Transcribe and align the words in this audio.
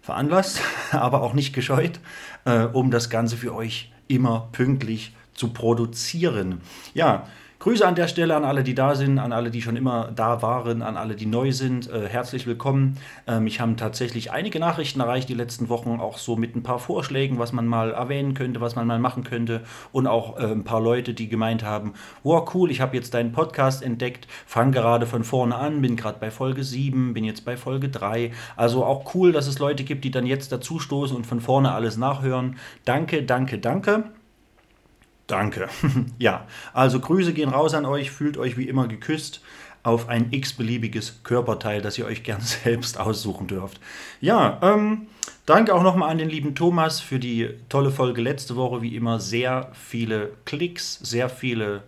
veranlasst, 0.00 0.60
aber 0.92 1.20
auch 1.22 1.34
nicht 1.34 1.52
gescheut, 1.52 2.00
äh, 2.44 2.64
um 2.64 2.90
das 2.90 3.10
Ganze 3.10 3.36
für 3.36 3.54
euch 3.54 3.92
immer 4.08 4.48
pünktlich 4.52 5.14
zu 5.34 5.48
produzieren. 5.48 6.62
Ja, 6.94 7.26
Grüße 7.64 7.88
an 7.88 7.94
der 7.94 8.08
Stelle 8.08 8.36
an 8.36 8.44
alle, 8.44 8.62
die 8.62 8.74
da 8.74 8.94
sind, 8.94 9.18
an 9.18 9.32
alle, 9.32 9.50
die 9.50 9.62
schon 9.62 9.76
immer 9.76 10.12
da 10.14 10.42
waren, 10.42 10.82
an 10.82 10.98
alle, 10.98 11.16
die 11.16 11.24
neu 11.24 11.50
sind. 11.50 11.90
Äh, 11.90 12.10
herzlich 12.10 12.46
willkommen. 12.46 12.98
Äh, 13.26 13.40
mich 13.40 13.58
haben 13.58 13.78
tatsächlich 13.78 14.32
einige 14.32 14.60
Nachrichten 14.60 15.00
erreicht 15.00 15.30
die 15.30 15.34
letzten 15.34 15.70
Wochen, 15.70 15.98
auch 15.98 16.18
so 16.18 16.36
mit 16.36 16.54
ein 16.54 16.62
paar 16.62 16.78
Vorschlägen, 16.78 17.38
was 17.38 17.54
man 17.54 17.66
mal 17.66 17.92
erwähnen 17.92 18.34
könnte, 18.34 18.60
was 18.60 18.76
man 18.76 18.86
mal 18.86 18.98
machen 18.98 19.24
könnte. 19.24 19.62
Und 19.92 20.06
auch 20.06 20.38
äh, 20.38 20.42
ein 20.42 20.64
paar 20.64 20.82
Leute, 20.82 21.14
die 21.14 21.30
gemeint 21.30 21.64
haben, 21.64 21.94
wow, 22.22 22.46
cool, 22.54 22.70
ich 22.70 22.82
habe 22.82 22.96
jetzt 22.96 23.14
deinen 23.14 23.32
Podcast 23.32 23.82
entdeckt, 23.82 24.28
fange 24.44 24.72
gerade 24.72 25.06
von 25.06 25.24
vorne 25.24 25.54
an, 25.54 25.80
bin 25.80 25.96
gerade 25.96 26.18
bei 26.20 26.30
Folge 26.30 26.64
7, 26.64 27.14
bin 27.14 27.24
jetzt 27.24 27.46
bei 27.46 27.56
Folge 27.56 27.88
3. 27.88 28.32
Also 28.56 28.84
auch 28.84 29.14
cool, 29.14 29.32
dass 29.32 29.46
es 29.46 29.58
Leute 29.58 29.84
gibt, 29.84 30.04
die 30.04 30.10
dann 30.10 30.26
jetzt 30.26 30.52
dazustoßen 30.52 31.16
und 31.16 31.26
von 31.26 31.40
vorne 31.40 31.72
alles 31.72 31.96
nachhören. 31.96 32.56
Danke, 32.84 33.22
danke, 33.22 33.56
danke. 33.56 34.04
Danke. 35.26 35.68
ja, 36.18 36.46
also 36.72 37.00
Grüße 37.00 37.32
gehen 37.32 37.48
raus 37.48 37.74
an 37.74 37.86
euch, 37.86 38.10
fühlt 38.10 38.36
euch 38.36 38.56
wie 38.56 38.68
immer 38.68 38.88
geküsst 38.88 39.40
auf 39.84 40.08
ein 40.08 40.32
x-beliebiges 40.32 41.20
Körperteil, 41.24 41.82
das 41.82 41.98
ihr 41.98 42.06
euch 42.06 42.24
gern 42.24 42.40
selbst 42.42 42.98
aussuchen 42.98 43.46
dürft. 43.46 43.80
Ja, 44.20 44.58
ähm, 44.62 45.06
danke 45.46 45.74
auch 45.74 45.82
nochmal 45.82 46.10
an 46.10 46.18
den 46.18 46.30
lieben 46.30 46.54
Thomas 46.54 47.00
für 47.00 47.18
die 47.18 47.50
tolle 47.68 47.90
Folge 47.90 48.20
letzte 48.20 48.56
Woche. 48.56 48.82
Wie 48.82 48.96
immer 48.96 49.20
sehr 49.20 49.70
viele 49.72 50.32
Klicks, 50.46 50.98
sehr 51.02 51.28
viele 51.28 51.84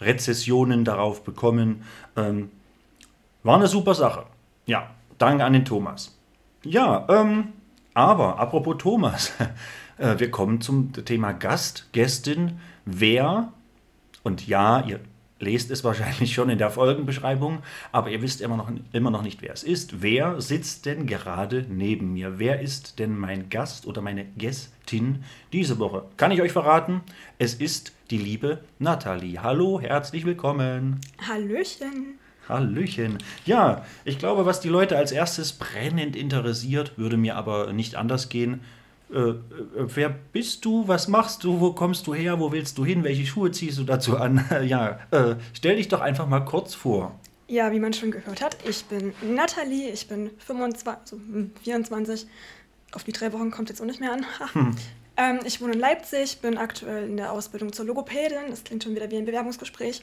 Rezessionen 0.00 0.84
darauf 0.84 1.24
bekommen. 1.24 1.84
Ähm, 2.16 2.50
war 3.42 3.56
eine 3.56 3.68
super 3.68 3.94
Sache. 3.94 4.24
Ja, 4.64 4.90
danke 5.18 5.44
an 5.44 5.52
den 5.52 5.64
Thomas. 5.64 6.18
Ja, 6.64 7.06
ähm, 7.08 7.52
aber 7.96 8.38
apropos 8.38 8.76
Thomas. 8.78 9.32
Äh, 9.98 10.18
wir 10.18 10.30
kommen 10.30 10.60
zum 10.60 10.92
Thema 10.92 11.32
Gast, 11.32 11.88
Gästin, 11.92 12.60
wer, 12.84 13.50
und 14.24 14.46
ja, 14.46 14.84
ihr 14.86 15.00
lest 15.38 15.70
es 15.70 15.84
wahrscheinlich 15.84 16.34
schon 16.34 16.50
in 16.50 16.58
der 16.58 16.68
Folgenbeschreibung, 16.68 17.60
aber 17.92 18.10
ihr 18.10 18.20
wisst 18.20 18.42
immer 18.42 18.58
noch, 18.58 18.70
immer 18.92 19.10
noch 19.10 19.22
nicht, 19.22 19.40
wer 19.40 19.54
es 19.54 19.62
ist. 19.62 20.02
Wer 20.02 20.38
sitzt 20.42 20.84
denn 20.84 21.06
gerade 21.06 21.64
neben 21.70 22.12
mir? 22.12 22.38
Wer 22.38 22.60
ist 22.60 22.98
denn 22.98 23.16
mein 23.16 23.48
Gast 23.48 23.86
oder 23.86 24.02
meine 24.02 24.26
Gästin 24.36 25.24
diese 25.54 25.78
Woche? 25.78 26.04
Kann 26.18 26.30
ich 26.30 26.42
euch 26.42 26.52
verraten? 26.52 27.00
Es 27.38 27.54
ist 27.54 27.94
die 28.10 28.18
liebe 28.18 28.60
Nathalie. 28.78 29.42
Hallo, 29.42 29.80
herzlich 29.80 30.26
willkommen. 30.26 31.00
Hallöchen. 31.26 32.18
Hallöchen. 32.48 33.18
Ja, 33.44 33.84
ich 34.04 34.18
glaube, 34.18 34.46
was 34.46 34.60
die 34.60 34.68
Leute 34.68 34.96
als 34.96 35.12
erstes 35.12 35.52
brennend 35.52 36.16
interessiert, 36.16 36.96
würde 36.96 37.16
mir 37.16 37.36
aber 37.36 37.72
nicht 37.72 37.96
anders 37.96 38.28
gehen. 38.28 38.60
Äh, 39.12 39.18
äh, 39.18 39.36
wer 39.74 40.08
bist 40.08 40.64
du? 40.64 40.88
Was 40.88 41.08
machst 41.08 41.44
du? 41.44 41.60
Wo 41.60 41.72
kommst 41.72 42.06
du 42.06 42.14
her? 42.14 42.40
Wo 42.40 42.50
willst 42.52 42.76
du 42.78 42.84
hin? 42.84 43.04
Welche 43.04 43.26
Schuhe 43.26 43.50
ziehst 43.50 43.78
du 43.78 43.84
dazu 43.84 44.16
an? 44.16 44.44
ja, 44.66 44.98
äh, 45.10 45.36
stell 45.52 45.76
dich 45.76 45.88
doch 45.88 46.00
einfach 46.00 46.26
mal 46.26 46.40
kurz 46.40 46.74
vor. 46.74 47.18
Ja, 47.48 47.70
wie 47.70 47.78
man 47.78 47.92
schon 47.92 48.10
gehört 48.10 48.42
hat, 48.42 48.56
ich 48.68 48.84
bin 48.86 49.14
Nathalie, 49.22 49.90
ich 49.90 50.08
bin 50.08 50.30
25, 50.38 50.88
also 50.88 51.20
24. 51.62 52.22
Hm, 52.22 52.28
Auf 52.92 53.04
die 53.04 53.12
drei 53.12 53.32
Wochen 53.32 53.52
kommt 53.52 53.68
jetzt 53.68 53.80
auch 53.80 53.86
nicht 53.86 54.00
mehr 54.00 54.12
an. 54.12 54.26
hm. 54.52 54.76
ähm, 55.16 55.38
ich 55.44 55.60
wohne 55.60 55.74
in 55.74 55.78
Leipzig, 55.78 56.40
bin 56.40 56.58
aktuell 56.58 57.08
in 57.08 57.16
der 57.16 57.30
Ausbildung 57.30 57.72
zur 57.72 57.84
Logopädin. 57.86 58.50
Das 58.50 58.64
klingt 58.64 58.82
schon 58.82 58.96
wieder 58.96 59.08
wie 59.12 59.16
ein 59.18 59.24
Bewerbungsgespräch. 59.24 60.02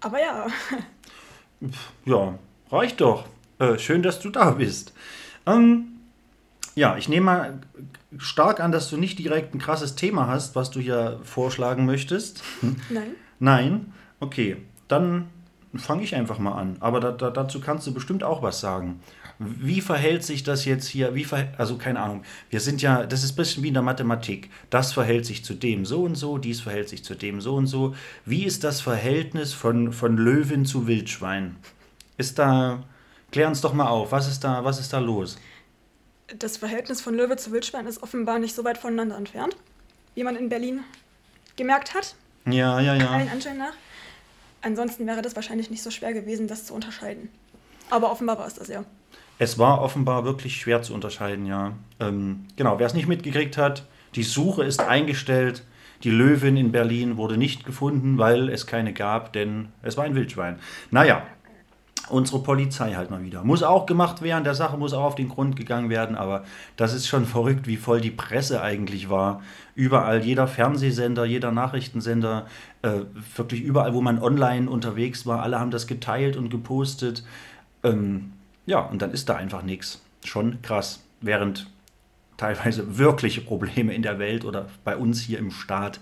Aber 0.00 0.20
ja. 0.20 0.46
ja, 2.04 2.38
reicht 2.70 3.00
doch. 3.00 3.24
Äh, 3.58 3.78
schön, 3.78 4.02
dass 4.02 4.20
du 4.20 4.30
da 4.30 4.50
bist. 4.50 4.92
Ähm, 5.46 5.86
ja, 6.74 6.96
ich 6.96 7.08
nehme 7.08 7.26
mal 7.26 7.60
stark 8.18 8.60
an, 8.60 8.72
dass 8.72 8.90
du 8.90 8.96
nicht 8.96 9.18
direkt 9.18 9.54
ein 9.54 9.58
krasses 9.58 9.94
Thema 9.94 10.26
hast, 10.26 10.56
was 10.56 10.70
du 10.70 10.80
hier 10.80 11.20
vorschlagen 11.22 11.86
möchtest. 11.86 12.42
Nein. 12.90 13.14
Nein? 13.38 13.92
Okay, 14.20 14.56
dann 14.88 15.28
fange 15.74 16.02
ich 16.02 16.14
einfach 16.14 16.38
mal 16.38 16.52
an. 16.52 16.76
Aber 16.80 17.00
da, 17.00 17.12
da, 17.12 17.30
dazu 17.30 17.60
kannst 17.60 17.86
du 17.86 17.94
bestimmt 17.94 18.24
auch 18.24 18.42
was 18.42 18.60
sagen. 18.60 19.00
Wie 19.38 19.80
verhält 19.80 20.24
sich 20.24 20.42
das 20.42 20.64
jetzt 20.64 20.86
hier? 20.86 21.14
Wie 21.14 21.26
also 21.58 21.76
keine 21.76 22.00
Ahnung. 22.00 22.22
Wir 22.50 22.60
sind 22.60 22.82
ja, 22.82 23.04
das 23.04 23.24
ist 23.24 23.32
ein 23.32 23.36
bisschen 23.36 23.62
wie 23.62 23.68
in 23.68 23.74
der 23.74 23.82
Mathematik. 23.82 24.50
Das 24.70 24.92
verhält 24.92 25.26
sich 25.26 25.44
zu 25.44 25.54
dem 25.54 25.84
so 25.84 26.04
und 26.04 26.14
so, 26.14 26.38
dies 26.38 26.60
verhält 26.60 26.88
sich 26.88 27.04
zu 27.04 27.14
dem 27.14 27.40
so 27.40 27.56
und 27.56 27.66
so. 27.66 27.94
Wie 28.24 28.44
ist 28.44 28.64
das 28.64 28.80
Verhältnis 28.80 29.52
von, 29.52 29.92
von 29.92 30.16
Löwin 30.16 30.64
zu 30.64 30.86
Wildschwein? 30.86 31.56
Ist 32.16 32.38
da, 32.38 32.84
klär 33.32 33.48
uns 33.48 33.60
doch 33.60 33.74
mal 33.74 33.88
auf, 33.88 34.12
was 34.12 34.28
ist 34.28 34.44
da, 34.44 34.64
was 34.64 34.78
ist 34.78 34.92
da 34.92 34.98
los? 34.98 35.36
das 36.38 36.56
Verhältnis 36.56 37.00
von 37.00 37.14
Löwe 37.14 37.36
zu 37.36 37.52
Wildschwein 37.52 37.86
ist 37.86 38.02
offenbar 38.02 38.38
nicht 38.38 38.54
so 38.54 38.64
weit 38.64 38.78
voneinander 38.78 39.16
entfernt, 39.16 39.56
wie 40.14 40.24
man 40.24 40.36
in 40.36 40.48
Berlin 40.48 40.80
gemerkt 41.56 41.94
hat. 41.94 42.14
Ja, 42.46 42.80
ja, 42.80 42.94
ja. 42.94 43.10
Allen 43.10 43.28
Anschein 43.28 43.58
nach. 43.58 43.74
Ansonsten 44.62 45.06
wäre 45.06 45.22
das 45.22 45.36
wahrscheinlich 45.36 45.70
nicht 45.70 45.82
so 45.82 45.90
schwer 45.90 46.12
gewesen, 46.12 46.48
das 46.48 46.66
zu 46.66 46.74
unterscheiden. 46.74 47.30
Aber 47.90 48.10
offenbar 48.10 48.38
war 48.38 48.46
es 48.46 48.54
das 48.54 48.68
ja. 48.68 48.84
Es 49.38 49.58
war 49.58 49.82
offenbar 49.82 50.24
wirklich 50.24 50.60
schwer 50.60 50.82
zu 50.82 50.94
unterscheiden, 50.94 51.46
ja. 51.46 51.72
Ähm, 52.00 52.46
genau, 52.56 52.78
wer 52.78 52.86
es 52.86 52.94
nicht 52.94 53.08
mitgekriegt 53.08 53.58
hat, 53.58 53.86
die 54.14 54.22
Suche 54.22 54.64
ist 54.64 54.80
eingestellt. 54.80 55.64
Die 56.02 56.10
Löwin 56.10 56.56
in 56.56 56.70
Berlin 56.70 57.16
wurde 57.16 57.36
nicht 57.36 57.64
gefunden, 57.64 58.18
weil 58.18 58.48
es 58.48 58.66
keine 58.66 58.92
gab, 58.92 59.32
denn 59.32 59.68
es 59.82 59.96
war 59.96 60.04
ein 60.04 60.14
Wildschwein. 60.14 60.58
Naja, 60.90 61.22
unsere 62.08 62.42
Polizei 62.42 62.94
halt 62.94 63.10
mal 63.10 63.22
wieder. 63.22 63.44
Muss 63.44 63.62
auch 63.62 63.86
gemacht 63.86 64.22
werden, 64.22 64.44
der 64.44 64.54
Sache 64.54 64.76
muss 64.76 64.92
auch 64.92 65.04
auf 65.04 65.14
den 65.14 65.28
Grund 65.28 65.56
gegangen 65.56 65.90
werden, 65.90 66.16
aber 66.16 66.44
das 66.76 66.92
ist 66.94 67.08
schon 67.08 67.24
verrückt, 67.24 67.66
wie 67.66 67.76
voll 67.76 68.00
die 68.00 68.10
Presse 68.10 68.62
eigentlich 68.62 69.08
war. 69.08 69.42
Überall, 69.74 70.22
jeder 70.22 70.46
Fernsehsender, 70.46 71.24
jeder 71.24 71.50
Nachrichtensender, 71.50 72.46
äh, 72.82 73.00
wirklich 73.36 73.62
überall, 73.62 73.94
wo 73.94 74.00
man 74.00 74.22
online 74.22 74.68
unterwegs 74.68 75.26
war, 75.26 75.42
alle 75.42 75.58
haben 75.58 75.70
das 75.70 75.86
geteilt 75.86 76.36
und 76.36 76.50
gepostet. 76.50 77.24
Ähm, 77.82 78.32
ja, 78.66 78.80
und 78.80 79.02
dann 79.02 79.12
ist 79.12 79.28
da 79.28 79.36
einfach 79.36 79.62
nichts. 79.62 80.02
Schon 80.24 80.62
krass. 80.62 81.02
Während 81.20 81.66
teilweise 82.36 82.98
wirkliche 82.98 83.40
Probleme 83.40 83.94
in 83.94 84.02
der 84.02 84.18
Welt 84.18 84.44
oder 84.44 84.68
bei 84.84 84.96
uns 84.96 85.20
hier 85.20 85.38
im 85.38 85.50
Staat 85.50 86.00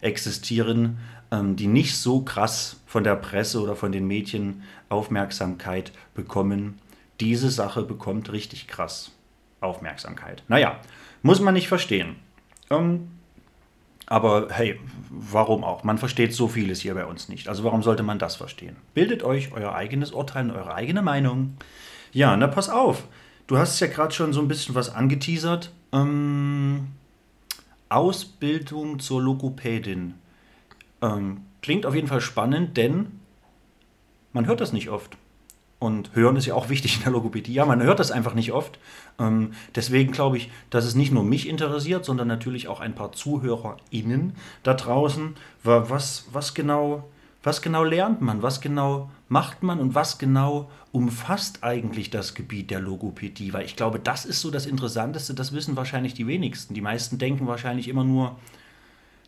existieren, 0.00 0.98
ähm, 1.30 1.56
die 1.56 1.66
nicht 1.66 1.96
so 1.96 2.22
krass 2.22 2.80
von 2.86 3.04
der 3.04 3.16
Presse 3.16 3.60
oder 3.60 3.76
von 3.76 3.92
den 3.92 4.06
Medien 4.06 4.62
Aufmerksamkeit 4.88 5.92
bekommen. 6.14 6.78
Diese 7.20 7.50
Sache 7.50 7.82
bekommt 7.82 8.32
richtig 8.32 8.68
krass 8.68 9.12
Aufmerksamkeit. 9.60 10.42
Naja, 10.48 10.80
muss 11.22 11.40
man 11.40 11.54
nicht 11.54 11.68
verstehen. 11.68 12.16
Ähm, 12.70 13.08
aber 14.06 14.48
hey, 14.50 14.80
warum 15.10 15.64
auch? 15.64 15.84
Man 15.84 15.98
versteht 15.98 16.32
so 16.32 16.48
vieles 16.48 16.80
hier 16.80 16.94
bei 16.94 17.04
uns 17.04 17.28
nicht. 17.28 17.48
Also 17.48 17.64
warum 17.64 17.82
sollte 17.82 18.02
man 18.02 18.18
das 18.18 18.36
verstehen? 18.36 18.76
Bildet 18.94 19.22
euch 19.22 19.52
euer 19.52 19.74
eigenes 19.74 20.12
Urteil 20.12 20.48
und 20.48 20.56
eure 20.56 20.74
eigene 20.74 21.02
Meinung. 21.02 21.56
Ja, 22.12 22.36
na 22.36 22.46
pass 22.46 22.68
auf. 22.68 23.04
Du 23.46 23.56
hast 23.56 23.80
ja 23.80 23.86
gerade 23.86 24.14
schon 24.14 24.32
so 24.32 24.40
ein 24.40 24.48
bisschen 24.48 24.74
was 24.74 24.94
angeteasert. 24.94 25.72
Ähm, 25.92 26.88
Ausbildung 27.88 28.98
zur 28.98 29.22
Logopädin. 29.22 30.14
Ähm, 31.00 31.42
klingt 31.62 31.86
auf 31.86 31.94
jeden 31.94 32.08
Fall 32.08 32.20
spannend, 32.20 32.76
denn 32.76 33.20
man 34.32 34.46
hört 34.46 34.60
das 34.60 34.72
nicht 34.72 34.90
oft. 34.90 35.16
Und 35.78 36.14
hören 36.14 36.36
ist 36.36 36.46
ja 36.46 36.54
auch 36.54 36.68
wichtig 36.70 36.96
in 36.96 37.02
der 37.04 37.12
Logopädie. 37.12 37.54
Ja, 37.54 37.64
man 37.64 37.82
hört 37.82 38.00
das 38.00 38.10
einfach 38.10 38.34
nicht 38.34 38.52
oft. 38.52 38.78
Ähm, 39.18 39.52
deswegen 39.74 40.12
glaube 40.12 40.36
ich, 40.36 40.50
dass 40.70 40.84
es 40.84 40.94
nicht 40.94 41.12
nur 41.12 41.24
mich 41.24 41.48
interessiert, 41.48 42.04
sondern 42.04 42.28
natürlich 42.28 42.68
auch 42.68 42.80
ein 42.80 42.94
paar 42.94 43.12
ZuhörerInnen 43.12 44.34
da 44.62 44.74
draußen. 44.74 45.36
Was, 45.62 46.26
was 46.32 46.54
genau, 46.54 47.08
was 47.42 47.62
genau 47.62 47.84
lernt 47.84 48.20
man, 48.20 48.42
was 48.42 48.60
genau 48.60 49.10
macht 49.28 49.62
man 49.62 49.78
und 49.80 49.94
was 49.94 50.18
genau 50.18 50.70
umfasst 50.92 51.62
eigentlich 51.62 52.10
das 52.10 52.34
Gebiet 52.34 52.70
der 52.70 52.80
Logopädie? 52.80 53.52
Weil 53.52 53.64
ich 53.64 53.76
glaube, 53.76 53.98
das 53.98 54.24
ist 54.24 54.40
so 54.40 54.50
das 54.50 54.66
Interessanteste, 54.66 55.34
das 55.34 55.52
wissen 55.52 55.76
wahrscheinlich 55.76 56.14
die 56.14 56.26
wenigsten. 56.26 56.74
Die 56.74 56.80
meisten 56.80 57.18
denken 57.18 57.46
wahrscheinlich 57.46 57.88
immer 57.88 58.04
nur, 58.04 58.38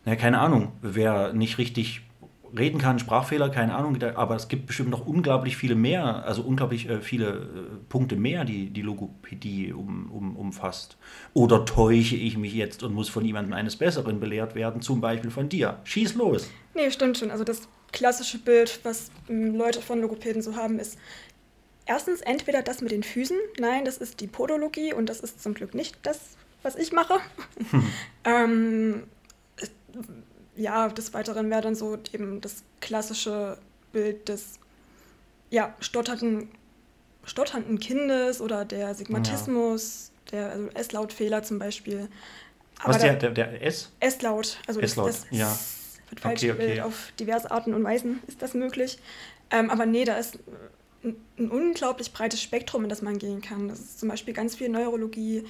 na, 0.05 0.15
keine 0.15 0.39
Ahnung, 0.39 0.71
wer 0.81 1.33
nicht 1.33 1.57
richtig 1.57 2.01
reden 2.57 2.79
kann, 2.79 2.99
Sprachfehler, 2.99 3.49
keine 3.49 3.75
Ahnung, 3.75 4.01
aber 4.15 4.35
es 4.35 4.47
gibt 4.47 4.67
bestimmt 4.67 4.89
noch 4.89 5.05
unglaublich 5.05 5.57
viele 5.57 5.75
mehr, 5.75 6.25
also 6.25 6.41
unglaublich 6.41 6.89
äh, 6.89 7.01
viele 7.01 7.27
äh, 7.29 7.39
Punkte 7.89 8.15
mehr, 8.15 8.45
die 8.45 8.69
die 8.69 8.81
Logopädie 8.81 9.73
um, 9.73 10.11
um, 10.11 10.35
umfasst. 10.35 10.97
Oder 11.33 11.65
täusche 11.65 12.15
ich 12.15 12.37
mich 12.37 12.53
jetzt 12.53 12.83
und 12.83 12.93
muss 12.93 13.09
von 13.09 13.23
jemandem 13.23 13.53
eines 13.53 13.75
Besseren 13.75 14.19
belehrt 14.19 14.55
werden, 14.55 14.81
zum 14.81 15.01
Beispiel 15.01 15.31
von 15.31 15.49
dir? 15.49 15.79
Schieß 15.83 16.15
los! 16.15 16.49
Nee, 16.73 16.91
stimmt 16.91 17.17
schon. 17.17 17.31
Also 17.31 17.43
das 17.43 17.67
klassische 17.91 18.37
Bild, 18.37 18.79
was 18.83 19.11
ähm, 19.29 19.55
Leute 19.55 19.81
von 19.81 20.01
Logopäden 20.01 20.41
so 20.41 20.55
haben, 20.55 20.79
ist 20.79 20.97
erstens 21.91 22.21
entweder 22.21 22.61
das 22.61 22.81
mit 22.81 22.91
den 22.91 23.03
Füßen, 23.03 23.37
nein, 23.59 23.83
das 23.83 23.97
ist 23.97 24.21
die 24.21 24.27
Podologie 24.27 24.93
und 24.93 25.07
das 25.07 25.19
ist 25.19 25.43
zum 25.43 25.53
Glück 25.53 25.75
nicht 25.75 25.97
das, 26.03 26.19
was 26.63 26.77
ich 26.77 26.93
mache. 26.93 27.19
Hm. 27.71 27.83
ähm, 28.23 29.03
ja, 30.55 30.87
des 30.87 31.13
Weiteren 31.13 31.49
wäre 31.49 31.61
dann 31.61 31.75
so 31.75 31.97
eben 32.13 32.39
das 32.39 32.63
klassische 32.79 33.57
Bild 33.91 34.29
des 34.29 34.59
ja, 35.49 35.75
stotternden, 35.81 36.49
stotternden 37.25 37.77
Kindes 37.79 38.39
oder 38.39 38.63
der 38.63 38.95
Sigmatismus, 38.95 40.11
ja. 40.31 40.31
der 40.31 40.51
also 40.51 40.69
S-Lautfehler 40.69 41.43
zum 41.43 41.59
Beispiel. 41.59 42.07
Aber 42.79 42.93
Was, 42.93 43.01
der, 43.01 43.15
der, 43.15 43.31
der 43.31 43.61
S? 43.61 43.91
S-Laut, 43.99 44.59
also 44.65 44.79
S-Laut, 44.79 45.09
das, 45.09 45.25
das 45.29 45.37
ja. 45.37 45.59
wird 46.09 46.21
falsch 46.21 46.43
okay, 46.43 46.51
okay. 46.51 46.81
auf 46.81 47.11
diverse 47.19 47.51
Arten 47.51 47.73
und 47.73 47.83
Weisen 47.83 48.21
ist 48.27 48.41
das 48.41 48.53
möglich. 48.53 48.97
Ähm, 49.49 49.69
aber 49.69 49.85
nee, 49.85 50.05
da 50.05 50.15
ist 50.15 50.39
ein, 51.03 51.49
unglaublich 51.49 52.13
breites 52.13 52.41
Spektrum, 52.41 52.83
in 52.83 52.89
das 52.89 53.01
man 53.01 53.17
gehen 53.17 53.41
kann. 53.41 53.67
Das 53.67 53.79
ist 53.79 53.99
zum 53.99 54.09
Beispiel 54.09 54.33
ganz 54.33 54.55
viel 54.55 54.69
Neurologie, 54.69 55.45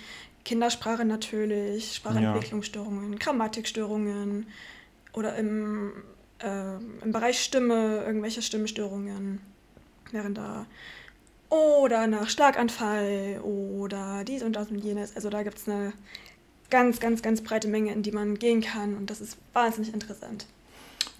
Kindersprache 0.46 1.06
natürlich, 1.06 1.96
Sprachentwicklungsstörungen, 1.96 3.14
ja. 3.14 3.20
Grammatikstörungen, 3.20 4.48
oder 5.14 5.36
im, 5.36 5.92
äh, 6.40 6.76
im 7.04 7.12
Bereich 7.12 7.42
Stimme 7.42 8.04
irgendwelche 8.06 8.42
Stimmstörungen 8.42 9.42
wären 10.12 10.34
da. 10.34 10.66
Oder 11.50 12.08
nach 12.08 12.30
Schlaganfall 12.30 13.42
oder 13.44 14.24
dies 14.24 14.42
und 14.42 14.56
das 14.56 14.70
und 14.70 14.80
jenes. 14.80 15.16
Also 15.16 15.30
da 15.30 15.44
gibt 15.44 15.58
es 15.58 15.68
eine 15.68 15.92
ganz, 16.70 17.02
ganz, 17.02 17.22
ganz 17.22 17.42
breite 17.42 17.68
Menge, 17.68 17.92
in 17.92 18.04
die 18.04 18.12
man 18.12 18.40
gehen 18.40 18.62
kann 18.62 18.96
und 18.96 19.10
das 19.10 19.20
ist 19.20 19.38
wahnsinnig 19.52 19.94
interessant. 19.94 20.46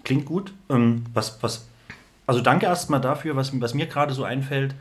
Klingt 0.04 0.24
gut. 0.24 0.54
Ähm, 0.70 1.04
was, 1.12 1.42
was, 1.42 1.66
also 2.26 2.40
danke 2.40 2.66
erstmal 2.66 3.00
dafür, 3.00 3.36
was, 3.36 3.58
was 3.60 3.74
mir 3.74 3.86
gerade 3.86 4.14
so 4.14 4.24
einfällt. 4.24 4.74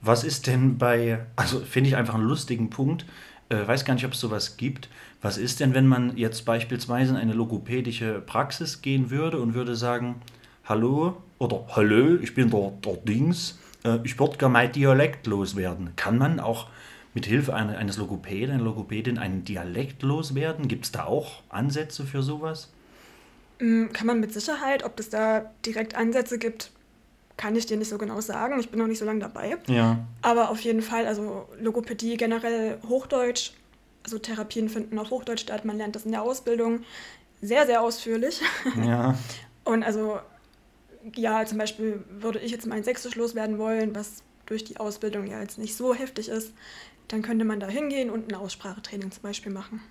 Was 0.00 0.22
ist 0.24 0.46
denn 0.46 0.78
bei, 0.78 1.18
also 1.36 1.60
finde 1.60 1.90
ich 1.90 1.96
einfach 1.96 2.14
einen 2.14 2.24
lustigen 2.24 2.70
Punkt, 2.70 3.04
äh, 3.48 3.66
weiß 3.66 3.84
gar 3.84 3.94
nicht, 3.94 4.06
ob 4.06 4.12
es 4.12 4.20
sowas 4.20 4.56
gibt. 4.56 4.88
Was 5.20 5.38
ist 5.38 5.60
denn, 5.60 5.74
wenn 5.74 5.86
man 5.86 6.16
jetzt 6.16 6.44
beispielsweise 6.44 7.12
in 7.12 7.16
eine 7.16 7.32
logopädische 7.32 8.20
Praxis 8.20 8.82
gehen 8.82 9.10
würde 9.10 9.40
und 9.40 9.54
würde 9.54 9.74
sagen, 9.74 10.22
hallo 10.64 11.16
oder 11.38 11.64
hallo, 11.74 12.16
ich 12.22 12.34
bin 12.34 12.50
der, 12.50 12.72
der 12.84 12.96
Dings, 12.98 13.58
äh, 13.84 13.98
ich 14.04 14.18
würde 14.18 14.36
gerne 14.36 14.52
mein 14.52 14.72
Dialekt 14.72 15.26
loswerden. 15.26 15.90
Kann 15.96 16.18
man 16.18 16.38
auch 16.38 16.68
mit 17.14 17.26
Hilfe 17.26 17.54
eines 17.54 17.96
Logopäden, 17.96 18.54
einer 18.54 18.64
Logopädin 18.64 19.18
einen 19.18 19.44
Dialekt 19.44 20.02
loswerden? 20.02 20.68
Gibt 20.68 20.84
es 20.84 20.92
da 20.92 21.04
auch 21.04 21.42
Ansätze 21.48 22.04
für 22.04 22.22
sowas? 22.22 22.70
Mm, 23.60 23.86
kann 23.92 24.06
man 24.06 24.20
mit 24.20 24.32
Sicherheit, 24.32 24.84
ob 24.84 25.00
es 25.00 25.08
da 25.08 25.50
direkt 25.64 25.96
Ansätze 25.96 26.38
gibt, 26.38 26.70
kann 27.38 27.56
ich 27.56 27.64
dir 27.64 27.78
nicht 27.78 27.88
so 27.88 27.96
genau 27.96 28.20
sagen. 28.20 28.60
Ich 28.60 28.68
bin 28.68 28.78
noch 28.78 28.86
nicht 28.86 28.98
so 28.98 29.06
lange 29.06 29.20
dabei. 29.20 29.56
Ja. 29.68 29.98
Aber 30.20 30.50
auf 30.50 30.60
jeden 30.60 30.82
Fall, 30.82 31.06
also 31.06 31.48
Logopädie 31.58 32.18
generell 32.18 32.78
Hochdeutsch 32.86 33.52
also 34.08 34.18
Therapien 34.18 34.70
finden 34.70 34.98
auf 34.98 35.10
Hochdeutsch 35.10 35.42
statt, 35.42 35.66
man 35.66 35.76
lernt 35.76 35.94
das 35.94 36.06
in 36.06 36.12
der 36.12 36.22
Ausbildung 36.22 36.80
sehr, 37.42 37.66
sehr 37.66 37.82
ausführlich. 37.82 38.40
Ja. 38.84 39.16
Und 39.64 39.82
also, 39.82 40.18
ja, 41.14 41.44
zum 41.44 41.58
Beispiel 41.58 42.02
würde 42.08 42.38
ich 42.38 42.50
jetzt 42.50 42.66
mein 42.66 42.82
Sächsisch 42.84 43.16
loswerden 43.16 43.58
wollen, 43.58 43.94
was 43.94 44.22
durch 44.46 44.64
die 44.64 44.78
Ausbildung 44.78 45.26
ja 45.26 45.42
jetzt 45.42 45.58
nicht 45.58 45.76
so 45.76 45.94
heftig 45.94 46.30
ist, 46.30 46.54
dann 47.08 47.20
könnte 47.20 47.44
man 47.44 47.60
da 47.60 47.66
hingehen 47.66 48.08
und 48.08 48.32
ein 48.32 48.34
Aussprachetraining 48.34 49.10
zum 49.10 49.22
Beispiel 49.22 49.52
machen. 49.52 49.82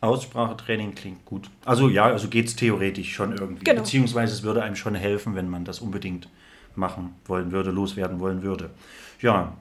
Aussprachetraining 0.00 0.96
klingt 0.96 1.24
gut. 1.24 1.48
Also 1.64 1.88
ja, 1.88 2.06
also 2.06 2.26
geht 2.26 2.48
es 2.48 2.56
theoretisch 2.56 3.14
schon 3.14 3.32
irgendwie. 3.36 3.62
Genau. 3.62 3.82
Beziehungsweise 3.82 4.32
es 4.32 4.42
würde 4.42 4.64
einem 4.64 4.74
schon 4.74 4.96
helfen, 4.96 5.36
wenn 5.36 5.48
man 5.48 5.64
das 5.64 5.78
unbedingt 5.78 6.28
machen 6.76 7.14
wollen 7.26 7.52
würde, 7.52 7.70
loswerden 7.70 8.20
wollen 8.20 8.42
würde. 8.42 8.70
Ja, 9.20 9.54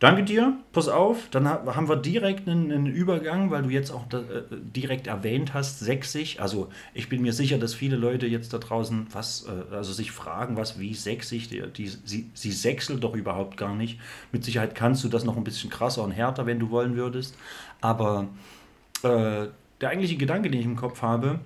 Danke 0.00 0.22
dir, 0.22 0.56
pass 0.72 0.88
auf, 0.88 1.28
dann 1.30 1.46
haben 1.46 1.86
wir 1.86 1.96
direkt 1.96 2.48
einen, 2.48 2.72
einen 2.72 2.86
Übergang, 2.86 3.50
weil 3.50 3.64
du 3.64 3.68
jetzt 3.68 3.90
auch 3.90 4.06
da, 4.08 4.20
äh, 4.20 4.44
direkt 4.50 5.08
erwähnt 5.08 5.52
hast, 5.52 5.80
sächsisch. 5.80 6.40
Also 6.40 6.70
ich 6.94 7.10
bin 7.10 7.20
mir 7.20 7.34
sicher, 7.34 7.58
dass 7.58 7.74
viele 7.74 7.96
Leute 7.96 8.26
jetzt 8.26 8.54
da 8.54 8.58
draußen 8.58 9.08
was, 9.12 9.46
äh, 9.46 9.74
also 9.74 9.92
sich 9.92 10.10
fragen, 10.10 10.56
was 10.56 10.78
wie 10.78 10.94
sächsisch, 10.94 11.50
die, 11.50 11.62
die, 11.76 11.88
sie, 11.88 12.30
sie 12.32 12.50
sächselt 12.50 13.04
doch 13.04 13.14
überhaupt 13.14 13.58
gar 13.58 13.74
nicht. 13.74 14.00
Mit 14.32 14.42
Sicherheit 14.42 14.74
kannst 14.74 15.04
du 15.04 15.10
das 15.10 15.24
noch 15.24 15.36
ein 15.36 15.44
bisschen 15.44 15.68
krasser 15.68 16.02
und 16.02 16.12
härter, 16.12 16.46
wenn 16.46 16.58
du 16.58 16.70
wollen 16.70 16.96
würdest. 16.96 17.36
Aber 17.82 18.28
äh, 19.02 19.48
der 19.82 19.88
eigentliche 19.90 20.16
Gedanke, 20.16 20.50
den 20.50 20.60
ich 20.60 20.66
im 20.66 20.76
Kopf 20.76 21.02
habe, 21.02 21.40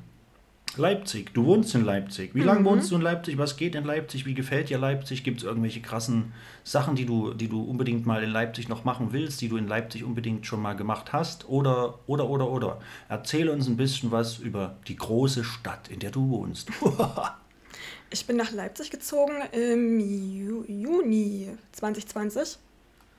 Leipzig. 0.77 1.33
Du 1.35 1.45
wohnst 1.47 1.75
in 1.75 1.85
Leipzig. 1.85 2.35
Wie 2.35 2.43
lange 2.43 2.61
mhm. 2.61 2.65
wohnst 2.65 2.91
du 2.91 2.97
in 2.97 3.03
Leipzig? 3.03 3.39
Was 3.39 3.57
geht 3.57 3.75
in 3.75 3.85
Leipzig? 3.85 4.27
Wie 4.27 4.35
gefällt 4.35 4.71
dir 4.71 4.79
Leipzig? 4.79 5.25
Gibt 5.25 5.39
es 5.39 5.45
irgendwelche 5.45 5.81
krassen 5.81 6.33
Sachen, 6.65 6.97
die 6.97 7.07
du, 7.07 7.35
die 7.35 7.49
du 7.49 7.63
unbedingt 7.63 8.07
mal 8.07 8.23
in 8.23 8.31
Leipzig 8.31 8.69
noch 8.69 8.85
machen 8.85 9.09
willst, 9.13 9.41
die 9.41 9.49
du 9.49 9.57
in 9.57 9.69
Leipzig 9.69 10.05
unbedingt 10.05 10.47
schon 10.47 10.61
mal 10.61 10.75
gemacht 10.75 11.13
hast? 11.13 11.49
Oder, 11.49 11.99
oder, 12.07 12.29
oder, 12.29 12.51
oder. 12.51 12.81
Erzähl 13.09 13.49
uns 13.49 13.67
ein 13.69 13.77
bisschen 13.77 14.11
was 14.11 14.39
über 14.39 14.77
die 14.89 14.97
große 14.97 15.45
Stadt, 15.45 15.89
in 15.89 16.01
der 16.01 16.11
du 16.11 16.29
wohnst. 16.29 16.71
ich 18.11 18.27
bin 18.27 18.37
nach 18.37 18.53
Leipzig 18.53 18.91
gezogen 18.91 19.35
im 19.53 20.01
Ju 20.01 20.65
Juni 20.67 21.49
2020. 21.73 22.59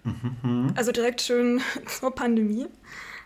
Mhm. 0.03 0.73
Also 0.75 0.91
direkt 0.91 1.21
schön 1.21 1.61
zur 1.87 2.13
Pandemie 2.13 2.67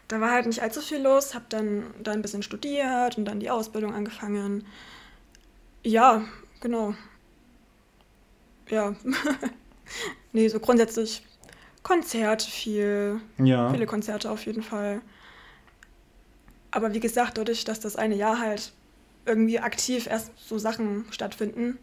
da 0.09 0.19
war 0.19 0.31
halt 0.31 0.47
nicht 0.47 0.61
allzu 0.61 0.81
viel 0.81 1.01
los, 1.01 1.33
habe 1.35 1.45
dann 1.49 1.85
da 2.03 2.11
ein 2.11 2.21
bisschen 2.21 2.43
studiert 2.43 3.17
und 3.17 3.25
dann 3.25 3.39
die 3.39 3.51
Ausbildung 3.51 3.93
angefangen. 3.93 4.65
Ja, 5.83 6.23
genau. 6.59 6.95
Ja. 8.69 8.95
nee, 10.33 10.47
so 10.47 10.59
grundsätzlich 10.59 11.23
Konzerte 11.83 12.49
viel. 12.49 13.21
Ja. 13.37 13.71
Viele 13.71 13.85
Konzerte 13.85 14.31
auf 14.31 14.45
jeden 14.45 14.63
Fall. 14.63 15.01
Aber 16.71 16.93
wie 16.93 16.99
gesagt, 16.99 17.37
dadurch, 17.37 17.63
dass 17.63 17.79
das 17.79 17.95
eine 17.95 18.15
Jahr 18.15 18.39
halt 18.39 18.73
irgendwie 19.25 19.59
aktiv 19.59 20.07
erst 20.07 20.31
so 20.37 20.57
Sachen 20.57 21.05
stattfinden, 21.11 21.77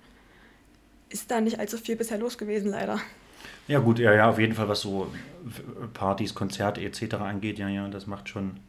ist 1.10 1.30
da 1.30 1.40
nicht 1.40 1.60
allzu 1.60 1.78
viel 1.78 1.94
bisher 1.94 2.18
los 2.18 2.38
gewesen, 2.38 2.72
leider. 2.72 3.00
Ja, 3.66 3.80
gut, 3.80 3.98
ja, 3.98 4.12
ja, 4.14 4.28
auf 4.30 4.38
jeden 4.38 4.54
Fall, 4.54 4.68
was 4.68 4.80
so 4.82 5.12
Partys, 5.92 6.34
Konzerte 6.34 6.80
etc. 6.82 7.26
angeht, 7.26 7.58
ja, 7.58 7.68
ja, 7.68 7.88
das 7.88 8.06
macht 8.06 8.28
schon, 8.28 8.60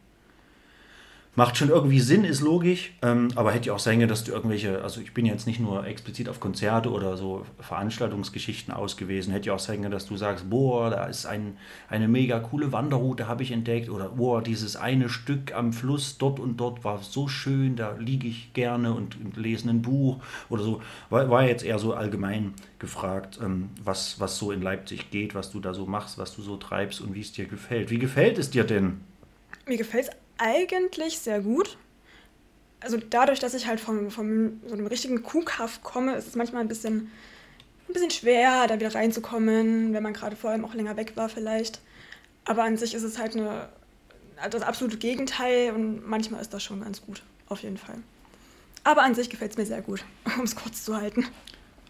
macht 1.38 1.56
schon 1.56 1.68
irgendwie 1.68 2.00
Sinn, 2.00 2.24
ist 2.24 2.40
logisch, 2.40 2.90
ähm, 3.00 3.28
aber 3.36 3.52
hätte 3.52 3.68
ja 3.68 3.72
auch 3.72 3.78
sein 3.78 3.98
können, 3.98 4.08
dass 4.08 4.24
du 4.24 4.32
irgendwelche, 4.32 4.82
also 4.82 5.00
ich 5.00 5.14
bin 5.14 5.24
jetzt 5.24 5.46
nicht 5.46 5.60
nur 5.60 5.86
explizit 5.86 6.28
auf 6.28 6.40
Konzerte 6.40 6.90
oder 6.90 7.16
so 7.16 7.46
Veranstaltungsgeschichten 7.60 8.74
ausgewiesen, 8.74 9.32
hätte 9.32 9.46
ja 9.46 9.54
auch 9.54 9.60
sein 9.60 9.82
können, 9.82 9.92
dass 9.92 10.06
du 10.06 10.16
sagst, 10.16 10.50
boah, 10.50 10.90
da 10.90 11.04
ist 11.04 11.26
ein, 11.26 11.56
eine 11.88 12.08
mega 12.08 12.40
coole 12.40 12.72
Wanderroute, 12.72 13.28
habe 13.28 13.44
ich 13.44 13.52
entdeckt, 13.52 13.88
oder 13.88 14.08
boah, 14.08 14.42
dieses 14.42 14.74
eine 14.74 15.08
Stück 15.08 15.54
am 15.54 15.72
Fluss 15.72 16.18
dort 16.18 16.40
und 16.40 16.56
dort 16.56 16.82
war 16.82 16.98
so 17.04 17.28
schön, 17.28 17.76
da 17.76 17.92
liege 17.92 18.26
ich 18.26 18.52
gerne 18.52 18.92
und, 18.92 19.14
und 19.14 19.36
lese 19.36 19.70
ein 19.70 19.80
Buch 19.80 20.20
oder 20.48 20.64
so. 20.64 20.82
War, 21.08 21.30
war 21.30 21.44
jetzt 21.44 21.64
eher 21.64 21.78
so 21.78 21.94
allgemein 21.94 22.54
gefragt, 22.80 23.38
ähm, 23.40 23.70
was, 23.80 24.18
was 24.18 24.38
so 24.38 24.50
in 24.50 24.60
Leipzig 24.60 25.12
geht, 25.12 25.36
was 25.36 25.52
du 25.52 25.60
da 25.60 25.72
so 25.72 25.86
machst, 25.86 26.18
was 26.18 26.34
du 26.34 26.42
so 26.42 26.56
treibst 26.56 27.00
und 27.00 27.14
wie 27.14 27.20
es 27.20 27.30
dir 27.30 27.46
gefällt. 27.46 27.90
Wie 27.90 28.00
gefällt 28.00 28.38
es 28.38 28.50
dir 28.50 28.64
denn? 28.64 29.02
Mir 29.68 29.76
gefällt 29.76 30.08
es 30.08 30.27
eigentlich 30.38 31.18
sehr 31.18 31.40
gut. 31.40 31.76
Also 32.80 32.96
dadurch, 32.96 33.40
dass 33.40 33.54
ich 33.54 33.66
halt 33.66 33.80
vom, 33.80 34.10
vom 34.10 34.60
so 34.66 34.74
einem 34.74 34.86
richtigen 34.86 35.22
Kuhkaff 35.22 35.82
komme, 35.82 36.14
ist 36.14 36.28
es 36.28 36.36
manchmal 36.36 36.62
ein 36.62 36.68
bisschen, 36.68 37.10
ein 37.88 37.92
bisschen 37.92 38.10
schwer, 38.10 38.66
da 38.68 38.78
wieder 38.78 38.94
reinzukommen, 38.94 39.92
wenn 39.92 40.02
man 40.02 40.12
gerade 40.12 40.36
vor 40.36 40.50
allem 40.50 40.64
auch 40.64 40.74
länger 40.74 40.96
weg 40.96 41.12
war 41.16 41.28
vielleicht. 41.28 41.80
Aber 42.44 42.62
an 42.62 42.76
sich 42.76 42.94
ist 42.94 43.02
es 43.02 43.18
halt 43.18 43.36
eine, 43.36 43.68
das 44.50 44.62
absolute 44.62 44.96
Gegenteil 44.96 45.72
und 45.72 46.08
manchmal 46.08 46.40
ist 46.40 46.54
das 46.54 46.62
schon 46.62 46.80
ganz 46.80 47.02
gut, 47.02 47.22
auf 47.48 47.62
jeden 47.62 47.76
Fall. 47.76 47.96
Aber 48.84 49.02
an 49.02 49.14
sich 49.14 49.28
gefällt 49.28 49.50
es 49.52 49.58
mir 49.58 49.66
sehr 49.66 49.82
gut, 49.82 50.04
um 50.38 50.44
es 50.44 50.54
kurz 50.54 50.84
zu 50.84 50.96
halten. 50.96 51.26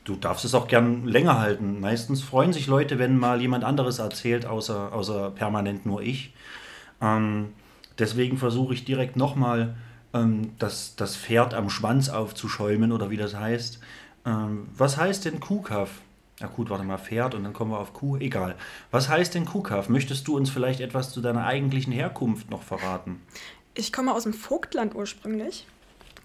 Du 0.05 0.17
darfst 0.17 0.47
es 0.47 0.55
auch 0.55 0.69
gern 0.69 1.07
länger 1.07 1.39
halten. 1.39 1.81
Meistens 1.81 2.23
freuen 2.23 2.55
sich 2.55 2.67
Leute, 2.67 2.99
wenn 2.99 3.19
mal 3.19 3.43
jemand 3.43 3.63
anderes 3.63 3.99
erzählt, 3.99 4.47
außer, 4.47 4.93
außer 4.95 5.33
permanent 5.33 5.85
nur 5.85 6.01
ich. 6.01 6.33
Ähm, 7.03 7.53
Deswegen 7.99 8.39
versuche 8.39 8.75
ich 8.75 8.85
direkt 8.85 9.17
nochmal 9.17 9.77
ähm, 10.15 10.53
das, 10.59 10.97
das 10.97 11.17
Pferd 11.17 11.55
am 11.55 11.71
Schwanz 11.71 12.09
aufzuschäumen 12.09 12.93
oder 12.93 13.11
wie 13.11 13.17
das 13.17 13.35
heißt. 13.35 13.81
Ähm, 14.27 14.69
was 14.77 14.97
heißt 14.97 15.25
denn 15.25 15.41
Kuhkaff? 15.41 15.91
Na 16.41 16.47
gut, 16.47 16.71
warte 16.71 16.85
mal, 16.85 16.99
Pferd 16.99 17.35
und 17.35 17.43
dann 17.43 17.53
kommen 17.53 17.73
wir 17.73 17.81
auf 17.81 17.93
Kuh. 17.93 18.17
Egal. 18.17 18.55
Was 18.91 19.09
heißt 19.09 19.35
denn 19.35 19.45
Kuhkaff? 19.45 19.89
Möchtest 19.89 20.29
du 20.29 20.37
uns 20.37 20.51
vielleicht 20.51 20.81
etwas 20.81 21.13
zu 21.13 21.21
deiner 21.21 21.45
eigentlichen 21.45 21.93
Herkunft 21.93 22.51
noch 22.51 22.63
verraten? 22.63 23.21
Ich 23.75 23.93
komme 23.93 24.15
aus 24.15 24.23
dem 24.23 24.35
Vogtland 24.35 24.95
ursprünglich. 24.95 25.67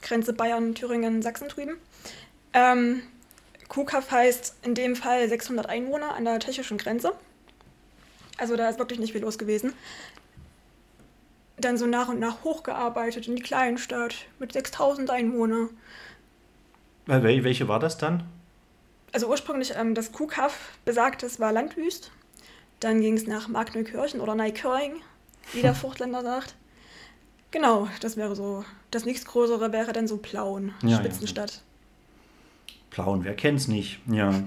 Grenze 0.01 0.33
Bayern, 0.33 0.75
Thüringen, 0.75 1.21
Sachsen 1.21 1.47
drüben. 1.47 1.77
Ähm, 2.53 3.01
Kuhkaff 3.69 4.11
heißt 4.11 4.57
in 4.63 4.75
dem 4.75 4.95
Fall 4.95 5.27
600 5.27 5.67
Einwohner 5.67 6.13
an 6.13 6.25
der 6.25 6.39
tschechischen 6.39 6.77
Grenze. 6.77 7.13
Also 8.37 8.55
da 8.55 8.69
ist 8.69 8.79
wirklich 8.79 8.99
nicht 8.99 9.13
viel 9.13 9.21
los 9.21 9.37
gewesen. 9.37 9.73
Dann 11.57 11.77
so 11.77 11.85
nach 11.85 12.07
und 12.09 12.19
nach 12.19 12.43
hochgearbeitet 12.43 13.27
in 13.27 13.35
die 13.35 13.41
Kleinstadt 13.43 14.15
mit 14.39 14.53
6000 14.53 15.09
Einwohnern. 15.09 15.69
Wel- 17.05 17.21
wel- 17.23 17.43
Welche 17.43 17.67
war 17.67 17.79
das 17.79 17.97
dann? 17.97 18.23
Also 19.11 19.27
ursprünglich 19.29 19.73
ähm, 19.75 19.93
das 19.93 20.11
Kuhkaff 20.11 20.71
besagt, 20.85 21.21
es 21.21 21.39
war 21.39 21.51
Landwüst. 21.51 22.11
Dann 22.79 22.99
ging 23.01 23.15
es 23.15 23.27
nach 23.27 23.47
Markneukirchen 23.47 24.19
oder 24.19 24.33
Neukirchen, 24.35 24.95
wie 25.53 25.61
der 25.61 25.75
Vogtländer 25.75 26.23
sagt. 26.23 26.55
Genau, 27.51 27.87
das 28.01 28.17
wäre 28.17 28.35
so. 28.35 28.65
Das 28.89 29.05
nächstgrößere 29.05 29.71
wäre 29.71 29.93
dann 29.93 30.07
so 30.07 30.17
Plauen, 30.17 30.73
Ja, 30.81 30.89
ja. 30.89 30.97
Spitzenstadt. 30.97 31.61
Plauen, 32.89 33.23
wer 33.23 33.35
kennt's 33.35 33.67
nicht? 33.67 33.99
Ja. 34.07 34.33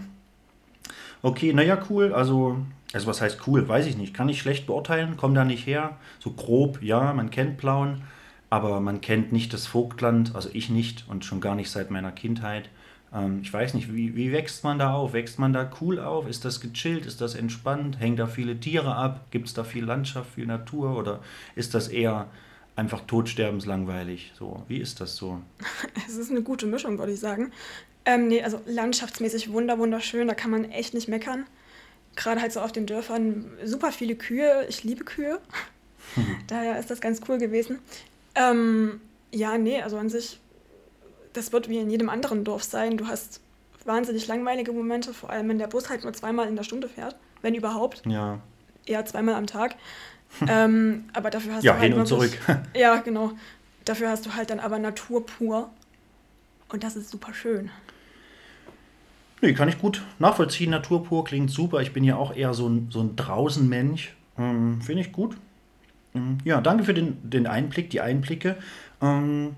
Okay, 1.22 1.52
naja, 1.52 1.82
cool. 1.90 2.12
Also, 2.12 2.58
also 2.92 3.06
was 3.06 3.20
heißt 3.20 3.46
cool? 3.46 3.66
Weiß 3.68 3.86
ich 3.86 3.96
nicht. 3.96 4.14
Kann 4.14 4.28
ich 4.28 4.40
schlecht 4.40 4.66
beurteilen, 4.66 5.16
komm 5.16 5.34
da 5.34 5.44
nicht 5.44 5.66
her. 5.66 5.96
So 6.18 6.30
grob, 6.30 6.82
ja, 6.82 7.12
man 7.12 7.30
kennt 7.30 7.58
Plauen, 7.58 8.02
aber 8.50 8.80
man 8.80 9.00
kennt 9.00 9.32
nicht 9.32 9.52
das 9.52 9.66
Vogtland, 9.66 10.34
also 10.34 10.48
ich 10.52 10.70
nicht 10.70 11.04
und 11.08 11.24
schon 11.24 11.40
gar 11.40 11.54
nicht 11.54 11.70
seit 11.70 11.90
meiner 11.90 12.12
Kindheit. 12.12 12.70
Ähm, 13.12 13.40
ich 13.42 13.52
weiß 13.52 13.74
nicht, 13.74 13.94
wie, 13.94 14.16
wie 14.16 14.32
wächst 14.32 14.64
man 14.64 14.78
da 14.78 14.94
auf? 14.94 15.12
Wächst 15.12 15.38
man 15.38 15.52
da 15.52 15.70
cool 15.80 15.98
auf? 15.98 16.28
Ist 16.28 16.44
das 16.44 16.60
gechillt? 16.60 17.06
Ist 17.06 17.20
das 17.20 17.34
entspannt? 17.34 17.98
Hängen 18.00 18.16
da 18.16 18.26
viele 18.26 18.58
Tiere 18.58 18.94
ab? 18.94 19.26
Gibt 19.30 19.48
es 19.48 19.54
da 19.54 19.64
viel 19.64 19.84
Landschaft, 19.84 20.34
viel 20.34 20.46
Natur? 20.46 20.96
Oder 20.96 21.20
ist 21.54 21.74
das 21.74 21.88
eher 21.88 22.28
einfach 22.76 23.00
totsterbenslangweilig? 23.06 24.32
So, 24.38 24.62
wie 24.68 24.78
ist 24.78 25.00
das 25.00 25.16
so? 25.16 25.40
Es 26.06 26.16
ist 26.16 26.30
eine 26.30 26.42
gute 26.42 26.66
Mischung, 26.66 26.98
würde 26.98 27.12
ich 27.12 27.20
sagen. 27.20 27.52
Ähm, 28.04 28.28
nee, 28.28 28.42
also 28.42 28.60
landschaftsmäßig 28.66 29.50
wunder, 29.50 29.78
wunderschön, 29.78 30.28
da 30.28 30.34
kann 30.34 30.52
man 30.52 30.70
echt 30.70 30.94
nicht 30.94 31.08
meckern. 31.08 31.44
Gerade 32.16 32.40
halt 32.40 32.52
so 32.52 32.60
auf 32.60 32.72
den 32.72 32.86
Dörfern 32.86 33.46
super 33.64 33.92
viele 33.92 34.16
Kühe. 34.16 34.66
Ich 34.68 34.84
liebe 34.84 35.04
Kühe. 35.04 35.38
Daher 36.48 36.78
ist 36.78 36.90
das 36.90 37.00
ganz 37.00 37.20
cool 37.28 37.38
gewesen. 37.38 37.78
Ähm, 38.34 39.00
ja, 39.32 39.58
nee, 39.58 39.82
also 39.82 39.98
an 39.98 40.08
sich, 40.08 40.40
das 41.32 41.52
wird 41.52 41.68
wie 41.68 41.78
in 41.78 41.90
jedem 41.90 42.08
anderen 42.08 42.44
Dorf 42.44 42.64
sein. 42.64 42.96
Du 42.96 43.06
hast 43.06 43.40
wahnsinnig 43.84 44.26
langweilige 44.26 44.72
Momente, 44.72 45.14
vor 45.14 45.30
allem 45.30 45.48
wenn 45.48 45.58
der 45.58 45.68
Bus 45.68 45.88
halt 45.88 46.02
nur 46.02 46.12
zweimal 46.12 46.48
in 46.48 46.56
der 46.56 46.64
Stunde 46.64 46.88
fährt, 46.88 47.16
wenn 47.42 47.54
überhaupt, 47.54 48.02
Ja, 48.06 48.40
eher 48.84 49.04
zweimal 49.04 49.34
am 49.34 49.46
Tag. 49.46 49.76
ähm, 50.48 51.04
aber 51.12 51.30
dafür 51.30 51.54
hast 51.54 51.64
ja 51.64 51.72
du 51.72 51.78
halt 51.78 51.92
hin 51.92 52.00
und 52.00 52.06
zurück. 52.06 52.32
Ja, 52.74 52.96
genau. 52.96 53.32
Dafür 53.84 54.10
hast 54.10 54.26
du 54.26 54.34
halt 54.34 54.50
dann 54.50 54.58
aber 54.58 54.78
Natur 54.78 55.24
pur. 55.24 55.70
Und 56.68 56.82
das 56.82 56.96
ist 56.96 57.10
super 57.10 57.32
schön. 57.32 57.70
Nee, 59.46 59.54
kann 59.54 59.68
ich 59.68 59.78
gut 59.78 60.02
nachvollziehen. 60.18 60.70
Natur 60.70 61.04
pur 61.04 61.24
klingt 61.24 61.52
super. 61.52 61.80
Ich 61.80 61.92
bin 61.92 62.02
ja 62.02 62.16
auch 62.16 62.34
eher 62.34 62.52
so 62.52 62.68
ein, 62.68 62.88
so 62.90 63.00
ein 63.00 63.14
Draußenmensch. 63.14 64.12
Ähm, 64.36 64.80
Finde 64.82 65.02
ich 65.02 65.12
gut. 65.12 65.36
Ähm, 66.16 66.38
ja, 66.44 66.60
danke 66.60 66.82
für 66.82 66.94
den, 66.94 67.18
den 67.22 67.46
Einblick, 67.46 67.88
die 67.90 68.00
Einblicke. 68.00 68.56
Ähm, 69.00 69.54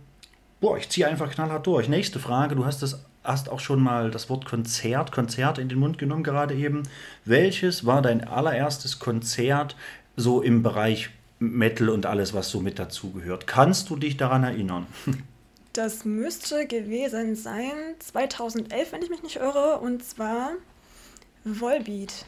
boah, 0.61 0.77
ich 0.77 0.91
ziehe 0.91 1.09
einfach 1.09 1.31
knallhart 1.31 1.67
durch. 1.67 1.89
Nächste 1.89 2.19
Frage. 2.19 2.55
Du 2.55 2.67
hast, 2.67 2.83
das, 2.83 3.03
hast 3.25 3.49
auch 3.49 3.61
schon 3.61 3.83
mal 3.83 4.11
das 4.11 4.29
Wort 4.29 4.45
Konzert, 4.45 5.11
Konzert 5.11 5.57
in 5.57 5.71
den 5.71 5.79
Mund 5.79 5.97
genommen 5.97 6.23
gerade 6.23 6.55
eben. 6.55 6.83
Welches 7.25 7.87
war 7.87 8.03
dein 8.03 8.23
allererstes 8.29 8.99
Konzert 8.99 9.75
so 10.17 10.43
im 10.43 10.63
Bereich 10.63 11.09
Metal 11.39 11.89
und 11.89 12.05
alles, 12.05 12.35
was 12.35 12.51
so 12.51 12.61
mit 12.61 12.79
dazugehört? 12.79 13.47
Kannst 13.47 13.89
du 13.89 13.97
dich 13.97 14.19
daran 14.19 14.45
erinnern? 14.45 14.87
Das 15.79 16.05
müsste 16.05 16.67
gewesen 16.67 17.37
sein 17.37 17.73
2011, 18.01 18.91
wenn 18.91 19.01
ich 19.01 19.11
mich 19.11 19.23
nicht 19.23 19.37
irre. 19.37 19.79
Und 19.79 20.03
zwar 20.03 20.51
Volbeat. 21.45 22.27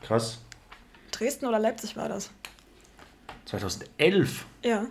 Krass. 0.00 0.38
Dresden 1.10 1.46
oder 1.46 1.58
Leipzig 1.58 1.96
war 1.96 2.08
das. 2.08 2.30
2011. 3.46 4.46
Ja. 4.62 4.86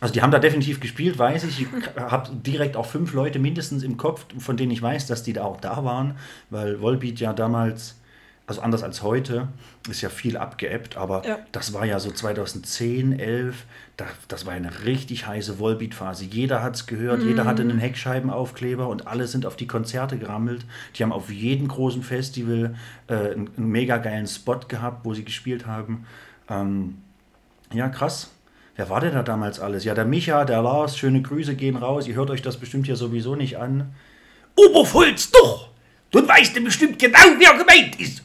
Also 0.00 0.12
die 0.12 0.20
haben 0.20 0.30
da 0.30 0.38
definitiv 0.38 0.78
gespielt, 0.78 1.18
weiß 1.18 1.44
ich. 1.44 1.62
Ich 1.62 1.68
habe 1.96 2.36
direkt 2.36 2.76
auch 2.76 2.84
fünf 2.84 3.14
Leute 3.14 3.38
mindestens 3.38 3.82
im 3.82 3.96
Kopf, 3.96 4.26
von 4.38 4.58
denen 4.58 4.70
ich 4.70 4.82
weiß, 4.82 5.06
dass 5.06 5.22
die 5.22 5.32
da 5.32 5.44
auch 5.44 5.62
da 5.62 5.86
waren, 5.86 6.18
weil 6.50 6.82
Volbeat 6.82 7.18
ja 7.18 7.32
damals, 7.32 7.98
also 8.46 8.60
anders 8.60 8.82
als 8.82 9.02
heute, 9.02 9.48
ist 9.88 10.02
ja 10.02 10.10
viel 10.10 10.36
abgeebbt, 10.36 10.96
aber 10.98 11.26
Ja. 11.26 11.38
das 11.52 11.72
war 11.72 11.86
ja 11.86 11.98
so 11.98 12.10
2010, 12.10 13.18
11, 13.18 13.64
da, 13.96 14.04
das 14.28 14.44
war 14.44 14.52
eine 14.52 14.84
richtig 14.84 15.26
heiße 15.26 15.58
Volbeat-Phase. 15.58 16.24
Jeder 16.26 16.62
hat 16.62 16.74
es 16.76 16.86
gehört, 16.86 17.22
jeder 17.22 17.46
hatte 17.46 17.62
einen 17.62 17.78
Heckscheibenaufkleber 17.78 18.86
und 18.88 19.06
alle 19.06 19.26
sind 19.28 19.46
auf 19.46 19.56
die 19.56 19.66
Konzerte 19.66 20.18
gerammelt. 20.18 20.66
Die 20.96 21.02
haben 21.02 21.12
auf 21.12 21.30
jedem 21.30 21.68
großen 21.68 22.02
Festival 22.02 22.74
äh, 23.06 23.14
einen, 23.14 23.48
einen 23.56 23.68
mega 23.70 23.96
geilen 23.96 24.26
Spot 24.26 24.60
gehabt, 24.68 25.04
wo 25.06 25.14
sie 25.14 25.24
gespielt 25.24 25.66
haben. 25.66 26.06
Ähm, 26.50 26.98
ja, 27.72 27.88
krass. 27.88 28.30
Wer 28.76 28.90
war 28.90 29.00
denn 29.00 29.14
da 29.14 29.22
damals 29.22 29.60
alles? 29.60 29.84
Ja, 29.84 29.94
der 29.94 30.04
Micha, 30.04 30.44
der 30.44 30.60
Lars, 30.60 30.98
schöne 30.98 31.22
Grüße 31.22 31.54
gehen 31.54 31.76
raus. 31.76 32.08
Ihr 32.08 32.16
hört 32.16 32.28
euch 32.30 32.42
das 32.42 32.56
bestimmt 32.58 32.88
ja 32.88 32.96
sowieso 32.96 33.36
nicht 33.36 33.56
an. 33.56 33.94
Oberpfalz 34.56 35.30
doch! 35.30 35.70
Du 36.14 36.28
weißt 36.28 36.54
ja 36.54 36.62
bestimmt 36.62 37.00
genau, 37.00 37.18
wer 37.38 37.58
gemeint 37.58 38.00
ist. 38.00 38.22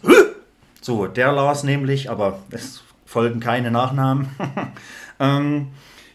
So, 0.80 1.08
der 1.08 1.32
Lars 1.32 1.64
nämlich, 1.64 2.12
aber 2.12 2.44
es 2.52 2.84
folgen 3.04 3.40
keine 3.40 3.72
Nachnamen. 3.72 4.28
ähm, 5.20 5.70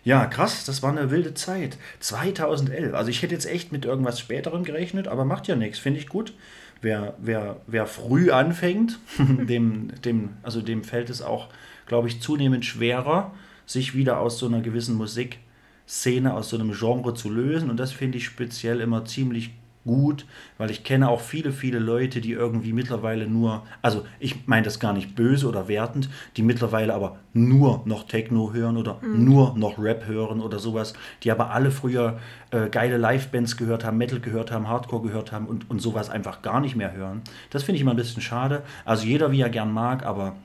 ja, 0.04 0.26
krass, 0.26 0.64
das 0.64 0.85
war 0.85 0.93
eine 0.93 1.11
wilde 1.11 1.35
Zeit. 1.35 1.76
2011. 1.99 2.95
Also 2.95 3.11
ich 3.11 3.23
hätte 3.23 3.35
jetzt 3.35 3.47
echt 3.47 3.73
mit 3.73 3.85
irgendwas 3.87 4.21
Späterem 4.21 4.62
gerechnet, 4.62 5.09
aber 5.09 5.25
macht 5.25 5.49
ja 5.49 5.57
nichts, 5.57 5.81
finde 5.81 5.99
ich 5.99 6.09
gut. 6.09 6.33
Wer, 6.81 7.14
wer, 7.19 7.57
wer 7.66 7.88
früh 7.88 8.31
anfängt, 8.31 9.00
dem, 9.19 9.90
dem, 10.04 10.28
also 10.45 10.62
dem 10.62 10.85
fällt 10.85 11.11
es 11.11 11.23
auch, 11.23 11.49
glaube 11.87 12.07
ich, 12.07 12.21
zunehmend 12.21 12.64
schwerer, 12.64 13.33
sich 13.66 13.97
wieder 13.97 14.21
aus 14.21 14.38
so 14.38 14.47
einer 14.47 14.61
gewissen 14.61 14.95
Musikszene, 14.95 16.35
aus 16.35 16.50
so 16.50 16.57
einem 16.57 16.71
Genre 16.71 17.14
zu 17.14 17.31
lösen. 17.31 17.69
Und 17.69 17.78
das 17.78 17.90
finde 17.90 18.19
ich 18.19 18.26
speziell 18.26 18.81
immer 18.81 19.04
ziemlich 19.07 19.50
gut, 19.85 20.26
weil 20.59 20.71
ich 20.71 20.83
kenne 20.85 21.09
auch 21.09 21.21
viele, 21.21 21.53
viele 21.53 21.79
Leute, 21.79 22.21
die 22.21 22.33
irgendwie 22.33 22.73
mittlerweile 22.73 23.26
nur, 23.26 23.62
also 23.83 24.05
ich 24.19 24.47
meine 24.47 24.64
das 24.64 24.81
gar 24.81 24.93
nicht 24.93 25.14
böse 25.14 25.49
oder 25.49 25.69
wertend, 25.69 26.09
die 26.37 26.43
mittlerweile 26.43 26.95
aber 26.95 27.19
nur 27.33 27.83
noch 27.85 28.07
Techno 28.07 28.53
hören 28.53 28.76
oder 28.76 28.99
nur 29.03 29.57
noch 29.57 29.79
Rap 29.79 30.07
hören 30.07 30.41
oder 30.41 30.59
sowas, 30.59 30.95
die 31.23 31.31
aber 31.31 31.50
alle 31.50 31.71
früher 31.71 32.19
äh, 32.50 32.69
geile 32.69 32.97
Livebands 32.97 33.57
gehört 33.57 33.85
haben, 33.85 33.99
Metal 33.99 34.21
gehört 34.21 34.50
haben, 34.50 34.69
Hardcore 34.69 35.03
gehört 35.03 35.33
haben 35.33 35.47
und, 35.47 35.69
und 35.71 35.81
sowas 35.81 36.11
einfach 36.11 36.43
gar 36.43 36.61
nicht 36.61 36.76
mehr 36.76 36.93
hören. 36.93 37.23
Das 37.50 37.62
finde 37.62 37.76
ich 37.76 37.83
immer 37.83 37.93
ein 37.93 37.97
bisschen 37.97 38.23
schade. 38.23 38.62
Also 38.85 39.07
jeder, 39.07 39.33
wie 39.33 39.41
er 39.41 39.50
gern 39.50 39.73
mag, 39.73 40.07
aber 40.07 40.37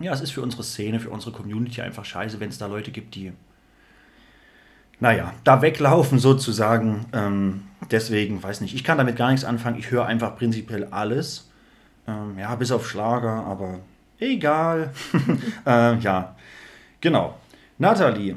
ja, 0.00 0.12
es 0.12 0.20
ist 0.20 0.32
für 0.32 0.42
unsere 0.42 0.64
Szene, 0.64 0.98
für 0.98 1.10
unsere 1.10 1.32
Community 1.32 1.80
einfach 1.80 2.04
scheiße, 2.04 2.40
wenn 2.40 2.48
es 2.48 2.58
da 2.58 2.66
Leute 2.66 2.90
gibt, 2.90 3.14
die, 3.14 3.32
naja, 4.98 5.32
da 5.44 5.62
weglaufen 5.62 6.18
sozusagen. 6.18 7.06
Ähm, 7.12 7.62
deswegen, 7.90 8.42
weiß 8.42 8.60
nicht, 8.60 8.74
ich 8.74 8.84
kann 8.84 8.98
damit 8.98 9.16
gar 9.16 9.30
nichts 9.30 9.44
anfangen. 9.44 9.78
Ich 9.78 9.90
höre 9.90 10.06
einfach 10.06 10.36
prinzipiell 10.36 10.84
alles. 10.90 11.50
Ähm, 12.06 12.38
ja, 12.38 12.54
bis 12.54 12.70
auf 12.72 12.88
Schlager, 12.88 13.44
aber 13.46 13.80
egal. 14.18 14.92
äh, 15.66 15.98
ja, 15.98 16.34
genau. 17.00 17.34
Nathalie, 17.78 18.36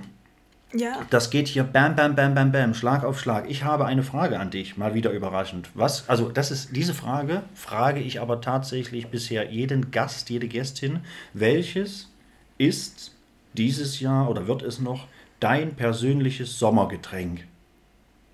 Ja. 0.73 1.01
das 1.09 1.29
geht 1.29 1.47
hier 1.47 1.63
bam, 1.63 1.95
bam, 1.95 2.15
bam, 2.15 2.33
bam, 2.33 2.51
bam, 2.51 2.73
Schlag 2.73 3.03
auf 3.03 3.19
Schlag. 3.19 3.49
Ich 3.49 3.63
habe 3.63 3.85
eine 3.85 4.03
Frage 4.03 4.39
an 4.39 4.49
dich, 4.49 4.77
mal 4.77 4.93
wieder 4.93 5.11
überraschend. 5.11 5.69
Was, 5.73 6.07
also 6.09 6.29
das 6.29 6.49
ist, 6.51 6.75
diese 6.75 6.93
Frage 6.93 7.43
frage 7.53 7.99
ich 7.99 8.19
aber 8.21 8.41
tatsächlich 8.41 9.07
bisher 9.07 9.51
jeden 9.51 9.91
Gast, 9.91 10.29
jede 10.29 10.47
Gästin. 10.47 11.01
Welches 11.33 12.09
ist 12.57 13.13
dieses 13.53 13.99
Jahr 13.99 14.29
oder 14.29 14.47
wird 14.47 14.61
es 14.63 14.79
noch 14.79 15.07
dein 15.39 15.75
persönliches 15.75 16.57
Sommergetränk? 16.57 17.45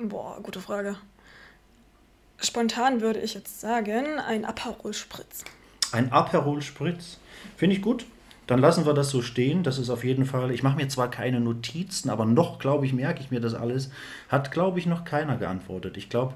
Boah, 0.09 0.37
gute 0.43 0.59
Frage. 0.59 0.97
Spontan 2.37 2.99
würde 2.99 3.21
ich 3.21 3.35
jetzt 3.35 3.61
sagen, 3.61 4.19
ein 4.19 4.43
Aperol 4.43 4.93
Spritz. 4.93 5.45
Ein 5.93 6.11
Aperol 6.11 6.61
Spritz. 6.61 7.19
Finde 7.55 7.77
ich 7.77 7.81
gut. 7.81 8.05
Dann 8.45 8.59
lassen 8.59 8.85
wir 8.85 8.93
das 8.93 9.09
so 9.09 9.21
stehen. 9.21 9.63
Das 9.63 9.77
ist 9.77 9.89
auf 9.89 10.03
jeden 10.03 10.25
Fall. 10.25 10.51
Ich 10.51 10.61
mache 10.61 10.75
mir 10.75 10.89
zwar 10.89 11.09
keine 11.09 11.39
Notizen, 11.39 12.09
aber 12.09 12.25
noch, 12.25 12.59
glaube 12.59 12.85
ich, 12.85 12.91
merke 12.91 13.21
ich 13.21 13.31
mir 13.31 13.39
das 13.39 13.53
alles. 13.53 13.91
Hat, 14.27 14.51
glaube 14.51 14.77
ich, 14.77 14.85
noch 14.85 15.05
keiner 15.05 15.37
geantwortet. 15.37 15.95
Ich 15.95 16.09
glaube, 16.09 16.33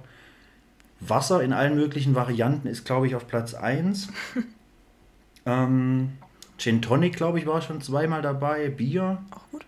Wasser 1.02 1.44
in 1.44 1.52
allen 1.52 1.76
möglichen 1.76 2.16
Varianten 2.16 2.70
ist, 2.70 2.86
glaube 2.86 3.08
ich, 3.08 3.16
auf 3.16 3.28
Platz 3.28 3.54
1. 3.54 4.08
ähm, 5.46 6.14
Gin 6.58 6.82
Tonic, 6.82 7.18
glaube 7.18 7.40
ich, 7.40 7.46
war 7.46 7.62
schon 7.62 7.82
zweimal 7.82 8.22
dabei. 8.22 8.70
Bier. 8.70 9.22
Auch 9.32 9.52
gut. 9.52 9.66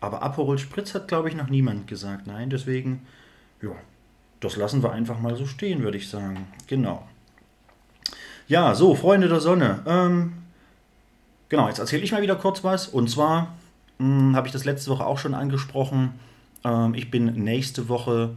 Aber 0.00 0.22
Aperol 0.22 0.58
Spritz 0.58 0.94
hat, 0.94 1.08
glaube 1.08 1.28
ich, 1.28 1.34
noch 1.34 1.48
niemand 1.48 1.86
gesagt. 1.86 2.26
Nein, 2.26 2.50
deswegen, 2.50 3.06
ja. 3.62 3.70
das 4.40 4.56
lassen 4.56 4.82
wir 4.82 4.92
einfach 4.92 5.18
mal 5.18 5.36
so 5.36 5.46
stehen, 5.46 5.82
würde 5.82 5.98
ich 5.98 6.08
sagen. 6.08 6.46
Genau. 6.68 7.06
Ja, 8.46 8.74
so, 8.74 8.94
Freunde 8.94 9.28
der 9.28 9.40
Sonne. 9.40 9.80
Ähm, 9.86 10.32
genau, 11.48 11.68
jetzt 11.68 11.80
erzähle 11.80 12.02
ich 12.02 12.12
mal 12.12 12.22
wieder 12.22 12.36
kurz 12.36 12.64
was. 12.64 12.86
Und 12.86 13.10
zwar 13.10 13.56
hm, 13.98 14.34
habe 14.36 14.46
ich 14.46 14.52
das 14.52 14.64
letzte 14.64 14.90
Woche 14.90 15.04
auch 15.04 15.18
schon 15.18 15.34
angesprochen. 15.34 16.14
Ähm, 16.64 16.94
ich 16.94 17.10
bin 17.10 17.26
nächste 17.44 17.88
Woche, 17.88 18.30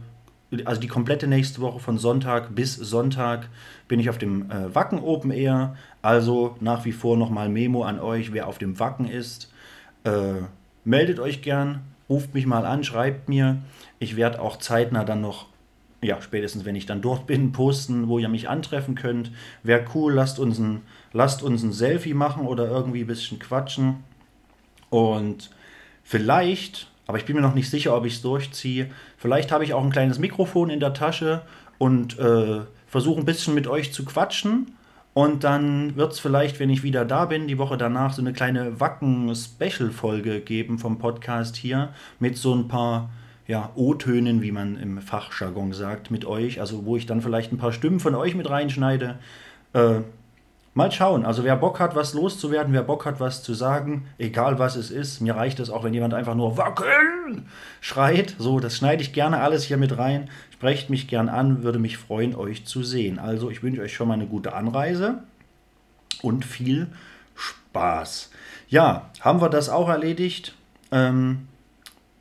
also 0.64 0.80
die 0.80 0.88
komplette 0.88 1.28
nächste 1.28 1.60
Woche 1.60 1.78
von 1.78 1.96
Sonntag 1.96 2.54
bis 2.54 2.74
Sonntag, 2.74 3.48
bin 3.88 4.00
ich 4.00 4.10
auf 4.10 4.18
dem 4.18 4.50
äh, 4.50 4.74
Wacken 4.74 4.98
Open 4.98 5.30
Air. 5.30 5.76
Also 6.02 6.56
nach 6.60 6.84
wie 6.84 6.92
vor 6.92 7.16
nochmal 7.16 7.48
Memo 7.48 7.84
an 7.84 8.00
euch, 8.00 8.32
wer 8.32 8.48
auf 8.48 8.58
dem 8.58 8.80
Wacken 8.80 9.08
ist. 9.08 9.50
Äh, 10.04 10.42
meldet 10.84 11.18
euch 11.20 11.42
gern, 11.42 11.80
ruft 12.08 12.34
mich 12.34 12.46
mal 12.46 12.66
an, 12.66 12.84
schreibt 12.84 13.28
mir. 13.28 13.58
Ich 13.98 14.16
werde 14.16 14.40
auch 14.40 14.58
zeitnah 14.58 15.04
dann 15.04 15.20
noch, 15.20 15.46
ja, 16.02 16.20
spätestens 16.20 16.64
wenn 16.64 16.76
ich 16.76 16.86
dann 16.86 17.02
dort 17.02 17.26
bin, 17.26 17.52
posten, 17.52 18.08
wo 18.08 18.18
ihr 18.18 18.28
mich 18.28 18.48
antreffen 18.48 18.94
könnt. 18.94 19.30
Wäre 19.62 19.84
cool, 19.94 20.12
lasst 20.12 20.38
uns, 20.38 20.58
ein, 20.58 20.82
lasst 21.12 21.42
uns 21.42 21.62
ein 21.62 21.72
Selfie 21.72 22.14
machen 22.14 22.46
oder 22.46 22.68
irgendwie 22.68 23.02
ein 23.02 23.06
bisschen 23.06 23.38
quatschen. 23.38 24.04
Und 24.90 25.50
vielleicht, 26.02 26.88
aber 27.06 27.18
ich 27.18 27.24
bin 27.24 27.36
mir 27.36 27.42
noch 27.42 27.54
nicht 27.54 27.70
sicher, 27.70 27.96
ob 27.96 28.04
ich 28.04 28.14
es 28.14 28.22
durchziehe, 28.22 28.90
vielleicht 29.16 29.52
habe 29.52 29.64
ich 29.64 29.74
auch 29.74 29.82
ein 29.82 29.92
kleines 29.92 30.18
Mikrofon 30.18 30.70
in 30.70 30.80
der 30.80 30.94
Tasche 30.94 31.42
und 31.78 32.18
äh, 32.18 32.60
versuche 32.86 33.20
ein 33.20 33.24
bisschen 33.24 33.54
mit 33.54 33.66
euch 33.66 33.92
zu 33.92 34.04
quatschen 34.04 34.72
und 35.14 35.44
dann 35.44 35.96
wird 35.96 36.12
es 36.12 36.20
vielleicht, 36.20 36.58
wenn 36.58 36.70
ich 36.70 36.82
wieder 36.82 37.04
da 37.04 37.26
bin, 37.26 37.46
die 37.46 37.58
Woche 37.58 37.76
danach 37.76 38.14
so 38.14 38.22
eine 38.22 38.32
kleine 38.32 38.80
Wacken-Special-Folge 38.80 40.40
geben 40.40 40.78
vom 40.78 40.98
Podcast 40.98 41.56
hier 41.56 41.90
mit 42.18 42.38
so 42.38 42.54
ein 42.54 42.68
paar 42.68 43.10
ja, 43.46 43.70
O-Tönen, 43.74 44.40
wie 44.40 44.52
man 44.52 44.78
im 44.78 45.02
Fachjargon 45.02 45.74
sagt, 45.74 46.10
mit 46.10 46.24
euch. 46.24 46.60
Also 46.60 46.86
wo 46.86 46.96
ich 46.96 47.04
dann 47.04 47.20
vielleicht 47.20 47.52
ein 47.52 47.58
paar 47.58 47.72
Stimmen 47.72 48.00
von 48.00 48.14
euch 48.14 48.34
mit 48.34 48.48
reinschneide. 48.48 49.18
Äh, 49.74 50.00
mal 50.74 50.90
schauen. 50.90 51.24
Also 51.24 51.44
wer 51.44 51.56
Bock 51.56 51.80
hat, 51.80 51.94
was 51.94 52.14
loszuwerden, 52.14 52.72
wer 52.72 52.82
Bock 52.82 53.04
hat, 53.04 53.20
was 53.20 53.42
zu 53.42 53.54
sagen, 53.54 54.06
egal 54.18 54.58
was 54.58 54.76
es 54.76 54.90
ist, 54.90 55.20
mir 55.20 55.36
reicht 55.36 55.60
es 55.60 55.70
auch, 55.70 55.84
wenn 55.84 55.94
jemand 55.94 56.14
einfach 56.14 56.34
nur 56.34 56.56
Wackeln 56.56 57.46
schreit. 57.80 58.34
So, 58.38 58.60
das 58.60 58.76
schneide 58.76 59.02
ich 59.02 59.12
gerne 59.12 59.40
alles 59.40 59.64
hier 59.64 59.76
mit 59.76 59.98
rein. 59.98 60.30
Sprecht 60.52 60.90
mich 60.90 61.08
gern 61.08 61.28
an, 61.28 61.62
würde 61.62 61.78
mich 61.78 61.98
freuen, 61.98 62.34
euch 62.34 62.64
zu 62.64 62.82
sehen. 62.82 63.18
Also 63.18 63.50
ich 63.50 63.62
wünsche 63.62 63.82
euch 63.82 63.94
schon 63.94 64.08
mal 64.08 64.14
eine 64.14 64.26
gute 64.26 64.54
Anreise 64.54 65.22
und 66.22 66.44
viel 66.44 66.88
Spaß. 67.34 68.30
Ja, 68.68 69.10
haben 69.20 69.40
wir 69.40 69.50
das 69.50 69.68
auch 69.68 69.88
erledigt? 69.88 70.54
Ähm, 70.90 71.48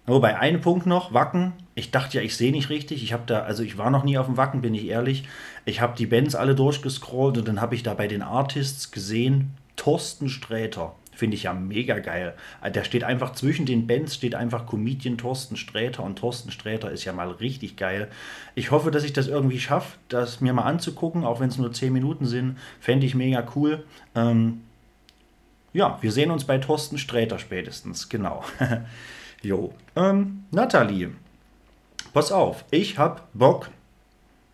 wobei, 0.06 0.38
ein 0.38 0.62
Punkt 0.62 0.86
noch, 0.86 1.14
Wacken. 1.14 1.54
Ich 1.76 1.92
dachte 1.92 2.18
ja, 2.18 2.24
ich 2.24 2.36
sehe 2.36 2.52
nicht 2.52 2.70
richtig. 2.70 3.04
Ich 3.04 3.14
habe 3.14 3.24
da, 3.26 3.42
also 3.42 3.64
ich 3.64 3.78
war 3.78 3.90
noch 3.90 4.04
nie 4.04 4.18
auf 4.18 4.26
dem 4.26 4.38
Wacken, 4.38 4.62
bin 4.62 4.76
ich 4.76 4.88
ehrlich. 4.88 5.24
Ich 5.66 5.82
habe 5.82 5.98
die 5.98 6.06
Bands 6.06 6.36
alle 6.36 6.56
durchgescrollt 6.56 7.38
und 7.38 7.48
dann 7.48 7.62
habe 7.62 7.76
ich 7.76 7.84
da 7.84 7.94
bei 7.94 8.08
den 8.08 8.22
Artists 8.22 8.92
gesehen, 8.92 9.56
Thorsten 9.76 10.30
Sträter. 10.30 10.96
Finde 11.14 11.36
ich 11.36 11.44
ja 11.44 11.54
mega 11.54 12.00
geil. 12.00 12.34
Der 12.74 12.84
steht 12.84 13.04
einfach 13.04 13.34
zwischen 13.34 13.66
den 13.66 13.86
Bands, 13.86 14.16
steht 14.16 14.34
einfach 14.34 14.66
Comedian 14.66 15.18
Thorsten 15.18 15.56
Sträter 15.56 16.04
und 16.04 16.18
Thorsten 16.18 16.52
Sträter 16.52 16.90
ist 16.90 17.06
ja 17.06 17.14
mal 17.14 17.30
richtig 17.30 17.76
geil. 17.76 18.08
Ich 18.56 18.72
hoffe, 18.72 18.92
dass 18.92 19.04
ich 19.04 19.14
das 19.14 19.28
irgendwie 19.28 19.60
schaffe, 19.60 19.98
das 20.10 20.42
mir 20.42 20.54
mal 20.54 20.64
anzugucken, 20.64 21.24
auch 21.24 21.40
wenn 21.40 21.50
es 21.50 21.58
nur 21.58 21.72
10 21.72 21.94
Minuten 21.94 22.26
sind. 22.26 22.58
Fände 22.80 23.06
ich 23.06 23.14
mega 23.14 23.46
cool. 23.56 23.84
Ähm, 24.16 24.62
ja, 25.74 25.98
wir 26.02 26.12
sehen 26.12 26.32
uns 26.32 26.46
bei 26.46 26.58
Thorsten 26.58 26.98
Sträter 26.98 27.40
spätestens, 27.40 28.10
genau. 28.10 28.44
jo. 29.42 29.74
Ähm, 29.96 30.46
Nathalie, 30.52 31.12
pass 32.14 32.32
auf, 32.32 32.66
ich 32.72 32.98
hab 32.98 33.28
Bock 33.34 33.70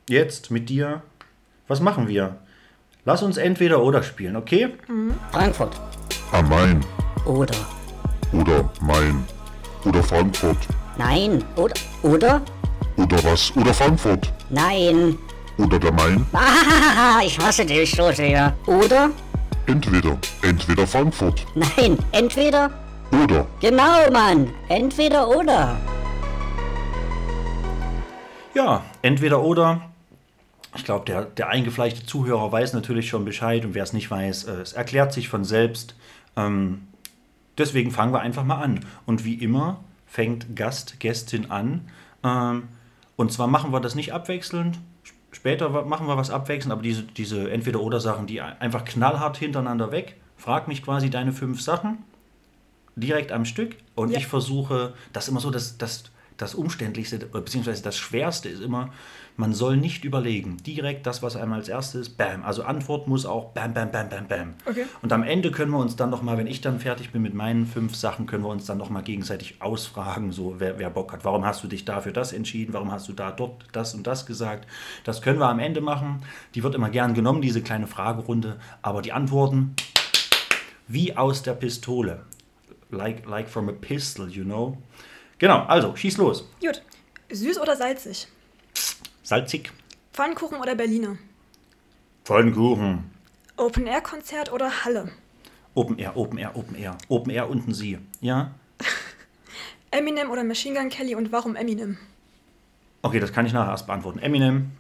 jetzt 0.10 0.52
mit 0.52 0.70
dir. 0.70 1.02
Was 1.68 1.80
machen 1.82 2.08
wir? 2.08 2.38
Lass 3.06 3.24
uns 3.24 3.38
entweder 3.38 3.82
oder 3.84 4.04
spielen, 4.04 4.36
okay? 4.36 4.70
Frankfurt. 5.32 5.80
Am 6.32 6.48
Main 6.50 6.86
Oder. 7.26 7.56
oder 8.34 8.70
Main 8.82 9.24
oder 9.86 10.04
Frankfurt 10.04 10.58
Nein. 10.98 11.44
Oder. 11.56 11.76
Oder? 12.04 12.42
oder 12.98 13.24
was 13.24 13.56
oder 13.56 13.74
Frankfurt 13.74 14.32
Nein. 14.50 15.18
oder 15.58 15.80
der 15.80 15.92
Main. 15.94 16.26
Ah, 16.34 17.22
ich 17.24 17.38
hasse 17.40 17.66
dich 17.66 17.92
so 17.92 18.12
sehr. 18.12 18.54
Oder? 18.66 19.10
Entweder, 19.68 20.18
entweder 20.42 20.86
Frankfurt 20.88 21.46
Nein. 21.56 21.98
Entweder. 22.12 22.70
Oder 23.12 23.46
Genau, 23.60 24.12
Mann. 24.12 24.54
Entweder 24.70 25.28
oder. 25.30 25.78
Ja, 28.54 28.84
entweder 29.02 29.42
oder. 29.42 29.82
Ich 30.76 30.86
glaube, 30.86 31.06
der, 31.06 31.26
der 31.26 31.50
eingefleischte 31.50 32.06
Zuhörer 32.06 32.52
weiß 32.52 32.74
natürlich 32.74 33.10
schon 33.10 33.26
Bescheid 33.26 33.66
und 33.66 33.74
wer 33.74 33.84
es 33.84 33.94
nicht 33.94 34.12
weiß, 34.12 34.44
äh, 34.44 34.62
es 34.62 34.74
erklärt 34.74 35.12
sich 35.12 35.28
von 35.28 35.44
selbst. 35.44 35.96
Ähm, 36.36 36.88
deswegen 37.58 37.90
fangen 37.92 38.14
wir 38.14 38.20
einfach 38.20 38.44
mal 38.44 38.62
an. 38.62 38.86
Und 39.06 39.26
wie 39.26 39.36
immer 39.36 39.80
fängt 40.06 40.56
Gast, 40.56 41.00
Gästin 41.00 41.50
an. 41.50 41.90
Ähm, 42.24 42.68
und 43.16 43.32
zwar 43.32 43.48
machen 43.48 43.74
wir 43.74 43.80
das 43.80 43.96
nicht 43.96 44.14
abwechselnd. 44.14 44.80
Später 45.32 45.70
machen 45.86 46.08
wir 46.08 46.18
was 46.18 46.30
abwechselnd, 46.30 46.72
aber 46.72 46.84
diese, 46.84 47.04
diese 47.04 47.50
Entweder-Oder-Sachen, 47.50 48.28
die 48.28 48.42
einfach 48.42 48.86
knallhart 48.86 49.38
hintereinander 49.38 49.92
weg. 49.92 50.16
Frag 50.36 50.68
mich 50.68 50.84
quasi 50.84 51.10
deine 51.10 51.34
fünf 51.34 51.62
Sachen 51.62 52.04
direkt 52.98 53.32
am 53.32 53.46
Stück 53.46 53.76
und 53.96 54.12
Ja. 54.12 54.18
ich 54.18 54.28
versuche, 54.28 54.94
das 55.14 55.26
ist 55.26 55.30
immer 55.30 55.40
so, 55.40 55.52
das, 55.52 55.78
das, 55.78 56.04
das 56.38 56.54
Umständlichste, 56.56 57.18
beziehungsweise 57.20 57.82
das 57.82 57.98
Schwerste 57.98 58.50
ist 58.50 58.62
immer, 58.62 58.92
man 59.38 59.54
soll 59.54 59.78
nicht 59.78 60.04
überlegen. 60.04 60.58
Direkt 60.66 61.06
das, 61.06 61.22
was 61.22 61.36
einem 61.36 61.54
als 61.54 61.70
erstes, 61.70 62.10
bam. 62.10 62.44
Also 62.44 62.64
Antwort 62.64 63.08
muss 63.08 63.26
auch 63.28 63.52
bam, 63.54 63.74
bam, 63.74 63.92
bam, 63.92 64.10
bam, 64.10 64.28
bam. 64.28 64.54
Okay. 64.66 64.86
Und 65.04 65.14
am 65.14 65.22
Ende 65.22 65.52
können 65.52 65.72
wir 65.72 65.78
uns 65.78 65.96
dann 65.96 66.10
nochmal, 66.10 66.40
wenn 66.40 66.48
ich 66.48 66.62
dann 66.62 66.80
fertig 66.80 67.12
bin 67.12 67.22
mit 67.22 67.36
meinen 67.36 67.68
fünf 67.68 67.96
Sachen, 67.96 68.26
können 68.26 68.44
wir 68.44 68.50
uns 68.50 68.66
dann 68.66 68.80
nochmal 68.80 69.04
gegenseitig 69.04 69.62
ausfragen, 69.62 70.32
so 70.32 70.56
wer, 70.58 70.80
wer 70.80 70.90
Bock 70.90 71.14
hat. 71.14 71.24
Warum 71.24 71.46
hast 71.46 71.64
du 71.64 71.68
dich 71.68 71.86
dafür 71.86 72.14
das 72.14 72.34
entschieden? 72.34 72.74
Warum 72.74 72.92
hast 72.92 73.08
du 73.08 73.14
da 73.14 73.30
dort 73.32 73.66
das 73.74 73.94
und 73.94 74.08
das 74.08 74.26
gesagt? 74.26 74.68
Das 75.04 75.22
können 75.22 75.40
wir 75.40 75.50
am 75.50 75.60
Ende 75.60 75.82
machen. 75.82 76.24
Die 76.56 76.64
wird 76.64 76.74
immer 76.74 76.90
gern 76.90 77.14
genommen, 77.14 77.42
diese 77.44 77.62
kleine 77.62 77.86
Fragerunde. 77.86 78.60
Aber 78.82 79.04
die 79.04 79.12
Antworten 79.14 79.76
wie 80.88 81.16
aus 81.16 81.44
der 81.44 81.54
Pistole. 81.54 82.22
Like, 82.90 83.28
like 83.28 83.50
from 83.50 83.70
a 83.70 83.74
pistol, 83.74 84.30
you 84.30 84.44
know. 84.44 84.78
Genau, 85.40 85.66
also, 85.68 85.96
schieß 85.96 86.18
los. 86.18 86.46
Gut. 86.62 86.82
Süß 87.30 87.60
oder 87.60 87.76
salzig? 87.76 88.28
Salzig. 89.24 89.72
Pfannkuchen 90.14 90.60
oder 90.60 90.76
Berliner? 90.76 91.18
Pfannkuchen. 92.24 93.12
Open-Air-Konzert 93.58 94.52
oder 94.52 94.86
Halle? 94.86 95.12
Open 95.76 96.00
Air, 96.00 96.16
Open 96.16 96.38
Air, 96.40 96.56
Open 96.56 96.76
Air. 96.76 96.98
Open 97.10 97.32
Air 97.32 97.50
unten 97.50 97.74
Sie. 97.74 98.00
Ja? 98.22 98.52
Eminem 99.92 100.32
oder 100.32 100.44
Machine 100.44 100.80
Gun 100.80 100.90
Kelly 100.90 101.16
und 101.16 101.32
warum 101.32 101.56
Eminem? 101.56 101.98
Okay, 103.02 103.20
das 103.20 103.32
kann 103.32 103.46
ich 103.46 103.54
nachher 103.54 103.72
erst 103.72 103.86
beantworten. 103.86 104.20
Eminem. 104.20 104.72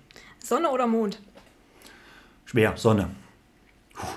Sonne 0.43 0.69
oder 0.69 0.87
Mond? 0.87 1.19
Schwer, 2.45 2.77
Sonne. 2.77 3.09
Puh. 3.93 4.07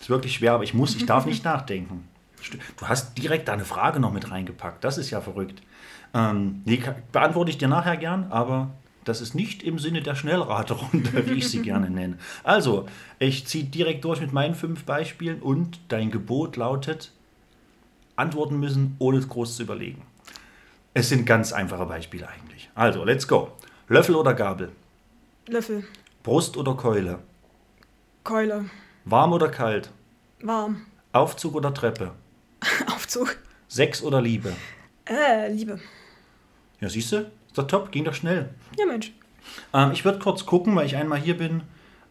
Ist 0.00 0.08
wirklich 0.08 0.34
schwer, 0.34 0.52
aber 0.52 0.64
ich 0.64 0.74
muss, 0.74 0.94
ich 0.94 1.04
darf 1.06 1.26
nicht 1.26 1.44
nachdenken. 1.44 2.08
Du 2.50 2.88
hast 2.88 3.16
direkt 3.18 3.48
da 3.48 3.52
eine 3.52 3.64
Frage 3.64 4.00
noch 4.00 4.12
mit 4.12 4.30
reingepackt. 4.30 4.84
Das 4.84 4.98
ist 4.98 5.10
ja 5.10 5.20
verrückt. 5.20 5.62
Ähm, 6.12 6.62
nee, 6.64 6.82
beantworte 7.12 7.50
ich 7.50 7.58
dir 7.58 7.68
nachher 7.68 7.96
gern, 7.96 8.30
aber 8.30 8.70
das 9.04 9.20
ist 9.20 9.34
nicht 9.34 9.62
im 9.62 9.78
Sinne 9.78 10.02
der 10.02 10.14
Schnellraterunde, 10.14 11.26
wie 11.26 11.34
ich 11.38 11.48
sie 11.48 11.62
gerne 11.62 11.90
nenne. 11.90 12.18
Also, 12.42 12.86
ich 13.18 13.46
ziehe 13.46 13.64
direkt 13.64 14.04
durch 14.04 14.20
mit 14.20 14.32
meinen 14.32 14.54
fünf 14.54 14.84
Beispielen 14.84 15.40
und 15.40 15.80
dein 15.88 16.10
Gebot 16.10 16.56
lautet, 16.56 17.12
antworten 18.16 18.58
müssen, 18.58 18.96
ohne 18.98 19.18
es 19.18 19.28
groß 19.28 19.56
zu 19.56 19.62
überlegen. 19.64 20.02
Es 20.94 21.08
sind 21.08 21.26
ganz 21.26 21.52
einfache 21.52 21.86
Beispiele 21.86 22.28
eigentlich. 22.28 22.70
Also, 22.74 23.04
let's 23.04 23.26
go. 23.26 23.50
Löffel 23.88 24.14
oder 24.14 24.34
Gabel? 24.34 24.70
Löffel. 25.48 25.84
Brust 26.22 26.56
oder 26.56 26.74
Keule? 26.74 27.18
Keule. 28.22 28.70
Warm 29.04 29.32
oder 29.34 29.48
kalt? 29.48 29.90
Warm. 30.40 30.86
Aufzug 31.12 31.54
oder 31.54 31.74
Treppe? 31.74 32.12
Aufzug. 32.94 33.36
Sex 33.68 34.02
oder 34.02 34.20
Liebe? 34.20 34.52
Äh, 35.06 35.52
Liebe. 35.52 35.80
Ja, 36.80 36.88
siehst 36.88 37.12
du? 37.12 37.18
Ist 37.18 37.58
doch 37.58 37.66
top, 37.66 37.92
ging 37.92 38.04
doch 38.04 38.14
schnell. 38.14 38.50
Ja, 38.78 38.86
Mensch. 38.86 39.12
Ähm, 39.72 39.92
ich 39.92 40.04
würde 40.04 40.18
kurz 40.18 40.46
gucken, 40.46 40.74
weil 40.76 40.86
ich 40.86 40.96
einmal 40.96 41.20
hier 41.20 41.36
bin, 41.36 41.62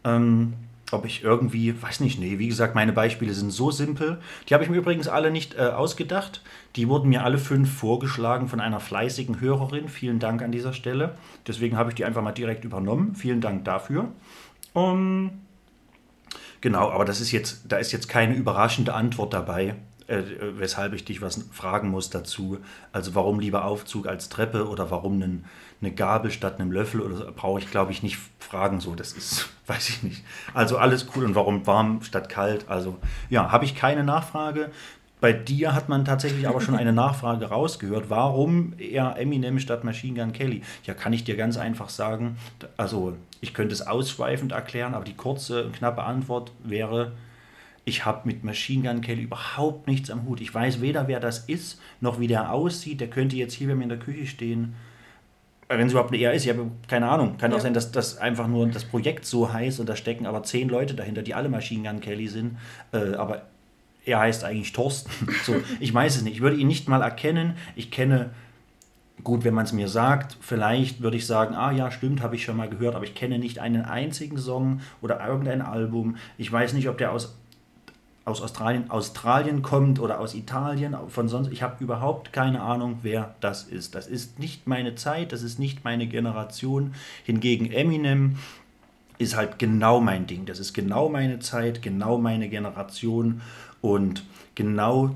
ähm, 0.04 0.54
ob 0.92 1.06
ich 1.06 1.24
irgendwie, 1.24 1.82
weiß 1.82 2.02
nicht, 2.02 2.20
nee, 2.20 2.38
wie 2.38 2.48
gesagt, 2.48 2.76
meine 2.76 2.94
Beispiele 2.94 3.34
sind 3.34 3.52
so 3.52 3.72
simpel. 3.72 4.22
Die 4.48 4.54
habe 4.54 4.64
ich 4.64 4.70
mir 4.70 4.78
übrigens 4.78 5.08
alle 5.08 5.32
nicht 5.32 5.56
äh, 5.56 5.62
ausgedacht. 5.62 6.42
Die 6.76 6.88
wurden 6.88 7.10
mir 7.10 7.24
alle 7.24 7.40
fünf 7.40 7.74
vorgeschlagen 7.74 8.48
von 8.48 8.60
einer 8.60 8.80
fleißigen 8.80 9.42
Hörerin. 9.42 9.90
Vielen 9.90 10.20
Dank 10.20 10.42
an 10.42 10.52
dieser 10.52 10.74
Stelle. 10.74 11.16
Deswegen 11.48 11.78
habe 11.78 11.90
ich 11.90 11.96
die 11.96 12.06
einfach 12.06 12.22
mal 12.22 12.32
direkt 12.32 12.64
übernommen. 12.64 13.16
Vielen 13.16 13.42
Dank 13.42 13.66
dafür. 13.66 14.12
Um, 14.74 15.42
genau, 16.62 16.92
aber 16.92 17.06
das 17.06 17.22
ist 17.22 17.32
jetzt, 17.32 17.64
da 17.68 17.78
ist 17.78 17.92
jetzt 17.92 18.08
keine 18.08 18.36
überraschende 18.36 18.94
Antwort 18.94 19.34
dabei. 19.34 19.76
Äh, 20.08 20.24
weshalb 20.58 20.94
ich 20.94 21.06
dich 21.06 21.22
was 21.22 21.46
fragen 21.52 21.90
muss 21.90 22.10
dazu. 22.10 22.58
Also 22.92 23.16
warum 23.16 23.40
lieber 23.40 23.66
Aufzug 23.66 24.08
als 24.08 24.30
Treppe 24.30 24.68
oder 24.68 24.92
warum 24.92 25.14
einen, 25.14 25.46
eine 25.82 25.92
Gabel 25.92 26.32
statt 26.32 26.60
einem 26.60 26.72
Löffel 26.72 27.02
oder 27.02 27.16
so, 27.16 27.26
brauche 27.36 27.60
ich, 27.60 27.70
glaube 27.70 27.92
ich, 27.92 28.04
nicht 28.04 28.18
fragen. 28.40 28.80
So, 28.80 28.96
das 28.96 29.14
ist, 29.14 29.50
weiß 29.68 29.90
ich 29.90 30.04
nicht. 30.04 30.24
Also 30.54 30.78
alles 30.78 31.08
cool 31.16 31.26
und 31.26 31.36
warum 31.36 31.66
warm 31.68 32.02
statt 32.04 32.30
kalt? 32.30 32.70
Also 32.70 32.98
ja, 33.30 33.52
habe 33.52 33.66
ich 33.66 33.76
keine 33.76 34.04
Nachfrage. 34.04 34.72
Bei 35.24 35.32
dir 35.32 35.74
hat 35.74 35.88
man 35.88 36.04
tatsächlich 36.04 36.50
aber 36.50 36.60
schon 36.60 36.76
eine 36.78 36.92
Nachfrage 36.92 37.46
rausgehört. 37.46 38.10
Warum 38.10 38.74
eher 38.78 39.16
Eminem 39.18 39.58
statt 39.58 39.86
Machine 39.86 40.20
Gun 40.20 40.34
Kelly? 40.34 40.64
Ja, 40.84 40.94
kann 40.94 41.14
ich 41.14 41.24
dir 41.24 41.38
ganz 41.38 41.56
einfach 41.56 41.88
sagen. 41.88 42.38
Also, 42.76 43.16
ich 43.40 43.54
könnte 43.54 43.74
es 43.74 43.88
ausschweifend 43.88 44.52
erklären, 44.52 44.94
aber 44.94 45.06
die 45.06 45.16
kurze 45.16 45.64
und 45.64 45.76
knappe 45.76 46.04
Antwort 46.04 46.52
wäre, 46.62 47.14
ich 47.86 48.06
habe 48.06 48.22
mit 48.26 48.44
Machine 48.44 48.88
Gun 48.88 49.02
Kelly 49.02 49.24
überhaupt 49.24 49.88
nichts 49.88 50.10
am 50.10 50.26
Hut. 50.26 50.40
Ich 50.42 50.54
weiß 50.54 50.82
weder, 50.82 51.08
wer 51.08 51.20
das 51.20 51.40
ist, 51.40 51.82
noch 52.00 52.20
wie 52.20 52.28
der 52.28 52.52
aussieht. 52.54 53.02
Der 53.02 53.10
könnte 53.10 53.36
jetzt 53.36 53.54
hier 53.54 53.68
bei 53.68 53.76
mir 53.76 53.84
in 53.84 53.90
der 53.90 54.00
Küche 54.00 54.26
stehen. 54.26 54.76
Wenn 55.68 55.88
es 55.88 55.92
überhaupt 55.94 56.12
eine 56.14 56.22
er 56.22 56.34
ist, 56.34 56.44
ich 56.46 56.50
habe 56.50 56.70
keine 56.88 57.10
Ahnung. 57.10 57.38
Kann 57.38 57.52
auch 57.52 57.58
Ja. 57.58 57.62
sein, 57.64 57.74
dass 57.74 57.92
das 57.92 58.18
einfach 58.18 58.48
nur 58.48 58.68
das 58.68 58.86
Projekt 58.86 59.26
so 59.26 59.52
heißt 59.52 59.80
und 59.80 59.90
da 59.90 59.96
stecken 59.96 60.26
aber 60.26 60.44
zehn 60.44 60.70
Leute 60.70 60.94
dahinter, 60.94 61.24
die 61.24 61.34
alle 61.34 61.50
Machine 61.50 61.90
Gun 61.90 62.00
Kelly 62.00 62.28
sind. 62.28 62.58
Äh, 62.92 63.16
aber 63.16 63.44
er 64.06 64.20
heißt 64.20 64.44
eigentlich 64.44 64.72
Thorsten. 64.74 65.10
So, 65.46 65.56
ich 65.80 65.94
weiß 65.94 66.16
es 66.18 66.22
nicht. 66.22 66.36
Ich 66.36 66.42
würde 66.42 66.58
ihn 66.58 66.68
nicht 66.68 66.88
mal 66.88 67.02
erkennen. 67.02 67.56
Ich 67.76 67.90
kenne, 67.92 68.30
gut, 69.24 69.44
wenn 69.44 69.54
man 69.54 69.66
es 69.66 69.74
mir 69.74 69.88
sagt, 69.88 70.38
vielleicht 70.42 71.02
würde 71.02 71.18
ich 71.18 71.26
sagen, 71.26 71.56
ah 71.56 71.72
ja, 71.72 71.90
stimmt, 71.92 72.22
habe 72.22 72.36
ich 72.36 72.44
schon 72.44 72.58
mal 72.58 72.70
gehört, 72.70 72.96
aber 72.96 73.06
ich 73.06 73.16
kenne 73.16 73.40
nicht 73.40 73.60
einen 73.60 73.84
einzigen 73.84 74.38
Song 74.38 74.82
oder 75.02 75.26
irgendein 75.26 75.62
Album. 75.62 76.18
Ich 76.38 76.52
weiß 76.52 76.74
nicht, 76.74 76.88
ob 76.90 76.98
der 76.98 77.12
aus, 77.14 77.38
aus 78.26 78.42
Australien, 78.42 78.90
Australien 78.90 79.62
kommt 79.62 80.00
oder 80.00 80.20
aus 80.20 80.34
Italien, 80.34 80.96
von 81.10 81.28
sonst. 81.28 81.52
Ich 81.52 81.62
habe 81.62 81.84
überhaupt 81.84 82.32
keine 82.32 82.62
Ahnung, 82.62 83.00
wer 83.02 83.36
das 83.42 83.64
ist. 83.64 83.96
Das 83.96 84.08
ist 84.08 84.40
nicht 84.40 84.66
meine 84.66 84.96
Zeit, 84.96 85.32
das 85.34 85.44
ist 85.44 85.60
nicht 85.60 85.84
meine 85.84 86.08
Generation. 86.08 86.94
Hingegen 87.26 87.72
Eminem 87.72 88.38
ist 89.18 89.36
halt 89.36 89.60
genau 89.60 90.00
mein 90.00 90.26
Ding. 90.26 90.46
Das 90.46 90.60
ist 90.60 90.74
genau 90.74 91.10
meine 91.10 91.40
Zeit, 91.40 91.82
genau 91.82 92.18
meine 92.18 92.50
Generation 92.50 93.42
und 93.82 94.24
genau 94.56 95.10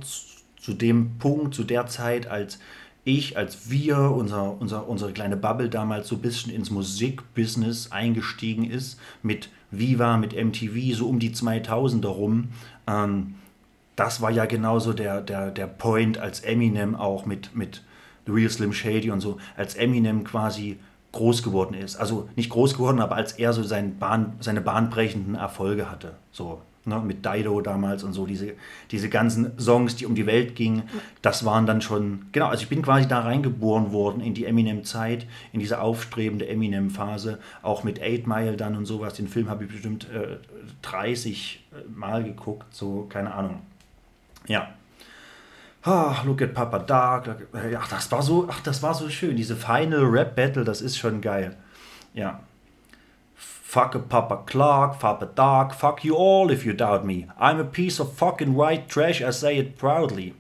zu, 0.57 0.73
dem 0.73 1.17
Punkt, 1.17 1.55
zu 1.55 1.63
der 1.63 1.87
Zeit, 1.87 2.27
als 2.27 2.59
ich, 3.05 3.37
als 3.37 3.69
wir, 3.69 3.97
unser, 3.97 4.59
unser, 4.59 4.89
unsere 4.89 5.13
kleine 5.13 5.37
Bubble 5.37 5.69
damals 5.69 6.09
so 6.09 6.15
ein 6.15 6.21
bisschen 6.21 6.51
ins 6.51 6.69
Musikbusiness 6.69 7.93
eingestiegen 7.93 8.69
ist, 8.69 8.99
mit 9.23 9.49
Viva, 9.71 10.17
mit 10.17 10.33
MTV, 10.33 10.93
so 10.93 11.07
um 11.07 11.19
die 11.19 11.31
2000er 11.31 12.07
rum. 12.07 12.49
Ähm, 12.87 13.35
das 13.95 14.21
war 14.21 14.31
ja 14.31 14.45
genauso 14.45 14.93
der, 14.93 15.21
der, 15.21 15.51
der 15.51 15.67
Point, 15.67 16.17
als 16.19 16.41
Eminem 16.41 16.95
auch 16.95 17.25
mit, 17.25 17.55
mit 17.55 17.83
The 18.25 18.31
Real 18.31 18.49
Slim 18.49 18.73
Shady 18.73 19.11
und 19.11 19.21
so, 19.21 19.37
als 19.55 19.75
Eminem 19.75 20.23
quasi 20.23 20.77
groß 21.13 21.41
geworden 21.41 21.73
ist. 21.73 21.95
Also 21.95 22.29
nicht 22.35 22.49
groß 22.49 22.73
geworden, 22.75 22.99
aber 22.99 23.15
als 23.15 23.33
er 23.33 23.53
so 23.53 23.63
seinen 23.63 23.97
Bahn, 23.97 24.33
seine 24.39 24.61
bahnbrechenden 24.61 25.35
Erfolge 25.35 25.89
hatte. 25.89 26.15
So, 26.31 26.61
ne, 26.87 26.99
mit 27.01 27.25
Dido 27.25 27.61
damals 27.61 28.03
und 28.03 28.13
so, 28.13 28.25
diese, 28.25 28.53
diese 28.91 29.09
ganzen 29.09 29.57
Songs, 29.59 29.95
die 29.95 30.05
um 30.05 30.15
die 30.15 30.25
Welt 30.25 30.55
gingen, 30.55 30.83
das 31.21 31.45
waren 31.45 31.65
dann 31.65 31.81
schon, 31.81 32.25
genau, 32.31 32.47
also 32.47 32.63
ich 32.63 32.69
bin 32.69 32.81
quasi 32.81 33.07
da 33.07 33.19
reingeboren 33.19 33.91
worden 33.91 34.21
in 34.21 34.33
die 34.33 34.45
Eminem-Zeit, 34.45 35.27
in 35.53 35.59
diese 35.59 35.81
aufstrebende 35.81 36.47
Eminem-Phase, 36.47 37.39
auch 37.61 37.83
mit 37.83 38.01
8 38.01 38.25
Mile 38.27 38.57
dann 38.57 38.75
und 38.75 38.85
sowas. 38.85 39.13
Den 39.13 39.27
Film 39.27 39.49
habe 39.49 39.65
ich 39.65 39.71
bestimmt 39.71 40.07
äh, 40.09 40.37
30 40.81 41.63
Mal 41.93 42.23
geguckt, 42.23 42.65
so, 42.73 43.05
keine 43.09 43.33
Ahnung. 43.33 43.61
Ja. 44.47 44.69
Ah, 45.83 46.21
look 46.25 46.41
at 46.41 46.53
Papa 46.53 46.79
Dark. 46.79 47.27
at- 47.29 47.71
Ja, 47.71 47.81
das 47.89 48.11
war 48.11 48.21
so, 48.21 48.47
ach, 48.49 48.59
das 48.61 48.83
war 48.83 48.93
so 48.93 49.09
schön. 49.09 49.35
Diese 49.35 49.55
Final 49.55 50.03
Rap 50.03 50.35
Battle, 50.35 50.63
das 50.63 50.81
ist 50.81 50.97
schon 50.97 51.21
geil. 51.21 51.55
Ja. 52.13 52.39
Fuck 53.67 53.95
a 53.95 53.99
Papa 53.99 54.43
Clark, 54.45 54.97
Papa 54.97 55.29
Dark, 55.35 55.73
fuck 55.73 56.05
you 56.05 56.15
all 56.15 56.49
if 56.49 56.65
you 56.65 56.71
doubt 56.71 57.05
me. 57.05 57.27
I'm 57.37 57.59
a 57.59 57.65
piece 57.65 57.99
of 57.99 58.13
fucking 58.13 58.53
white 58.53 58.87
trash, 58.87 59.21
I 59.21 59.31
say 59.31 59.57
it 59.57 59.77
proudly. 59.77 60.35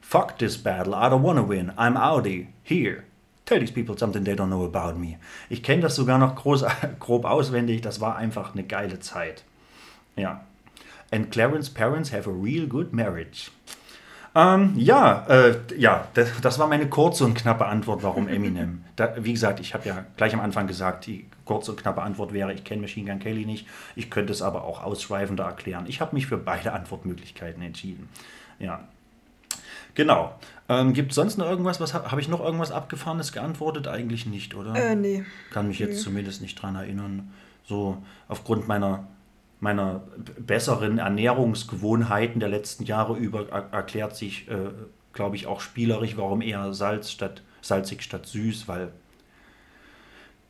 Fuck 0.00 0.38
this 0.38 0.56
battle, 0.56 0.94
I 0.94 1.10
don't 1.10 1.22
wanna 1.22 1.42
win. 1.42 1.74
I'm 1.76 1.98
Audi. 1.98 2.48
Here. 2.62 3.04
Tell 3.44 3.60
these 3.60 3.70
people 3.70 3.98
something 3.98 4.24
they 4.24 4.34
don't 4.34 4.48
know 4.48 4.64
about 4.64 4.98
me. 4.98 5.18
Ich 5.50 5.62
kenne 5.62 5.82
das 5.82 5.96
sogar 5.96 6.18
noch 6.18 6.34
groß, 6.34 6.64
grob 6.98 7.26
auswendig. 7.26 7.82
Das 7.82 8.00
war 8.00 8.16
einfach 8.16 8.54
eine 8.54 8.62
geile 8.62 9.00
Zeit. 9.00 9.44
Ja. 10.16 10.40
And 11.12 11.30
Clarence 11.30 11.68
parents 11.68 12.10
have 12.10 12.26
a 12.26 12.32
real 12.32 12.66
good 12.66 12.94
marriage. 12.94 13.50
Ähm, 14.34 14.72
ja, 14.76 15.26
äh, 15.28 15.58
ja, 15.76 16.08
das, 16.14 16.40
das 16.40 16.58
war 16.58 16.66
meine 16.66 16.88
kurze 16.88 17.24
und 17.24 17.34
knappe 17.34 17.66
Antwort, 17.66 18.02
warum 18.02 18.28
Eminem. 18.28 18.84
Da, 18.96 19.14
wie 19.16 19.32
gesagt, 19.32 19.58
ich 19.58 19.72
habe 19.72 19.88
ja 19.88 20.04
gleich 20.18 20.34
am 20.34 20.40
Anfang 20.40 20.66
gesagt, 20.66 21.06
die 21.06 21.24
kurze 21.46 21.70
und 21.70 21.80
knappe 21.80 22.02
Antwort 22.02 22.34
wäre, 22.34 22.52
ich 22.52 22.62
kenne 22.62 22.82
Machine 22.82 23.10
Gun 23.10 23.20
Kelly 23.20 23.46
nicht. 23.46 23.66
Ich 23.96 24.10
könnte 24.10 24.34
es 24.34 24.42
aber 24.42 24.64
auch 24.64 24.84
ausschweifender 24.84 25.44
erklären. 25.44 25.86
Ich 25.88 26.02
habe 26.02 26.14
mich 26.14 26.26
für 26.26 26.36
beide 26.36 26.74
Antwortmöglichkeiten 26.74 27.62
entschieden. 27.62 28.10
Ja. 28.58 28.80
Genau. 29.94 30.34
Ähm, 30.68 30.92
Gibt 30.92 31.12
es 31.12 31.16
sonst 31.16 31.38
noch 31.38 31.46
irgendwas? 31.46 31.80
Was 31.80 31.94
habe 31.94 32.12
hab 32.12 32.18
ich 32.18 32.28
noch 32.28 32.40
irgendwas 32.40 32.70
Abgefahrenes 32.70 33.32
geantwortet? 33.32 33.88
Eigentlich 33.88 34.26
nicht, 34.26 34.54
oder? 34.54 34.74
Äh, 34.74 34.94
nee. 34.94 35.24
Kann 35.50 35.68
mich 35.68 35.78
jetzt 35.78 36.02
zumindest 36.02 36.42
nicht 36.42 36.60
dran 36.60 36.76
erinnern. 36.76 37.32
So 37.64 37.96
aufgrund 38.28 38.68
meiner, 38.68 39.06
meiner 39.62 40.02
besseren 40.40 40.98
Ernährungsgewohnheiten 40.98 42.40
der 42.40 42.48
letzten 42.48 42.84
Jahre 42.84 43.16
über 43.16 43.48
er 43.48 43.72
erklärt 43.72 44.16
sich, 44.16 44.48
äh, 44.48 44.70
glaube 45.12 45.36
ich, 45.36 45.46
auch 45.46 45.60
spielerisch, 45.60 46.16
warum 46.16 46.42
eher 46.42 46.74
Salz 46.74 47.12
statt 47.12 47.42
salzig 47.60 48.02
statt 48.02 48.26
süß, 48.26 48.66
weil 48.66 48.92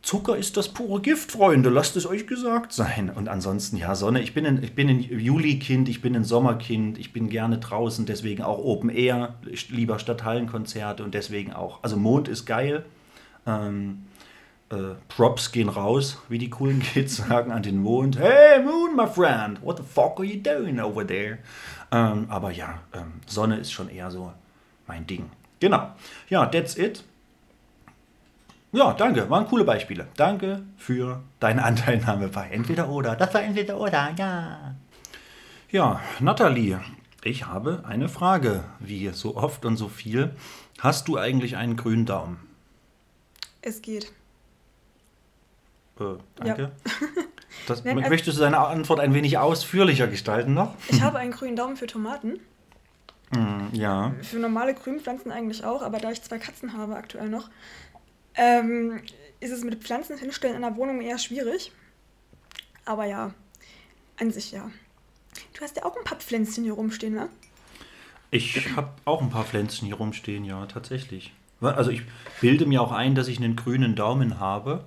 Zucker 0.01 0.37
ist 0.37 0.57
das 0.57 0.71
pure 0.71 1.03
Gift, 1.03 1.31
Freunde, 1.31 1.69
lasst 1.69 1.95
es 1.95 2.07
euch 2.07 2.27
gesagt 2.27 2.73
sein. 2.73 3.11
Und 3.11 3.29
ansonsten, 3.29 3.77
ja, 3.77 3.95
Sonne, 3.95 4.23
ich 4.23 4.33
bin 4.33 4.47
ein, 4.47 4.63
ich 4.63 4.75
bin 4.75 4.89
ein 4.89 5.01
Juli-Kind, 5.01 5.91
ich 5.91 6.01
bin 6.01 6.17
ein 6.17 6.25
Sommerkind, 6.25 6.99
ich 6.99 7.13
bin 7.13 7.29
gerne 7.29 7.59
draußen, 7.59 8.07
deswegen 8.07 8.43
auch 8.43 8.59
Open 8.59 8.89
Air, 8.89 9.35
lieber 9.69 9.99
statt 9.99 10.25
Hallenkonzerte 10.25 11.05
und 11.05 11.13
deswegen 11.13 11.53
auch, 11.53 11.83
also 11.83 11.99
Mond 11.99 12.29
ist 12.29 12.47
geil, 12.47 12.87
ähm, 13.47 14.07
äh, 14.73 14.97
Props 15.09 15.53
gehen 15.53 15.69
raus, 15.69 16.19
wie 16.29 16.39
die 16.39 16.51
coolen 16.51 16.81
Kids 16.81 17.17
sagen, 17.29 17.53
an 17.53 17.63
den 17.63 17.83
Mond. 17.83 18.19
Hey 18.19 18.63
Moon, 18.63 18.97
my 18.97 19.07
friend, 19.07 19.63
what 19.63 19.77
the 19.77 19.85
fuck 19.85 20.19
are 20.19 20.25
you 20.25 20.41
doing 20.41 20.81
over 20.81 21.07
there? 21.07 21.39
Ähm, 21.93 22.27
aber 22.31 22.51
ja, 22.51 22.81
ähm, 22.95 23.21
Sonne 23.27 23.59
ist 23.59 23.71
schon 23.71 23.91
eher 23.91 24.11
so 24.11 24.33
mein 24.87 25.07
Ding. 25.07 25.31
Genau. 25.61 25.93
Ja, 26.29 26.47
that's 26.47 26.77
it. 26.77 27.05
Ja, 28.73 28.95
danke, 28.95 29.29
waren 29.29 29.47
coole 29.47 29.65
Beispiele. 29.65 30.09
Danke 30.17 30.63
für 30.79 31.23
deine 31.39 31.63
Anteilnahme 31.65 32.29
bei 32.29 32.49
Entweder 32.49 32.89
oder. 32.89 33.15
Das 33.15 33.35
war 33.35 33.43
Entweder 33.43 33.79
oder, 33.79 34.15
ja. 34.17 34.75
Ja, 35.71 36.01
Nathalie, 36.21 36.81
ich 37.23 37.47
habe 37.47 37.85
eine 37.87 38.09
Frage, 38.09 38.65
wie 38.79 39.09
so 39.11 39.37
oft 39.37 39.65
und 39.67 39.77
so 39.77 39.89
viel. 39.89 40.35
Hast 40.79 41.09
du 41.09 41.19
eigentlich 41.19 41.57
einen 41.57 41.77
grünen 41.77 42.07
Daumen? 42.07 42.39
Es 43.61 43.83
geht. 43.83 44.13
Äh, 46.03 46.19
danke. 46.37 46.73
Das, 47.67 47.85
Nein, 47.85 47.99
also- 47.99 48.09
möchtest 48.09 48.39
du 48.39 48.43
deine 48.43 48.59
Antwort 48.59 48.99
ein 48.99 49.15
wenig 49.15 49.39
ausführlicher 49.39 50.09
gestalten 50.09 50.55
noch? 50.55 50.75
Ich 50.89 51.03
habe 51.03 51.19
einen 51.19 51.31
grünen 51.33 51.55
Daumen 51.55 51.77
für 51.77 51.87
Tomaten. 51.87 52.41
Ja. 53.73 54.15
Für 54.23 54.39
normale 54.39 54.75
Grünpflanzen 54.75 55.33
eigentlich 55.33 55.65
auch, 55.65 55.83
aber 55.83 55.99
da 55.99 56.11
ich 56.11 56.23
zwei 56.23 56.39
Katzen 56.39 56.77
habe 56.77 56.97
aktuell 56.97 57.29
noch, 57.29 57.49
ähm, 58.35 59.01
ist 59.41 59.51
es 59.53 59.65
mit 59.65 59.83
Pflanzen 59.83 60.19
hinstellen 60.19 60.57
in 60.57 60.63
der 60.63 60.77
Wohnung 60.77 61.01
eher 61.01 61.19
schwierig. 61.19 61.73
Aber 62.85 63.05
ja, 63.07 63.33
an 64.19 64.31
sich 64.31 64.53
ja. 64.53 64.71
Du 65.55 65.63
hast 65.63 65.77
ja 65.77 65.85
auch 65.85 65.97
ein 65.97 66.05
paar 66.05 66.19
Pflänzchen 66.19 66.65
hier 66.65 66.75
rumstehen, 66.75 67.15
ne? 67.15 67.29
Ich 68.31 68.77
habe 68.77 68.91
auch 69.05 69.23
ein 69.23 69.31
paar 69.31 69.45
Pflänzchen 69.45 69.87
hier 69.87 69.97
rumstehen, 69.97 70.45
ja, 70.45 70.67
tatsächlich. 70.67 71.33
Also 71.61 71.91
ich 71.91 72.03
bilde 72.41 72.67
mir 72.67 72.83
auch 72.83 72.93
ein, 72.93 73.15
dass 73.15 73.29
ich 73.29 73.39
einen 73.39 73.57
grünen 73.57 73.95
Daumen 73.95 74.41
habe. 74.41 74.85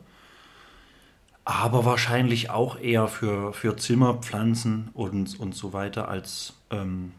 Aber 1.46 1.86
wahrscheinlich 1.86 2.50
auch 2.50 2.80
eher 2.80 3.08
für, 3.08 3.54
für 3.54 3.78
Zimmerpflanzen 3.78 4.90
und, 4.94 5.40
und 5.40 5.54
so 5.54 5.74
weiter 5.74 6.10
als 6.10 6.54
ähm, 6.72 7.12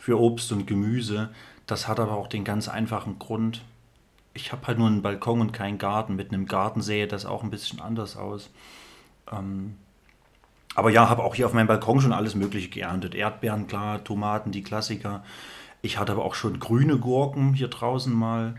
für 0.00 0.18
Obst 0.18 0.50
und 0.52 0.66
Gemüse. 0.66 1.28
Das 1.66 1.86
hat 1.86 2.00
aber 2.00 2.12
auch 2.12 2.26
den 2.26 2.44
ganz 2.44 2.68
einfachen 2.68 3.18
Grund. 3.18 3.62
Ich 4.32 4.52
habe 4.52 4.66
halt 4.66 4.78
nur 4.78 4.88
einen 4.88 5.02
Balkon 5.02 5.42
und 5.42 5.52
keinen 5.52 5.76
Garten. 5.76 6.16
Mit 6.16 6.32
einem 6.32 6.46
Garten 6.46 6.80
sähe 6.80 7.06
das 7.06 7.26
auch 7.26 7.42
ein 7.42 7.50
bisschen 7.50 7.80
anders 7.80 8.16
aus. 8.16 8.50
Ähm, 9.30 9.76
aber 10.74 10.90
ja, 10.90 11.08
habe 11.10 11.22
auch 11.22 11.34
hier 11.34 11.44
auf 11.46 11.52
meinem 11.52 11.66
Balkon 11.66 12.00
schon 12.00 12.12
alles 12.12 12.34
Mögliche 12.34 12.70
geerntet. 12.70 13.14
Erdbeeren, 13.14 13.66
klar, 13.66 14.02
Tomaten, 14.02 14.50
die 14.50 14.62
Klassiker. 14.62 15.22
Ich 15.82 15.98
hatte 15.98 16.12
aber 16.12 16.24
auch 16.24 16.34
schon 16.34 16.58
grüne 16.58 16.98
Gurken 16.98 17.52
hier 17.52 17.68
draußen 17.68 18.12
mal. 18.12 18.54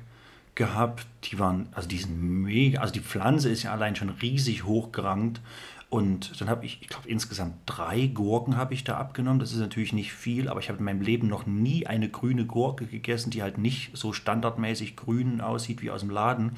Gehabt, 0.56 1.06
die 1.26 1.38
waren, 1.38 1.68
also 1.74 1.88
die 1.88 1.98
sind 1.98 2.22
mega, 2.22 2.80
also 2.80 2.94
die 2.94 3.02
Pflanze 3.02 3.50
ist 3.50 3.64
ja 3.64 3.72
allein 3.72 3.96
schon 3.96 4.10
riesig 4.10 4.64
hochgerankt. 4.64 5.42
Und 5.90 6.42
dann 6.42 6.50
habe 6.50 6.66
ich, 6.66 6.80
ich 6.82 6.88
glaube, 6.90 7.08
insgesamt 7.08 7.56
drei 7.66 8.08
Gurken 8.08 8.58
habe 8.58 8.74
ich 8.74 8.84
da 8.84 8.98
abgenommen. 8.98 9.40
Das 9.40 9.52
ist 9.52 9.60
natürlich 9.60 9.94
nicht 9.94 10.14
viel, 10.14 10.50
aber 10.50 10.60
ich 10.60 10.70
habe 10.70 10.80
in 10.80 10.86
meinem 10.86 11.02
Leben 11.02 11.28
noch 11.28 11.46
nie 11.46 11.86
eine 11.86 12.10
grüne 12.10 12.46
Gurke 12.46 12.86
gegessen, 12.86 13.30
die 13.30 13.44
halt 13.44 13.58
nicht 13.58 13.96
so 13.96 14.12
standardmäßig 14.12 14.96
grün 14.96 15.42
aussieht 15.42 15.82
wie 15.82 15.92
aus 15.92 16.02
dem 16.02 16.10
Laden. 16.10 16.58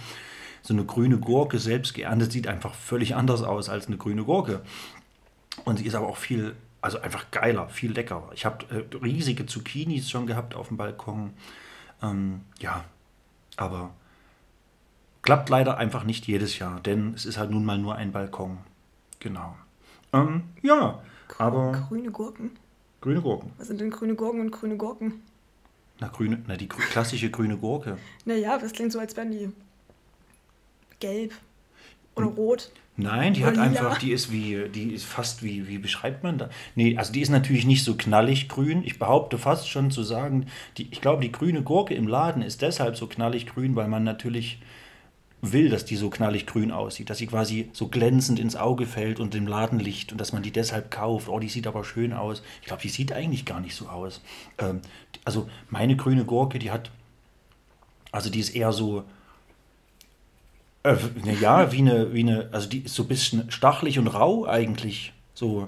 So 0.61 0.73
eine 0.73 0.85
grüne 0.85 1.17
Gurke 1.17 1.59
selbst 1.59 1.93
geerntet 1.93 2.31
sieht 2.31 2.47
einfach 2.47 2.73
völlig 2.73 3.15
anders 3.15 3.43
aus 3.43 3.69
als 3.69 3.87
eine 3.87 3.97
grüne 3.97 4.23
Gurke. 4.23 4.61
Und 5.65 5.77
sie 5.77 5.85
ist 5.85 5.95
aber 5.95 6.07
auch 6.07 6.17
viel, 6.17 6.55
also 6.81 6.99
einfach 7.01 7.29
geiler, 7.31 7.69
viel 7.69 7.91
leckerer. 7.91 8.31
Ich 8.33 8.45
habe 8.45 8.65
äh, 8.69 8.95
riesige 8.95 9.45
Zucchinis 9.45 10.09
schon 10.09 10.25
gehabt 10.25 10.55
auf 10.55 10.69
dem 10.69 10.77
Balkon. 10.77 11.31
Ähm, 12.01 12.41
ja, 12.59 12.85
aber 13.57 13.91
klappt 15.21 15.49
leider 15.49 15.77
einfach 15.77 16.03
nicht 16.03 16.25
jedes 16.27 16.57
Jahr, 16.59 16.79
denn 16.79 17.13
es 17.13 17.25
ist 17.25 17.37
halt 17.37 17.51
nun 17.51 17.65
mal 17.65 17.77
nur 17.77 17.95
ein 17.95 18.11
Balkon. 18.11 18.59
Genau. 19.19 19.55
Ähm, 20.13 20.43
ja, 20.61 21.01
aber 21.37 21.71
Grüne 21.89 22.11
Gurken. 22.11 22.51
grüne 23.01 23.21
Gurken. 23.21 23.51
Was 23.57 23.67
sind 23.67 23.81
denn 23.81 23.89
grüne 23.91 24.15
Gurken 24.15 24.39
und 24.41 24.51
grüne 24.51 24.77
Gurken? 24.77 25.21
Na, 25.99 26.07
grüne, 26.07 26.41
na 26.47 26.55
die 26.55 26.69
grü- 26.69 26.87
klassische 26.91 27.29
grüne 27.31 27.57
Gurke. 27.57 27.97
Naja, 28.25 28.57
das 28.57 28.71
klingt 28.71 28.91
so, 28.91 28.99
als 28.99 29.17
wären 29.17 29.31
die 29.31 29.51
gelb 30.99 31.33
oder 32.15 32.27
Hm. 32.27 32.33
rot. 32.35 32.71
Nein, 32.99 33.35
die 33.35 33.45
hat 33.45 33.59
einfach, 33.59 33.99
die 33.99 34.11
ist 34.11 34.31
wie, 34.31 34.69
die 34.73 34.91
ist 34.91 35.05
fast 35.05 35.43
wie, 35.43 35.67
wie 35.67 35.77
beschreibt 35.77 36.23
man 36.23 36.39
da? 36.39 36.49
Nee, 36.73 36.97
also 36.97 37.13
die 37.13 37.21
ist 37.21 37.29
natürlich 37.29 37.65
nicht 37.65 37.83
so 37.83 37.93
knallig 37.95 38.49
grün. 38.49 38.81
Ich 38.83 38.97
behaupte 38.97 39.37
fast 39.37 39.69
schon 39.69 39.91
zu 39.91 40.01
sagen, 40.01 40.47
die, 40.77 40.87
ich 40.89 40.99
glaube, 40.99 41.21
die 41.21 41.31
grüne 41.31 41.61
Gurke 41.61 41.93
im 41.93 42.07
Laden 42.07 42.41
ist 42.41 42.63
deshalb 42.63 42.97
so 42.97 43.05
knallig 43.05 43.45
grün, 43.45 43.75
weil 43.75 43.87
man 43.87 44.03
natürlich 44.03 44.59
will, 45.41 45.69
dass 45.69 45.85
die 45.85 45.95
so 45.95 46.09
knallig 46.09 46.47
grün 46.47 46.71
aussieht, 46.71 47.11
dass 47.11 47.19
sie 47.19 47.27
quasi 47.27 47.69
so 47.71 47.87
glänzend 47.87 48.39
ins 48.39 48.55
Auge 48.55 48.87
fällt 48.87 49.19
und 49.19 49.35
im 49.35 49.45
Ladenlicht 49.45 50.11
und 50.11 50.19
dass 50.19 50.33
man 50.33 50.41
die 50.41 50.51
deshalb 50.51 50.89
kauft. 50.89 51.29
Oh, 51.29 51.39
die 51.39 51.49
sieht 51.49 51.67
aber 51.67 51.83
schön 51.83 52.13
aus. 52.13 52.41
Ich 52.61 52.67
glaube, 52.67 52.81
die 52.81 52.89
sieht 52.89 53.13
eigentlich 53.13 53.45
gar 53.45 53.59
nicht 53.59 53.75
so 53.75 53.87
aus. 53.89 54.21
Ähm, 54.57 54.81
also 55.23 55.47
meine 55.69 55.95
grüne 55.95 56.25
Gurke, 56.25 56.57
die 56.57 56.71
hat, 56.71 56.89
also 58.11 58.31
die 58.31 58.39
ist 58.39 58.55
eher 58.55 58.73
so, 58.73 59.03
äh, 60.93 61.33
ja, 61.39 61.71
wie 61.71 61.79
eine, 61.79 62.13
wie 62.13 62.21
eine, 62.21 62.49
also 62.51 62.69
die 62.69 62.79
ist 62.79 62.95
so 62.95 63.03
ein 63.03 63.07
bisschen 63.07 63.51
stachelig 63.51 63.99
und 63.99 64.07
rau 64.07 64.45
eigentlich. 64.45 65.13
So, 65.33 65.67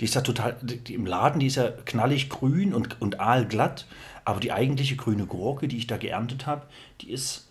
die 0.00 0.04
ist 0.04 0.14
ja 0.14 0.20
total, 0.20 0.56
die, 0.62 0.78
die 0.78 0.94
im 0.94 1.06
Laden, 1.06 1.40
die 1.40 1.46
ist 1.46 1.56
ja 1.56 1.70
knallig 1.84 2.28
grün 2.28 2.74
und, 2.74 3.00
und 3.00 3.20
aalglatt, 3.20 3.86
aber 4.24 4.40
die 4.40 4.52
eigentliche 4.52 4.96
grüne 4.96 5.26
Gurke, 5.26 5.68
die 5.68 5.76
ich 5.76 5.86
da 5.86 5.96
geerntet 5.96 6.46
habe, 6.46 6.62
die 7.00 7.10
ist, 7.10 7.48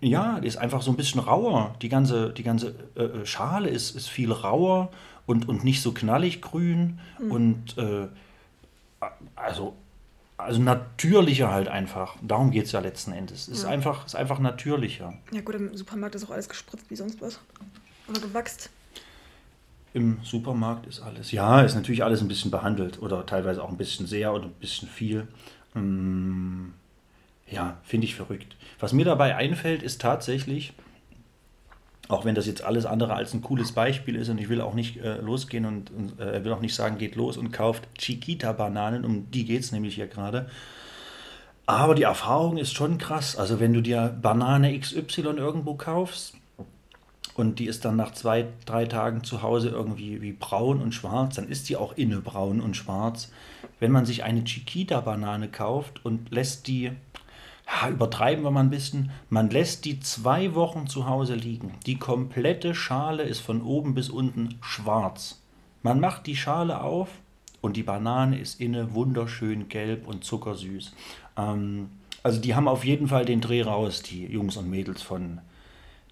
ja, 0.00 0.40
die 0.40 0.48
ist 0.48 0.56
einfach 0.56 0.82
so 0.82 0.90
ein 0.90 0.96
bisschen 0.96 1.20
rauer. 1.20 1.74
Die 1.80 1.88
ganze, 1.88 2.30
die 2.30 2.42
ganze 2.42 2.74
äh, 2.96 3.02
äh, 3.02 3.26
Schale 3.26 3.68
ist, 3.68 3.96
ist 3.96 4.08
viel 4.08 4.32
rauer 4.32 4.90
und, 5.26 5.48
und 5.48 5.64
nicht 5.64 5.80
so 5.80 5.92
knallig 5.92 6.42
grün 6.42 6.98
und 7.30 7.78
äh, 7.78 8.08
also, 9.36 9.74
also 10.42 10.60
natürlicher 10.60 11.50
halt 11.50 11.68
einfach. 11.68 12.16
Darum 12.22 12.50
geht 12.50 12.66
es 12.66 12.72
ja 12.72 12.80
letzten 12.80 13.12
Endes. 13.12 13.42
Es 13.42 13.48
ist, 13.48 13.62
Ja. 13.64 13.70
einfach, 13.70 14.06
ist 14.06 14.14
einfach 14.14 14.38
natürlicher. 14.38 15.14
Ja 15.32 15.40
gut, 15.40 15.54
im 15.54 15.76
Supermarkt 15.76 16.14
ist 16.14 16.24
auch 16.24 16.30
alles 16.30 16.48
gespritzt 16.48 16.90
wie 16.90 16.96
sonst 16.96 17.20
was. 17.20 17.40
Oder 18.08 18.20
gewachst. 18.20 18.70
Im 19.92 20.18
Supermarkt 20.22 20.86
ist 20.86 21.00
alles. 21.00 21.32
Ja, 21.32 21.62
ist 21.62 21.74
natürlich 21.74 22.04
alles 22.04 22.20
ein 22.20 22.28
bisschen 22.28 22.50
behandelt 22.50 23.00
oder 23.02 23.26
teilweise 23.26 23.62
auch 23.62 23.68
ein 23.70 23.76
bisschen 23.76 24.06
sehr 24.06 24.32
oder 24.32 24.44
ein 24.44 24.52
bisschen 24.52 24.88
viel. 24.88 25.26
Mm, 25.74 26.68
Ja, 27.50 27.78
finde 27.82 28.06
ich 28.06 28.14
verrückt. 28.14 28.54
Was 28.78 28.92
mir 28.92 29.04
dabei 29.04 29.34
einfällt, 29.34 29.82
ist 29.82 30.00
tatsächlich, 30.00 30.72
auch 32.10 32.24
wenn 32.24 32.34
das 32.34 32.46
jetzt 32.46 32.64
alles 32.64 32.86
andere 32.86 33.14
als 33.14 33.32
ein 33.34 33.40
cooles 33.40 33.72
Beispiel 33.72 34.16
ist 34.16 34.28
und 34.28 34.38
ich 34.38 34.48
will 34.48 34.60
auch 34.60 34.74
nicht 34.74 34.98
äh, 34.98 35.16
losgehen 35.20 35.64
und, 35.64 35.90
und 35.90 36.20
äh, 36.20 36.44
will 36.44 36.52
auch 36.52 36.60
nicht 36.60 36.74
sagen, 36.74 36.98
geht 36.98 37.14
los 37.16 37.36
und 37.36 37.52
kauft 37.52 37.84
Chiquita-Bananen, 37.98 39.04
um 39.04 39.30
die 39.30 39.44
geht 39.44 39.62
es 39.62 39.72
nämlich 39.72 39.94
hier 39.94 40.06
gerade. 40.06 40.50
Aber 41.66 41.94
die 41.94 42.02
Erfahrung 42.02 42.56
ist 42.56 42.74
schon 42.74 42.98
krass. 42.98 43.36
Also 43.36 43.60
wenn 43.60 43.72
du 43.72 43.80
dir 43.80 44.16
Banane 44.20 44.76
XY 44.76 45.36
irgendwo 45.36 45.74
kaufst, 45.74 46.34
und 47.34 47.58
die 47.58 47.66
ist 47.66 47.84
dann 47.84 47.96
nach 47.96 48.12
zwei, 48.12 48.48
drei 48.66 48.84
Tagen 48.84 49.24
zu 49.24 49.40
Hause 49.40 49.70
irgendwie 49.70 50.20
wie 50.20 50.32
braun 50.32 50.82
und 50.82 50.92
schwarz, 50.92 51.36
dann 51.36 51.48
ist 51.48 51.68
die 51.68 51.76
auch 51.76 51.96
inne 51.96 52.20
braun 52.20 52.60
und 52.60 52.76
schwarz. 52.76 53.30
Wenn 53.78 53.92
man 53.92 54.04
sich 54.04 54.24
eine 54.24 54.44
Chiquita-Banane 54.44 55.48
kauft 55.48 56.04
und 56.04 56.30
lässt 56.30 56.66
die, 56.66 56.90
ja, 57.70 57.88
übertreiben 57.88 58.44
wir 58.44 58.50
mal 58.50 58.60
ein 58.60 58.70
bisschen, 58.70 59.10
man 59.28 59.50
lässt 59.50 59.84
die 59.84 60.00
zwei 60.00 60.54
Wochen 60.54 60.86
zu 60.86 61.06
Hause 61.06 61.34
liegen. 61.34 61.74
Die 61.86 61.98
komplette 61.98 62.74
Schale 62.74 63.22
ist 63.22 63.40
von 63.40 63.62
oben 63.62 63.94
bis 63.94 64.10
unten 64.10 64.58
schwarz. 64.60 65.40
Man 65.82 66.00
macht 66.00 66.26
die 66.26 66.36
Schale 66.36 66.82
auf 66.82 67.08
und 67.60 67.76
die 67.76 67.82
Banane 67.82 68.38
ist 68.38 68.60
inne 68.60 68.94
wunderschön 68.94 69.68
gelb 69.68 70.06
und 70.06 70.24
zuckersüß. 70.24 70.92
Ähm, 71.36 71.90
also 72.22 72.40
die 72.40 72.54
haben 72.54 72.68
auf 72.68 72.84
jeden 72.84 73.08
Fall 73.08 73.24
den 73.24 73.40
Dreh 73.40 73.62
raus, 73.62 74.02
die 74.02 74.26
Jungs 74.26 74.56
und 74.56 74.68
Mädels 74.68 75.02
von 75.02 75.40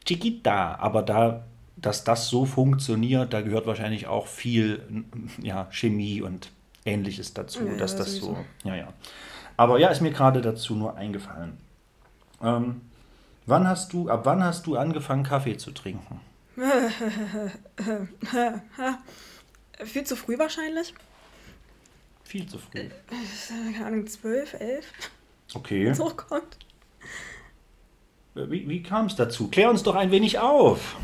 Chiquita, 0.06 0.76
aber 0.76 1.02
da, 1.02 1.44
dass 1.76 2.04
das 2.04 2.28
so 2.28 2.46
funktioniert, 2.46 3.32
da 3.32 3.42
gehört 3.42 3.66
wahrscheinlich 3.66 4.06
auch 4.06 4.26
viel 4.26 5.04
ja, 5.42 5.66
Chemie 5.70 6.22
und 6.22 6.50
ähnliches 6.86 7.34
dazu, 7.34 7.66
Ja, 7.66 7.76
dass 7.76 7.96
das 7.96 8.16
so, 8.16 8.38
ja, 8.64 8.74
ja. 8.74 8.92
Aber 9.58 9.78
ja, 9.78 9.88
ist 9.88 10.00
mir 10.00 10.12
gerade 10.12 10.40
dazu 10.40 10.74
nur 10.74 10.96
eingefallen. 10.96 11.58
Ähm, 12.40 12.80
wann 13.44 13.68
hast 13.68 13.92
du, 13.92 14.08
ab 14.08 14.20
wann 14.24 14.42
hast 14.42 14.66
du 14.66 14.76
angefangen, 14.76 15.24
Kaffee 15.24 15.56
zu 15.58 15.72
trinken? 15.72 16.20
Viel 19.84 20.04
zu 20.04 20.16
früh 20.16 20.38
wahrscheinlich. 20.38 20.94
Viel 22.24 22.46
zu 22.46 22.58
früh. 22.58 22.78
Äh, 22.78 22.90
Keine 23.72 23.86
Ahnung, 23.86 24.06
12, 24.06 24.54
11, 24.54 24.86
Okay. 25.54 25.92
so 25.94 26.04
kommt. 26.10 26.58
Wie, 28.34 28.68
wie 28.68 28.82
kam 28.82 29.06
es 29.06 29.16
dazu? 29.16 29.48
Klär 29.48 29.70
uns 29.70 29.82
doch 29.82 29.94
ein 29.96 30.10
wenig 30.12 30.38
auf. 30.38 30.96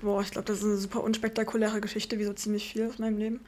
Boah, 0.00 0.20
ich 0.20 0.30
glaube, 0.30 0.46
das 0.46 0.58
ist 0.58 0.64
eine 0.64 0.76
super 0.76 1.02
unspektakuläre 1.02 1.80
Geschichte, 1.80 2.18
wie 2.18 2.24
so 2.24 2.32
ziemlich 2.34 2.70
viel 2.72 2.86
aus 2.88 2.98
meinem 2.98 3.18
Leben. 3.18 3.40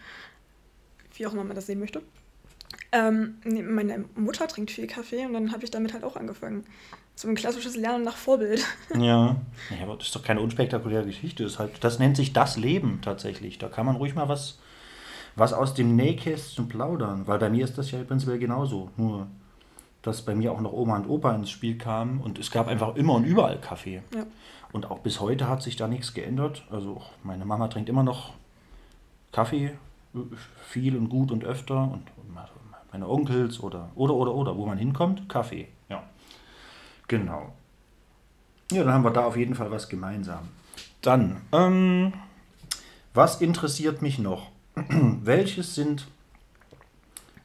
Wie 1.15 1.27
auch 1.27 1.33
immer 1.33 1.45
man 1.45 1.55
das 1.55 1.67
sehen 1.67 1.79
möchte. 1.79 2.03
Ähm, 2.91 3.37
meine 3.45 4.05
Mutter 4.15 4.49
trinkt 4.49 4.71
viel 4.71 4.87
Kaffee 4.87 5.27
und 5.27 5.35
dann 5.35 5.53
habe 5.53 5.65
ich 5.65 5.71
damit 5.71 5.93
halt 5.93 6.05
auch 6.05 6.17
angefangen. 6.17 6.65
So 7.15 7.29
ein 7.29 7.35
klassisches 7.35 7.77
Lernen 7.77 8.05
nach 8.05 8.17
Vorbild. 8.17 8.65
Ja. 8.95 9.37
ja, 9.71 9.83
aber 9.83 9.97
das 9.97 10.07
ist 10.07 10.17
doch 10.17 10.23
keine 10.23 10.41
unspektakuläre 10.41 11.05
Geschichte. 11.05 11.43
Das, 11.43 11.59
halt, 11.59 11.73
das 11.83 11.99
nennt 11.99 12.17
sich 12.17 12.33
das 12.33 12.57
Leben 12.57 13.01
tatsächlich. 13.03 13.59
Da 13.59 13.69
kann 13.69 13.85
man 13.85 13.97
ruhig 13.97 14.15
mal 14.15 14.29
was, 14.29 14.59
was 15.35 15.53
aus 15.53 15.75
dem 15.75 15.97
Nähkästchen 15.97 16.69
plaudern. 16.69 17.27
Weil 17.27 17.39
bei 17.39 17.51
mir 17.51 17.65
ist 17.65 17.77
das 17.77 17.91
ja 17.91 18.03
prinzipiell 18.05 18.39
genauso. 18.39 18.91
Nur, 18.97 19.27
dass 20.03 20.23
bei 20.23 20.35
mir 20.35 20.53
auch 20.53 20.61
noch 20.61 20.73
Oma 20.73 20.97
und 20.97 21.09
Opa 21.09 21.35
ins 21.35 21.51
Spiel 21.51 21.77
kamen 21.77 22.21
und 22.21 22.39
es 22.39 22.51
gab 22.51 22.69
einfach 22.69 22.95
immer 22.95 23.15
und 23.15 23.25
überall 23.25 23.61
Kaffee. 23.61 24.03
Ja. 24.15 24.25
Und 24.73 24.91
auch 24.91 25.01
bis 25.01 25.21
heute 25.21 25.49
hat 25.49 25.63
sich 25.63 25.77
da 25.77 25.89
nichts 25.89 26.15
geändert. 26.15 26.65
Also 26.71 27.03
meine 27.25 27.45
Mama 27.45 27.69
trinkt 27.69 27.89
immer 27.89 28.05
noch 28.05 28.33
Kaffee, 29.33 29.73
äh, 30.15 30.19
viel 30.69 30.97
und 30.97 31.09
gut 31.09 31.33
und 31.33 31.45
öfter. 31.45 31.83
Und 31.83 32.03
meine 32.93 33.09
Onkels 33.09 33.61
oder, 33.61 33.91
oder, 33.95 34.15
oder, 34.15 34.35
oder, 34.35 34.57
wo 34.57 34.67
man 34.67 34.79
hinkommt, 34.79 35.29
Kaffee. 35.29 35.69
Ja, 35.89 36.03
genau. 37.07 37.53
Ja, 38.73 38.85
dann 38.85 38.93
haben 38.93 39.05
wir 39.05 39.11
da 39.11 39.25
auf 39.25 39.37
jeden 39.37 39.55
Fall 39.55 39.71
was 39.71 39.89
gemeinsam. 39.89 40.49
Dann, 41.01 41.41
ähm, 41.53 42.13
was 43.15 43.41
interessiert 43.41 44.03
mich 44.03 44.19
noch? 44.19 44.51
Welches 44.75 45.75
sind, 45.75 46.07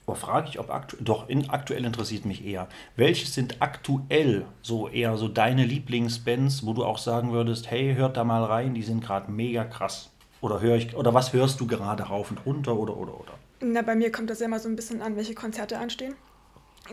oh, 0.06 0.16
frage 0.16 0.50
ich, 0.50 0.60
ob 0.60 0.70
aktuell, 0.70 1.04
doch, 1.04 1.30
in, 1.30 1.50
aktuell 1.50 1.86
interessiert 1.86 2.26
mich 2.26 2.46
eher. 2.46 2.68
Welches 2.96 3.34
sind 3.34 3.62
aktuell 3.62 4.46
so 4.62 4.90
eher 4.90 5.18
so 5.18 5.28
deine 5.28 5.66
Lieblingsbands, 5.66 6.66
wo 6.66 6.74
du 6.74 6.84
auch 6.84 6.98
sagen 6.98 7.32
würdest, 7.32 7.72
hey, 7.72 7.96
hört 7.96 8.18
da 8.18 8.24
mal 8.24 8.44
rein, 8.44 8.74
die 8.74 8.84
sind 8.84 9.04
gerade 9.04 9.32
mega 9.32 9.64
krass. 9.64 10.10
Oder 10.42 10.60
höre 10.60 10.76
ich, 10.76 10.96
oder 10.96 11.14
was 11.14 11.32
hörst 11.32 11.62
du 11.62 11.68
gerade 11.68 12.04
rauf 12.04 12.32
und 12.32 12.46
runter 12.46 12.76
oder, 12.76 12.98
oder, 12.98 13.18
oder? 13.18 13.33
Na, 13.66 13.82
bei 13.82 13.96
mir 13.96 14.12
kommt 14.12 14.30
das 14.30 14.40
ja 14.40 14.48
immer 14.48 14.60
so 14.60 14.68
ein 14.68 14.76
bisschen 14.76 15.02
an, 15.02 15.16
welche 15.16 15.36
Konzerte 15.36 15.78
anstehen. 15.78 16.16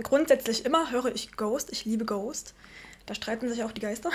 Grundsätzlich 0.03 0.65
immer 0.65 0.93
höre 0.93 1.13
ich 1.13 1.37
Ghost. 1.37 1.73
Ich 1.73 1.85
liebe 1.85 2.05
Ghost. 2.05 2.55
Da 3.07 3.15
streiten 3.15 3.49
sich 3.49 3.65
auch 3.65 3.73
die 3.73 3.81
Geister. 3.81 4.11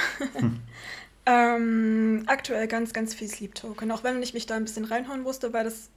ähm, 1.26 2.24
aktuell 2.28 2.68
ganz, 2.68 2.94
ganz 2.94 3.14
viel 3.14 3.28
Sleep 3.28 3.56
Token. 3.56 3.92
Auch 3.92 4.06
wenn 4.06 4.24
ich 4.24 4.34
mich 4.34 4.46
da 4.46 4.56
ein 4.56 4.64
bisschen 4.64 4.86
reinhauen 4.86 5.22
musste, 5.22 5.52
weil 5.52 5.66
das, 5.66 5.90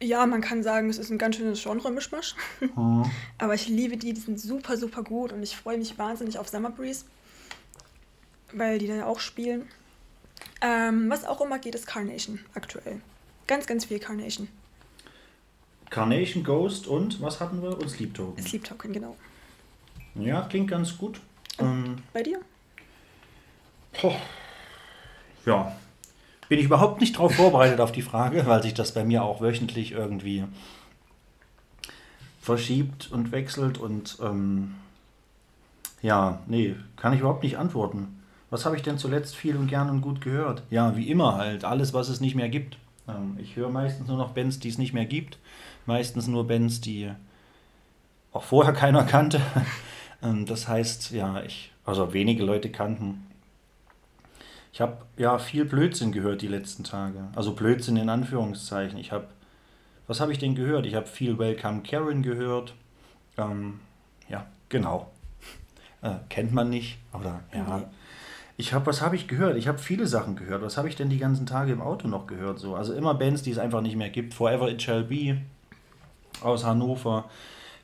ja, 0.00 0.24
man 0.24 0.40
kann 0.40 0.62
sagen, 0.62 0.88
es 0.88 0.96
ist 0.96 1.10
ein 1.10 1.18
ganz 1.18 1.36
schönes 1.36 1.62
Genre-Mischmasch. 1.62 2.34
Aber 3.38 3.52
ich 3.52 3.68
liebe 3.68 3.98
die, 3.98 4.14
die 4.14 4.20
sind 4.20 4.40
super, 4.40 4.78
super 4.78 5.02
gut 5.02 5.32
und 5.32 5.42
ich 5.42 5.54
freue 5.54 5.76
mich 5.76 5.98
wahnsinnig 5.98 6.38
auf 6.38 6.48
Summer 6.48 6.70
Breeze, 6.70 7.04
weil 8.52 8.78
die 8.78 8.86
da 8.86 8.94
ja 8.94 9.06
auch 9.06 9.20
spielen. 9.20 9.68
Ähm, 10.62 11.10
was 11.10 11.26
auch 11.26 11.42
immer 11.42 11.58
geht, 11.58 11.74
ist 11.74 11.86
Carnation 11.86 12.38
aktuell. 12.54 13.02
Ganz, 13.46 13.66
ganz 13.66 13.84
viel 13.84 13.98
Carnation. 13.98 14.48
Carnation 15.90 16.44
Ghost 16.44 16.86
und 16.86 17.20
was 17.22 17.40
hatten 17.40 17.62
wir? 17.62 17.78
Und 17.78 17.88
Sleep 17.88 18.14
Token. 18.14 18.42
Sleep 18.42 18.64
Token, 18.64 18.92
genau. 18.92 19.16
Ja, 20.14 20.42
klingt 20.42 20.70
ganz 20.70 20.96
gut. 20.96 21.20
Ähm, 21.58 21.96
Bei 22.12 22.22
dir? 22.22 22.40
Poh. 23.92 24.14
Ja, 25.46 25.76
bin 26.48 26.58
ich 26.58 26.66
überhaupt 26.66 27.00
nicht 27.00 27.14
darauf 27.16 27.34
vorbereitet 27.34 27.80
auf 27.80 27.92
die 27.92 28.02
Frage, 28.02 28.46
weil 28.46 28.62
sich 28.62 28.74
das 28.74 28.92
bei 28.92 29.04
mir 29.04 29.22
auch 29.22 29.40
wöchentlich 29.40 29.92
irgendwie 29.92 30.44
verschiebt 32.40 33.10
und 33.12 33.32
wechselt 33.32 33.78
und 33.78 34.18
ähm, 34.22 34.74
ja, 36.00 36.40
nee, 36.46 36.76
kann 36.96 37.12
ich 37.12 37.20
überhaupt 37.20 37.42
nicht 37.42 37.58
antworten. 37.58 38.22
Was 38.50 38.64
habe 38.64 38.76
ich 38.76 38.82
denn 38.82 38.96
zuletzt 38.96 39.36
viel 39.36 39.56
und 39.56 39.66
gern 39.66 39.90
und 39.90 40.00
gut 40.00 40.22
gehört? 40.22 40.62
Ja, 40.70 40.96
wie 40.96 41.10
immer 41.10 41.36
halt, 41.36 41.64
alles, 41.64 41.92
was 41.92 42.08
es 42.08 42.20
nicht 42.20 42.34
mehr 42.34 42.48
gibt. 42.48 42.78
Ähm, 43.08 43.36
ich 43.40 43.56
höre 43.56 43.70
meistens 43.70 44.08
nur 44.08 44.18
noch 44.18 44.32
Bands, 44.32 44.58
die 44.58 44.68
es 44.68 44.78
nicht 44.78 44.92
mehr 44.92 45.06
gibt. 45.06 45.38
Meistens 45.86 46.26
nur 46.26 46.46
Bands, 46.46 46.80
die 46.80 47.10
auch 48.32 48.44
vorher 48.44 48.72
keiner 48.74 49.04
kannte. 49.04 49.40
Ähm, 50.22 50.46
das 50.46 50.68
heißt, 50.68 51.12
ja, 51.12 51.42
ich, 51.42 51.72
also 51.84 52.12
wenige 52.12 52.44
Leute 52.44 52.70
kannten. 52.70 53.26
Ich 54.72 54.80
habe 54.80 54.98
ja 55.16 55.38
viel 55.38 55.64
Blödsinn 55.64 56.12
gehört 56.12 56.42
die 56.42 56.48
letzten 56.48 56.84
Tage. 56.84 57.28
Also 57.34 57.54
Blödsinn 57.54 57.96
in 57.96 58.08
Anführungszeichen. 58.08 58.98
Ich 58.98 59.10
habe, 59.12 59.26
was 60.06 60.20
habe 60.20 60.32
ich 60.32 60.38
denn 60.38 60.54
gehört? 60.54 60.86
Ich 60.86 60.94
habe 60.94 61.06
viel 61.06 61.38
Welcome 61.38 61.82
Karen 61.82 62.22
gehört. 62.22 62.74
Ähm, 63.36 63.80
ja, 64.28 64.46
genau. 64.68 65.10
Äh, 66.00 66.14
kennt 66.28 66.52
man 66.52 66.70
nicht, 66.70 66.96
aber 67.10 67.40
ja. 67.52 67.90
Ich 68.60 68.72
habe, 68.72 68.86
was 68.86 69.00
habe 69.00 69.14
ich 69.14 69.28
gehört? 69.28 69.56
Ich 69.56 69.68
habe 69.68 69.78
viele 69.78 70.08
Sachen 70.08 70.34
gehört. 70.34 70.62
Was 70.62 70.76
habe 70.76 70.88
ich 70.88 70.96
denn 70.96 71.08
die 71.08 71.18
ganzen 71.18 71.46
Tage 71.46 71.70
im 71.70 71.80
Auto 71.80 72.08
noch 72.08 72.26
gehört? 72.26 72.58
So, 72.58 72.74
also 72.74 72.92
immer 72.92 73.14
Bands, 73.14 73.42
die 73.42 73.52
es 73.52 73.58
einfach 73.58 73.80
nicht 73.80 73.94
mehr 73.94 74.10
gibt. 74.10 74.34
Forever 74.34 74.68
It 74.68 74.82
Shall 74.82 75.04
Be 75.04 75.38
aus 76.42 76.64
Hannover. 76.64 77.30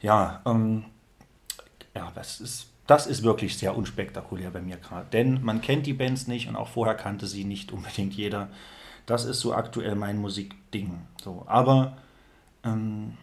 Ja, 0.02 0.42
ähm, 0.44 0.84
ja, 1.94 2.10
das 2.16 2.40
ist, 2.40 2.66
das 2.88 3.06
ist 3.06 3.22
wirklich 3.22 3.56
sehr 3.56 3.76
unspektakulär 3.76 4.50
bei 4.50 4.60
mir 4.60 4.76
gerade. 4.76 5.06
Denn 5.12 5.44
man 5.44 5.60
kennt 5.60 5.86
die 5.86 5.92
Bands 5.92 6.26
nicht 6.26 6.48
und 6.48 6.56
auch 6.56 6.68
vorher 6.68 6.96
kannte 6.96 7.28
sie 7.28 7.44
nicht 7.44 7.70
unbedingt 7.70 8.14
jeder. 8.14 8.48
Das 9.06 9.24
ist 9.24 9.38
so 9.38 9.54
aktuell 9.54 9.94
mein 9.94 10.18
Musikding. 10.18 11.02
So, 11.22 11.44
aber 11.46 11.96
ähm, 12.64 13.16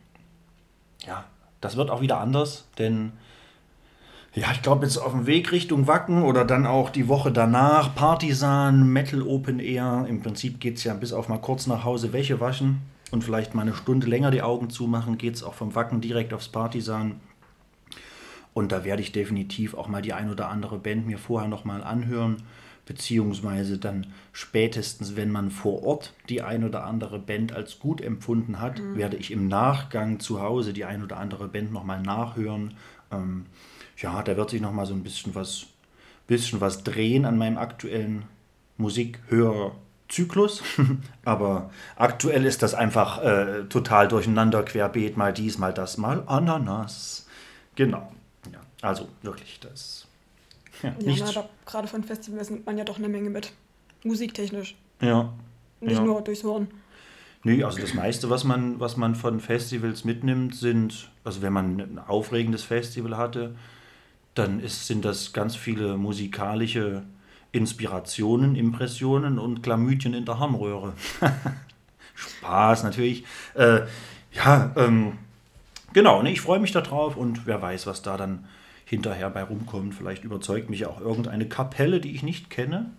ja, 1.06 1.26
das 1.60 1.76
wird 1.76 1.90
auch 1.90 2.00
wieder 2.00 2.22
anders, 2.22 2.70
denn 2.78 3.12
ja, 4.34 4.52
ich 4.54 4.62
glaube 4.62 4.86
jetzt 4.86 4.98
auf 4.98 5.12
dem 5.12 5.28
Weg 5.28 5.52
Richtung 5.52 5.88
Wacken 5.88 6.24
oder 6.24 6.46
dann 6.46 6.66
auch 6.66 6.90
die 6.90 7.10
Woche 7.10 7.32
danach 7.32 7.94
Partisan, 7.96 8.88
Metal 8.88 9.22
Open 9.22 9.60
Air. 9.60 10.06
Im 10.08 10.22
Prinzip 10.22 10.62
geht 10.62 10.78
es 10.78 10.86
ja 10.86 10.94
bis 10.94 11.12
auf 11.12 11.28
mal 11.28 11.40
kurz 11.40 11.68
nach 11.68 11.84
Hause 11.84 12.14
Wäsche 12.14 12.40
waschen 12.40 12.82
und 13.12 13.26
vielleicht 13.26 13.56
mal 13.56 13.64
eine 13.64 13.74
Stunde 13.74 14.08
länger 14.08 14.32
die 14.32 14.42
Augen 14.42 14.70
zumachen, 14.70 15.18
geht 15.18 15.36
es 15.36 15.44
auch 15.44 15.54
vom 15.54 15.76
Wacken 15.76 16.00
direkt 16.00 16.34
aufs 16.34 16.48
Partisan. 16.48 17.20
Und 18.54 18.72
da 18.72 18.86
werde 18.86 19.02
ich 19.02 19.12
definitiv 19.12 19.74
auch 19.74 19.90
mal 19.90 20.02
die 20.02 20.14
ein 20.14 20.30
oder 20.30 20.50
andere 20.50 20.78
Band 20.78 21.08
mir 21.08 21.18
vorher 21.18 21.50
nochmal 21.50 21.84
anhören, 21.84 22.38
beziehungsweise 22.86 23.80
dann 23.80 24.08
spätestens, 24.32 25.18
wenn 25.18 25.32
man 25.32 25.52
vor 25.52 25.84
Ort 25.84 26.14
die 26.30 26.42
ein 26.42 26.64
oder 26.64 26.86
andere 26.86 27.20
Band 27.20 27.54
als 27.54 27.80
gut 27.80 28.00
empfunden 28.00 28.62
hat, 28.62 28.82
werde 28.96 29.18
ich 29.18 29.32
im 29.32 29.50
Nachgang 29.50 30.22
zu 30.22 30.42
Hause 30.42 30.72
die 30.72 30.86
ein 30.86 31.04
oder 31.04 31.18
andere 31.18 31.50
Band 31.50 31.74
nochmal 31.74 32.02
nachhören. 32.02 32.76
Ähm, 33.12 33.46
ja, 34.02 34.22
da 34.24 34.36
wird 34.38 34.50
sich 34.50 34.62
nochmal 34.62 34.86
so 34.86 34.94
ein 34.94 35.04
bisschen 35.04 35.36
was, 35.36 35.68
bisschen 36.28 36.62
was 36.62 36.84
drehen 36.84 37.26
an 37.26 37.38
meinem 37.38 37.58
aktuellen 37.58 38.24
Musikhörzyklus. 38.78 40.64
Aber 41.26 41.72
aktuell 41.96 42.46
ist 42.46 42.64
das 42.64 42.74
einfach 42.74 43.24
äh, 43.24 43.64
total 43.70 44.08
durcheinander, 44.08 44.64
querbeet, 44.64 45.18
mal 45.18 45.34
dies, 45.34 45.58
mal 45.58 45.74
das, 45.74 45.98
mal 45.98 46.24
Ananas. 46.28 47.28
Genau. 47.76 48.12
Ja, 48.52 48.60
also 48.82 49.08
wirklich, 49.22 49.60
das. 49.60 50.08
Ja, 50.82 50.96
Ja, 51.00 51.26
aber 51.28 51.50
gerade 51.66 51.88
von 51.88 52.04
Festivals 52.04 52.50
nimmt 52.50 52.66
man 52.66 52.76
ja 52.76 52.84
doch 52.84 52.98
eine 52.98 53.08
Menge 53.08 53.30
mit. 53.30 53.54
Musiktechnisch. 54.04 54.76
ja. 55.00 55.32
Nicht 55.80 55.98
ja. 55.98 56.04
nur 56.04 56.22
durchs 56.22 56.44
Hören. 56.44 56.68
Nee, 57.44 57.64
also 57.64 57.80
das 57.80 57.96
meiste, 57.96 58.30
was 58.30 58.44
man, 58.44 58.80
was 58.80 58.98
man 58.98 59.16
von 59.16 59.40
Festivals 59.40 60.06
mitnimmt, 60.06 60.56
sind, 60.56 61.10
also 61.24 61.42
wenn 61.42 61.54
man 61.54 61.80
ein 61.80 62.00
aufregendes 62.00 62.64
Festival 62.64 63.18
hatte, 63.18 63.56
dann 64.36 64.60
ist, 64.60 64.88
sind 64.88 65.06
das 65.06 65.34
ganz 65.34 65.56
viele 65.56 65.98
musikalische 65.98 67.04
Inspirationen, 67.52 68.56
Impressionen 68.56 69.38
und 69.38 69.62
Chlamydien 69.64 70.14
in 70.14 70.26
der 70.26 70.40
Harnröhre. 70.40 70.94
Spaß 72.16 72.84
natürlich. 72.84 73.26
Äh, 73.56 73.82
ja, 74.32 74.72
ähm, 74.78 75.18
genau, 75.94 76.22
ne, 76.22 76.32
ich 76.32 76.42
freue 76.42 76.60
mich 76.60 76.72
darauf 76.72 77.18
und 77.18 77.46
wer 77.46 77.62
weiß, 77.62 77.88
was 77.88 78.02
da 78.02 78.16
dann 78.16 78.46
hinterher 78.86 79.30
bei 79.30 79.44
rumkommt. 79.44 79.96
Vielleicht 79.96 80.24
überzeugt 80.24 80.70
mich 80.70 80.82
ja 80.82 80.88
auch 80.88 81.02
irgendeine 81.02 81.48
Kapelle, 81.48 82.00
die 82.00 82.12
ich 82.12 82.24
nicht 82.24 82.50
kenne. 82.50 82.92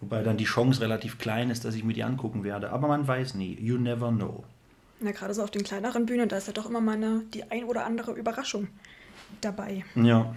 Wobei 0.00 0.22
dann 0.22 0.36
die 0.36 0.44
Chance 0.44 0.80
relativ 0.80 1.18
klein 1.18 1.50
ist, 1.50 1.64
dass 1.64 1.74
ich 1.74 1.84
mir 1.84 1.94
die 1.94 2.04
angucken 2.04 2.44
werde. 2.44 2.70
Aber 2.70 2.88
man 2.88 3.06
weiß 3.06 3.34
nie. 3.34 3.58
You 3.60 3.78
never 3.78 4.10
know. 4.10 4.44
Na, 5.00 5.12
gerade 5.12 5.34
so 5.34 5.42
auf 5.42 5.50
den 5.50 5.64
kleineren 5.64 6.06
Bühnen, 6.06 6.28
da 6.28 6.36
ist 6.36 6.46
ja 6.46 6.52
doch 6.52 6.66
immer 6.66 6.80
mal 6.80 6.96
eine, 6.96 7.22
die 7.32 7.50
ein 7.50 7.64
oder 7.64 7.84
andere 7.84 8.12
Überraschung 8.12 8.68
dabei. 9.40 9.84
Ja. 9.94 10.34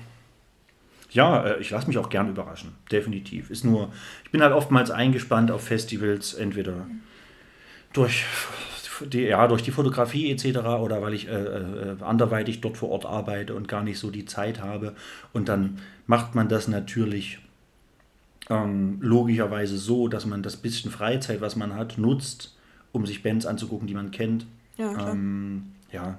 Ja, 1.09 1.45
äh, 1.45 1.59
ich 1.59 1.69
lasse 1.69 1.87
mich 1.87 1.97
auch 1.97 2.09
gern 2.09 2.29
überraschen. 2.29 2.73
Definitiv. 2.91 3.49
Ist 3.49 3.65
nur, 3.65 3.91
ich 4.23 4.31
bin 4.31 4.41
halt 4.41 4.53
oftmals 4.53 4.91
eingespannt 4.91 5.51
auf 5.51 5.63
Festivals, 5.63 6.33
entweder 6.33 6.87
durch 7.93 8.25
die, 9.05 9.21
ja, 9.21 9.47
durch 9.47 9.61
die 9.61 9.71
Fotografie 9.71 10.31
etc. 10.31 10.57
oder 10.57 11.01
weil 11.01 11.13
ich 11.13 11.27
äh, 11.27 11.31
äh, 11.31 11.95
anderweitig 12.01 12.61
dort 12.61 12.77
vor 12.77 12.89
Ort 12.89 13.05
arbeite 13.05 13.53
und 13.53 13.67
gar 13.67 13.83
nicht 13.83 13.99
so 13.99 14.11
die 14.11 14.25
Zeit 14.25 14.61
habe. 14.61 14.95
Und 15.33 15.49
dann 15.49 15.79
macht 16.07 16.35
man 16.35 16.49
das 16.49 16.67
natürlich 16.67 17.39
ähm, 18.49 18.97
logischerweise 19.01 19.77
so, 19.77 20.07
dass 20.07 20.25
man 20.25 20.43
das 20.43 20.57
bisschen 20.57 20.91
Freizeit, 20.91 21.41
was 21.41 21.55
man 21.55 21.75
hat, 21.75 21.97
nutzt, 21.97 22.55
um 22.91 23.05
sich 23.05 23.23
Bands 23.23 23.45
anzugucken, 23.45 23.87
die 23.87 23.93
man 23.93 24.11
kennt. 24.11 24.45
Ja. 24.77 25.11
Ähm, 25.11 25.73
ja, 25.91 26.17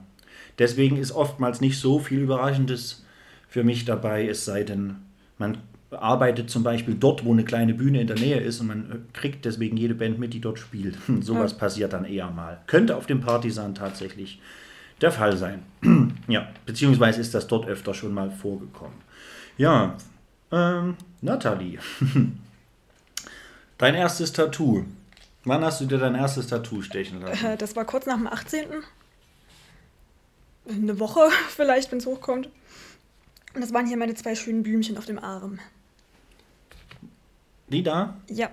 deswegen 0.58 0.96
ist 0.96 1.12
oftmals 1.12 1.60
nicht 1.60 1.78
so 1.78 1.98
viel 1.98 2.20
Überraschendes 2.20 3.04
für 3.48 3.64
mich 3.64 3.84
dabei, 3.84 4.28
es 4.28 4.44
sei 4.44 4.62
denn, 4.62 4.96
man 5.38 5.58
arbeitet 5.90 6.50
zum 6.50 6.62
Beispiel 6.62 6.94
dort, 6.94 7.24
wo 7.24 7.32
eine 7.32 7.44
kleine 7.44 7.72
Bühne 7.74 8.00
in 8.02 8.06
der 8.06 8.18
Nähe 8.18 8.38
ist 8.40 8.60
und 8.60 8.66
man 8.66 9.06
kriegt 9.14 9.44
deswegen 9.46 9.76
jede 9.78 9.94
Band 9.94 10.18
mit, 10.18 10.34
die 10.34 10.40
dort 10.40 10.58
spielt. 10.58 10.96
Sowas 11.20 11.52
Ja. 11.52 11.58
passiert 11.58 11.92
dann 11.94 12.04
eher 12.04 12.30
mal. 12.30 12.60
Könnte 12.66 12.94
auf 12.96 13.06
dem 13.06 13.20
Partisan 13.20 13.74
tatsächlich 13.74 14.40
der 15.00 15.12
Fall 15.12 15.36
sein. 15.36 15.62
ja, 16.28 16.48
beziehungsweise 16.66 17.20
ist 17.20 17.32
das 17.34 17.46
dort 17.46 17.66
öfter 17.66 17.94
schon 17.94 18.12
mal 18.12 18.30
vorgekommen. 18.30 18.98
Ja, 19.56 19.96
ähm, 20.52 20.96
Nathalie, 21.22 21.78
dein 23.78 23.94
erstes 23.94 24.32
Tattoo. 24.32 24.84
Wann 25.44 25.64
hast 25.64 25.80
du 25.80 25.86
dir 25.86 25.98
dein 25.98 26.14
erstes 26.14 26.48
Tattoo 26.48 26.82
stechen 26.82 27.22
lassen? 27.22 27.46
Äh, 27.46 27.56
Das 27.56 27.74
war 27.76 27.84
kurz 27.86 28.04
nach 28.06 28.16
dem 28.16 28.26
18. 28.26 28.66
Eine 30.68 30.98
Woche 31.00 31.20
vielleicht, 31.48 31.90
wenn 31.92 31.98
es 31.98 32.06
hochkommt. 32.06 32.48
Und 33.54 33.62
das 33.62 33.72
waren 33.72 33.86
hier 33.86 33.96
meine 33.96 34.14
zwei 34.14 34.34
schönen 34.34 34.62
Blümchen 34.62 34.96
auf 34.98 35.06
dem 35.06 35.18
Arm. 35.18 35.58
Die 37.68 37.82
da? 37.82 38.16
Ja, 38.28 38.50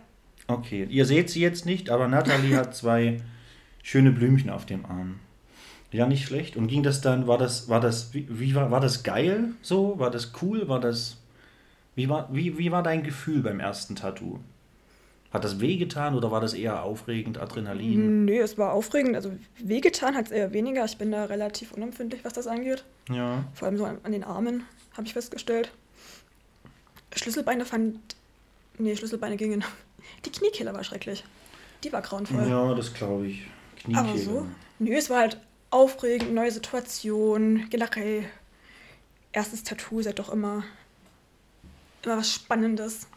Okay, 0.47 0.87
ihr 0.89 1.05
seht 1.05 1.29
sie 1.29 1.41
jetzt 1.41 1.65
nicht, 1.65 1.89
aber 1.89 2.07
Nathalie 2.07 2.55
hat 2.55 2.75
zwei 2.75 3.21
schöne 3.81 4.11
Blümchen 4.11 4.49
auf 4.49 4.65
dem 4.65 4.85
Arm. 4.85 5.19
Ja, 5.91 6.05
nicht 6.05 6.25
schlecht. 6.25 6.55
Und 6.55 6.67
ging 6.67 6.83
das 6.83 7.01
dann, 7.01 7.25
war 7.27 7.37
das, 7.37 7.69
war 7.69 7.79
das, 7.79 8.13
wie, 8.13 8.27
wie 8.29 8.53
war, 8.53 8.69
war 8.69 8.81
das 8.81 9.03
geil 9.03 9.49
so? 9.61 9.97
War 9.97 10.11
das 10.11 10.33
cool? 10.41 10.67
War 10.67 10.79
das, 10.79 11.17
wie 11.95 12.09
war, 12.09 12.29
wie, 12.31 12.57
wie 12.57 12.71
war 12.71 12.83
dein 12.83 13.03
Gefühl 13.03 13.41
beim 13.41 13.59
ersten 13.59 13.95
Tattoo? 13.95 14.39
Hat 15.31 15.43
das 15.43 15.59
wehgetan 15.59 16.15
oder 16.15 16.31
war 16.31 16.41
das 16.41 16.53
eher 16.53 16.83
aufregend, 16.83 17.37
Adrenalin? 17.37 18.25
nee, 18.25 18.39
es 18.39 18.57
war 18.57 18.71
aufregend. 18.73 19.15
Also 19.15 19.31
wehgetan 19.57 20.15
hat 20.15 20.27
es 20.27 20.31
eher 20.31 20.53
weniger. 20.53 20.85
Ich 20.85 20.97
bin 20.97 21.11
da 21.11 21.25
relativ 21.25 21.71
unempfindlich, 21.71 22.23
was 22.23 22.33
das 22.33 22.47
angeht. 22.47 22.85
Ja. 23.09 23.43
Vor 23.53 23.67
allem 23.67 23.77
so 23.77 23.85
an, 23.85 23.97
an 24.03 24.11
den 24.11 24.23
Armen, 24.23 24.63
habe 24.95 25.07
ich 25.07 25.13
festgestellt. 25.13 25.71
Schlüsselbeine 27.15 27.65
fand. 27.65 27.99
Nee, 28.77 28.95
Schlüsselbeine 28.95 29.37
gingen. 29.37 29.63
Die 30.25 30.31
Kniekehle 30.31 30.73
war 30.73 30.83
schrecklich. 30.83 31.23
Die 31.83 31.91
war 31.91 32.01
grauenvoll. 32.01 32.47
Ja, 32.47 32.73
das 32.73 32.93
glaube 32.93 33.27
ich. 33.27 33.43
Kniekehle. 33.77 34.09
Aber 34.09 34.17
so? 34.17 34.47
Nö, 34.79 34.95
es 34.95 35.09
war 35.09 35.19
halt 35.19 35.39
aufregend, 35.69 36.33
neue 36.33 36.51
Situation, 36.51 37.67
generell. 37.69 38.25
Erstes 39.31 39.63
Tattoo 39.63 39.99
ist 39.99 40.05
ja 40.05 40.13
doch 40.13 40.29
immer, 40.29 40.63
immer 42.03 42.17
was 42.17 42.31
Spannendes. 42.33 43.07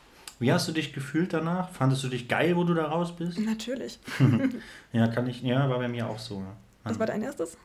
Wie 0.40 0.52
hast 0.52 0.68
du 0.68 0.72
dich 0.72 0.92
gefühlt 0.92 1.32
danach? 1.32 1.70
Fandest 1.70 2.04
du 2.04 2.08
dich 2.08 2.28
geil, 2.28 2.56
wo 2.56 2.64
du 2.64 2.74
da 2.74 2.86
raus 2.86 3.14
bist? 3.16 3.38
Natürlich. 3.38 3.98
Ja, 4.92 5.06
kann 5.08 5.26
ich, 5.26 5.42
ja, 5.42 5.68
war 5.68 5.78
bei 5.78 5.88
mir 5.88 6.08
auch 6.08 6.18
so. 6.18 6.42
Was 6.84 6.98
war 6.98 7.06
dein 7.06 7.22
erstes? 7.22 7.56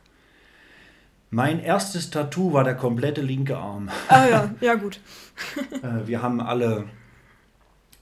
Mein 1.34 1.60
erstes 1.60 2.12
Tattoo 2.12 2.54
war 2.54 2.64
der 2.64 2.76
komplette 2.76 3.22
linke 3.22 3.58
Arm. 3.58 3.90
Ah 4.08 4.28
ja, 4.28 4.50
ja 4.62 4.76
gut. 4.76 5.00
Äh, 5.82 6.06
wir 6.08 6.22
haben 6.22 6.40
alle, 6.40 6.86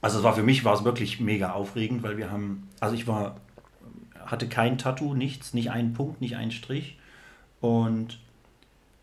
also 0.02 0.18
es 0.18 0.24
war 0.24 0.36
für 0.36 0.44
mich 0.44 0.66
war 0.66 0.74
es 0.74 0.84
wirklich 0.84 1.22
mega 1.22 1.54
aufregend, 1.54 2.04
weil 2.04 2.18
wir 2.18 2.30
haben, 2.30 2.68
also 2.82 2.94
ich 2.94 3.08
war, 3.08 3.38
hatte 4.26 4.50
kein 4.50 4.78
Tattoo, 4.78 5.14
nichts, 5.14 5.54
nicht 5.54 5.72
einen 5.72 5.94
Punkt, 5.94 6.20
nicht 6.22 6.36
einen 6.36 6.52
Strich 6.52 7.00
und 7.62 8.20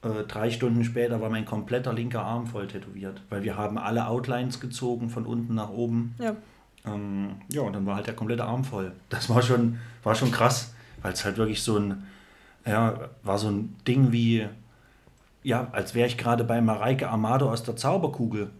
Äh, 0.02 0.22
drei 0.28 0.48
Stunden 0.50 0.84
später 0.84 1.20
war 1.20 1.28
mein 1.28 1.44
kompletter 1.44 1.92
linker 1.92 2.22
Arm 2.22 2.46
voll 2.46 2.68
tätowiert, 2.68 3.20
weil 3.30 3.42
wir 3.42 3.56
haben 3.56 3.78
alle 3.78 4.06
Outlines 4.06 4.60
gezogen 4.60 5.10
von 5.10 5.26
unten 5.26 5.56
nach 5.56 5.70
oben. 5.70 6.14
Ja. 6.20 6.36
Ähm, 6.86 7.30
ja, 7.50 7.62
und 7.62 7.72
dann 7.72 7.84
war 7.84 7.96
halt 7.96 8.06
der 8.06 8.14
komplette 8.14 8.44
Arm 8.44 8.62
voll. 8.62 8.92
Das 9.08 9.28
war 9.28 9.42
schon, 9.42 9.80
war 10.04 10.14
schon 10.14 10.30
krass, 10.30 10.72
weil 11.02 11.14
es 11.14 11.24
halt 11.24 11.36
wirklich 11.36 11.64
so 11.64 11.78
ein, 11.80 12.06
ja, 12.68 13.08
war 13.22 13.38
so 13.38 13.48
ein 13.48 13.76
Ding 13.86 14.12
wie, 14.12 14.46
ja, 15.42 15.68
als 15.72 15.94
wäre 15.94 16.06
ich 16.06 16.18
gerade 16.18 16.44
bei 16.44 16.60
Mareike 16.60 17.08
Amado 17.08 17.50
aus 17.50 17.62
der 17.62 17.76
Zauberkugel 17.76 18.50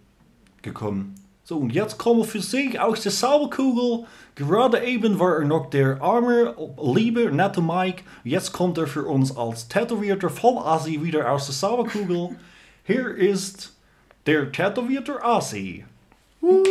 gekommen. 0.63 1.15
So, 1.45 1.57
und 1.57 1.71
jetzt 1.71 1.99
kommen 1.99 2.21
wir 2.21 2.25
für 2.25 2.43
Sie 2.43 2.79
aus 2.79 3.03
der 3.03 3.13
Zauberkugel. 3.13 4.07
Gerade 4.35 4.85
eben 4.85 5.19
war 5.19 5.37
er 5.39 5.45
noch 5.47 5.71
der 5.71 6.03
arme, 6.03 6.55
liebe, 6.83 7.33
nette 7.33 7.63
Mike. 7.63 8.03
Jetzt 8.23 8.53
kommt 8.53 8.77
er 8.77 8.87
für 8.87 9.05
uns 9.05 9.35
als 9.35 9.69
tätowierter 9.69 10.29
Vollassi 10.29 11.03
wieder 11.03 11.31
aus 11.31 11.47
der 11.47 11.55
Zauberkugel. 11.55 12.37
Hier 12.85 13.15
ist 13.15 13.75
der 14.27 14.53
tätowierte 14.53 15.25
Assi. 15.25 15.85
Nur 16.41 16.63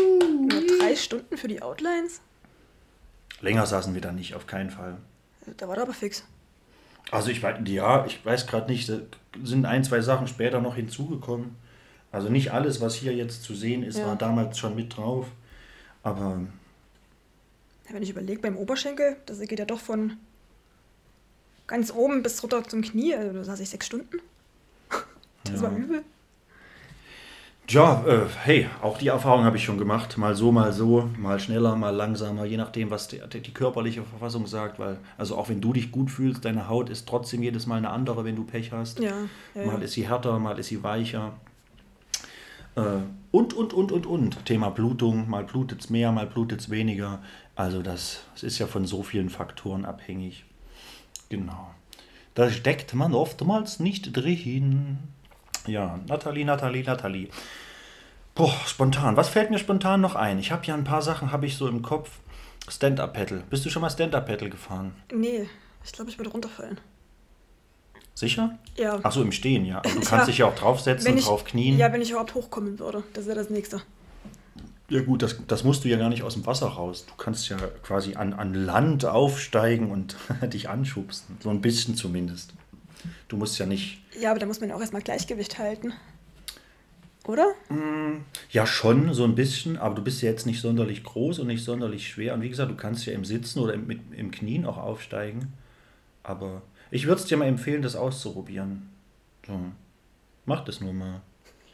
drei 0.79 0.95
Stunden 0.95 1.37
für 1.37 1.47
die 1.47 1.61
Outlines? 1.61 2.21
Länger 3.41 3.65
saßen 3.65 3.93
wir 3.93 4.01
da 4.01 4.11
nicht, 4.11 4.35
auf 4.35 4.45
keinen 4.45 4.69
Fall. 4.69 4.97
Da 5.57 5.67
war 5.67 5.75
der 5.75 5.85
aber 5.85 5.93
fix. 5.93 6.23
Also 7.11 7.29
ich 7.29 7.41
weiß, 7.41 7.59
ja, 7.67 8.05
ich 8.05 8.25
weiß 8.25 8.47
gerade 8.47 8.69
nicht, 8.71 8.89
da 8.89 8.99
sind 9.43 9.65
ein, 9.65 9.83
zwei 9.83 10.01
Sachen 10.01 10.27
später 10.27 10.59
noch 10.61 10.75
hinzugekommen. 10.75 11.55
Also 12.11 12.29
nicht 12.29 12.51
alles, 12.51 12.81
was 12.81 12.95
hier 12.95 13.13
jetzt 13.15 13.43
zu 13.43 13.53
sehen 13.55 13.83
ist, 13.83 13.97
Ja. 13.97 14.07
war 14.07 14.15
damals 14.15 14.57
schon 14.57 14.75
mit 14.75 14.95
drauf. 14.95 15.27
Aber 16.03 16.41
Ja, 17.87 17.93
wenn 17.93 18.03
ich 18.03 18.09
überlege, 18.09 18.41
beim 18.41 18.57
Oberschenkel, 18.57 19.17
das 19.25 19.39
geht 19.39 19.59
ja 19.59 19.65
doch 19.65 19.79
von 19.79 20.17
ganz 21.67 21.91
oben 21.91 22.23
bis 22.23 22.41
runter 22.43 22.63
zum 22.63 22.81
Knie. 22.81 23.15
Also 23.15 23.33
da 23.33 23.43
saß 23.43 23.59
ich 23.61 23.69
sechs 23.69 23.85
Stunden. 23.85 24.19
Das 25.45 25.61
war 25.61 25.71
übel. 25.71 26.03
Ja, 27.69 28.03
äh, 28.07 28.25
hey, 28.43 28.69
auch 28.81 28.97
die 28.97 29.07
Erfahrung 29.07 29.43
habe 29.43 29.57
ich 29.57 29.63
schon 29.65 29.77
gemacht. 29.77 30.17
Mal 30.17 30.35
so, 30.35 30.51
mal 30.51 30.71
so, 30.71 31.09
mal 31.17 31.39
schneller, 31.39 31.75
mal 31.75 31.93
langsamer, 31.93 32.45
je 32.45 32.57
nachdem, 32.57 32.91
was 32.91 33.07
die, 33.09 33.19
die 33.19 33.53
körperliche 33.53 34.03
Verfassung 34.03 34.47
sagt. 34.47 34.79
Weil, 34.79 34.99
also 35.17 35.35
auch 35.37 35.49
wenn 35.49 35.59
du 35.59 35.73
dich 35.73 35.91
gut 35.91 36.09
fühlst, 36.09 36.45
deine 36.45 36.69
Haut 36.69 36.89
ist 36.89 37.07
trotzdem 37.07 37.43
jedes 37.43 37.65
Mal 37.65 37.77
eine 37.77 37.89
andere, 37.89 38.23
wenn 38.23 38.35
du 38.35 38.45
Pech 38.45 38.71
hast. 38.71 38.99
Ja, 38.99 39.13
ja, 39.53 39.65
Mal 39.65 39.81
ist 39.83 39.93
sie 39.93 40.07
härter, 40.07 40.39
mal 40.39 40.57
ist 40.57 40.67
sie 40.67 40.81
weicher. 40.81 41.33
Äh, 42.75 42.81
und, 43.31 43.53
und, 43.53 43.73
und, 43.73 43.91
und, 43.91 44.05
und. 44.05 44.45
Thema 44.45 44.69
Blutung, 44.69 45.29
mal 45.29 45.43
blutet 45.43 45.81
es 45.81 45.89
mehr, 45.89 46.11
mal 46.11 46.27
blutet 46.27 46.61
es 46.61 46.69
weniger. 46.69 47.21
Also 47.55 47.81
das, 47.81 48.23
das 48.33 48.43
ist 48.43 48.59
ja 48.59 48.67
von 48.67 48.85
so 48.85 49.03
vielen 49.03 49.29
Faktoren 49.29 49.83
abhängig. 49.83 50.45
Genau. 51.29 51.71
Da 52.33 52.49
steckt 52.49 52.93
man 52.93 53.13
oftmals 53.13 53.79
nicht 53.79 54.15
drin. 54.15 54.99
Ja, 55.67 55.99
Nathalie, 56.07 56.45
Nathalie, 56.45 56.83
Nathalie. 56.83 57.29
Boah, 58.35 58.53
spontan. 58.65 59.17
Was 59.17 59.29
fällt 59.29 59.49
mir 59.49 59.57
spontan 59.59 60.01
noch 60.01 60.15
ein? 60.15 60.39
Ich 60.39 60.51
habe 60.51 60.65
ja 60.65 60.73
ein 60.75 60.83
paar 60.83 61.01
Sachen, 61.01 61.31
habe 61.31 61.45
ich 61.45 61.57
so 61.57 61.67
im 61.67 61.81
Kopf. 61.81 62.11
Stand-Up-Paddle. 62.69 63.43
Bist 63.49 63.65
du 63.65 63.69
schon 63.69 63.81
mal 63.81 63.89
Stand-Up-Paddle 63.89 64.49
gefahren? 64.49 64.93
Nee, 65.13 65.47
ich 65.85 65.91
glaube, 65.93 66.11
ich 66.11 66.17
würde 66.19 66.29
runterfallen. 66.31 66.79
Sicher? 68.13 68.57
Ja. 68.75 68.99
Ach 69.03 69.11
so, 69.11 69.21
im 69.21 69.31
Stehen, 69.31 69.65
ja. 69.65 69.79
Also 69.79 69.99
du 69.99 70.05
kannst 70.05 70.11
Ja. 70.11 70.25
dich 70.25 70.37
ja 70.39 70.45
auch 70.47 70.55
draufsetzen, 70.55 71.07
Wenn 71.07 71.17
ich, 71.17 71.25
drauf 71.25 71.45
knien. 71.45 71.77
Ja, 71.77 71.91
wenn 71.93 72.01
ich 72.01 72.09
überhaupt 72.11 72.33
hochkommen 72.35 72.77
würde. 72.79 73.03
Das 73.13 73.25
wäre 73.25 73.37
das 73.37 73.49
nächste. 73.49 73.81
Ja 74.89 75.01
gut, 75.01 75.21
das, 75.21 75.37
das 75.47 75.63
musst 75.63 75.83
du 75.83 75.89
ja 75.89 75.97
gar 75.97 76.09
nicht 76.09 76.23
aus 76.23 76.33
dem 76.33 76.45
Wasser 76.45 76.67
raus. 76.67 77.05
Du 77.05 77.13
kannst 77.15 77.49
ja 77.49 77.57
quasi 77.83 78.15
an, 78.15 78.33
an 78.33 78.53
Land 78.53 79.05
aufsteigen 79.05 79.91
und 79.91 80.15
dich 80.53 80.69
anschubsen. 80.69 81.37
So 81.41 81.49
ein 81.49 81.61
bisschen 81.61 81.95
zumindest. 81.95 82.53
Du 83.27 83.37
musst 83.37 83.59
ja 83.59 83.65
nicht. 83.65 84.01
Ja, 84.19 84.31
aber 84.31 84.39
da 84.39 84.45
muss 84.45 84.59
man 84.59 84.69
ja 84.69 84.75
auch 84.75 84.81
erstmal 84.81 85.01
Gleichgewicht 85.01 85.57
halten. 85.57 85.93
Oder? 87.27 87.53
Ja, 88.51 88.65
schon 88.65 89.13
so 89.13 89.25
ein 89.25 89.35
bisschen, 89.35 89.77
aber 89.77 89.95
du 89.95 90.01
bist 90.01 90.21
ja 90.21 90.29
jetzt 90.29 90.45
nicht 90.45 90.61
sonderlich 90.61 91.03
groß 91.03 91.39
und 91.39 91.47
nicht 91.47 91.63
sonderlich 91.63 92.07
schwer. 92.07 92.33
Und 92.33 92.41
wie 92.41 92.49
gesagt, 92.49 92.71
du 92.71 92.75
kannst 92.75 93.05
ja 93.05 93.13
im 93.13 93.25
Sitzen 93.25 93.59
oder 93.59 93.73
im, 93.73 93.85
mit, 93.85 93.99
im 94.15 94.31
Knien 94.31 94.65
auch 94.65 94.77
aufsteigen. 94.77 95.51
Aber 96.23 96.61
ich 96.89 97.05
würde 97.05 97.21
es 97.21 97.27
dir 97.27 97.35
mal 97.35 97.47
empfehlen, 97.47 97.81
das 97.81 97.97
auszuprobieren. 97.97 98.89
So. 99.45 99.59
Mach 100.45 100.63
das 100.63 100.79
nur 100.79 100.93
mal. 100.93 101.21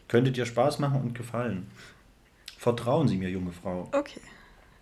Könnte 0.07 0.31
dir 0.31 0.47
Spaß 0.47 0.79
machen 0.79 1.01
und 1.01 1.13
gefallen. 1.15 1.67
Vertrauen 2.57 3.07
Sie 3.07 3.17
mir, 3.17 3.29
junge 3.29 3.51
Frau. 3.51 3.89
Okay, 3.91 4.21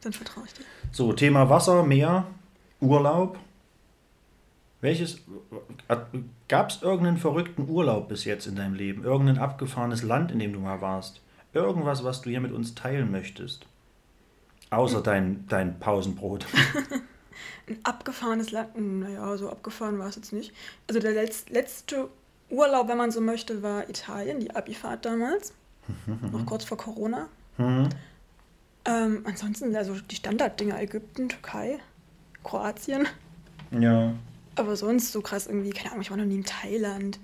dann 0.01 0.13
vertraue 0.13 0.45
ich 0.45 0.53
dir. 0.53 0.63
So, 0.91 1.11
Thema 1.11 1.49
Wasser, 1.49 1.83
Meer, 1.83 2.27
Urlaub. 2.79 3.37
Welches 4.81 5.21
gab 6.47 6.69
es 6.69 6.81
irgendeinen 6.81 7.17
verrückten 7.17 7.69
Urlaub 7.69 8.09
bis 8.09 8.25
jetzt 8.25 8.47
in 8.47 8.55
deinem 8.55 8.73
Leben? 8.73 9.03
Irgendein 9.03 9.37
abgefahrenes 9.37 10.01
Land, 10.01 10.31
in 10.31 10.39
dem 10.39 10.53
du 10.53 10.59
mal 10.59 10.81
warst? 10.81 11.21
Irgendwas, 11.53 12.03
was 12.03 12.21
du 12.21 12.31
hier 12.31 12.41
mit 12.41 12.51
uns 12.51 12.73
teilen 12.73 13.11
möchtest? 13.11 13.67
Außer 14.71 15.01
dein, 15.01 15.45
dein 15.47 15.79
Pausenbrot. 15.79 16.47
Ein 17.67 17.79
abgefahrenes 17.83 18.51
Land. 18.51 18.69
Naja, 18.75 19.37
so 19.37 19.49
abgefahren 19.49 19.99
war 19.99 20.07
es 20.07 20.15
jetzt 20.15 20.33
nicht. 20.33 20.51
Also 20.87 20.99
der 20.99 21.11
letz, 21.11 21.45
letzte 21.49 22.09
Urlaub, 22.49 22.87
wenn 22.87 22.97
man 22.97 23.11
so 23.11 23.21
möchte, 23.21 23.61
war 23.61 23.87
Italien, 23.87 24.39
die 24.39 24.55
Abifahrt 24.55 25.05
damals. 25.05 25.53
noch 26.31 26.45
kurz 26.45 26.63
vor 26.63 26.77
Corona. 26.77 27.27
Ähm, 27.59 29.23
ansonsten, 29.25 29.75
also 29.75 29.95
die 29.99 30.15
Standarddinger 30.15 30.81
Ägypten, 30.81 31.29
Türkei, 31.29 31.79
Kroatien. 32.43 33.07
ja. 33.71 34.13
Aber 34.61 34.75
sonst 34.75 35.11
so 35.11 35.21
krass 35.21 35.47
irgendwie, 35.47 35.71
keine 35.71 35.89
Ahnung, 35.91 36.01
ich 36.01 36.11
war 36.11 36.17
noch 36.17 36.25
nie 36.25 36.35
in 36.35 36.45
Thailand. 36.45 37.19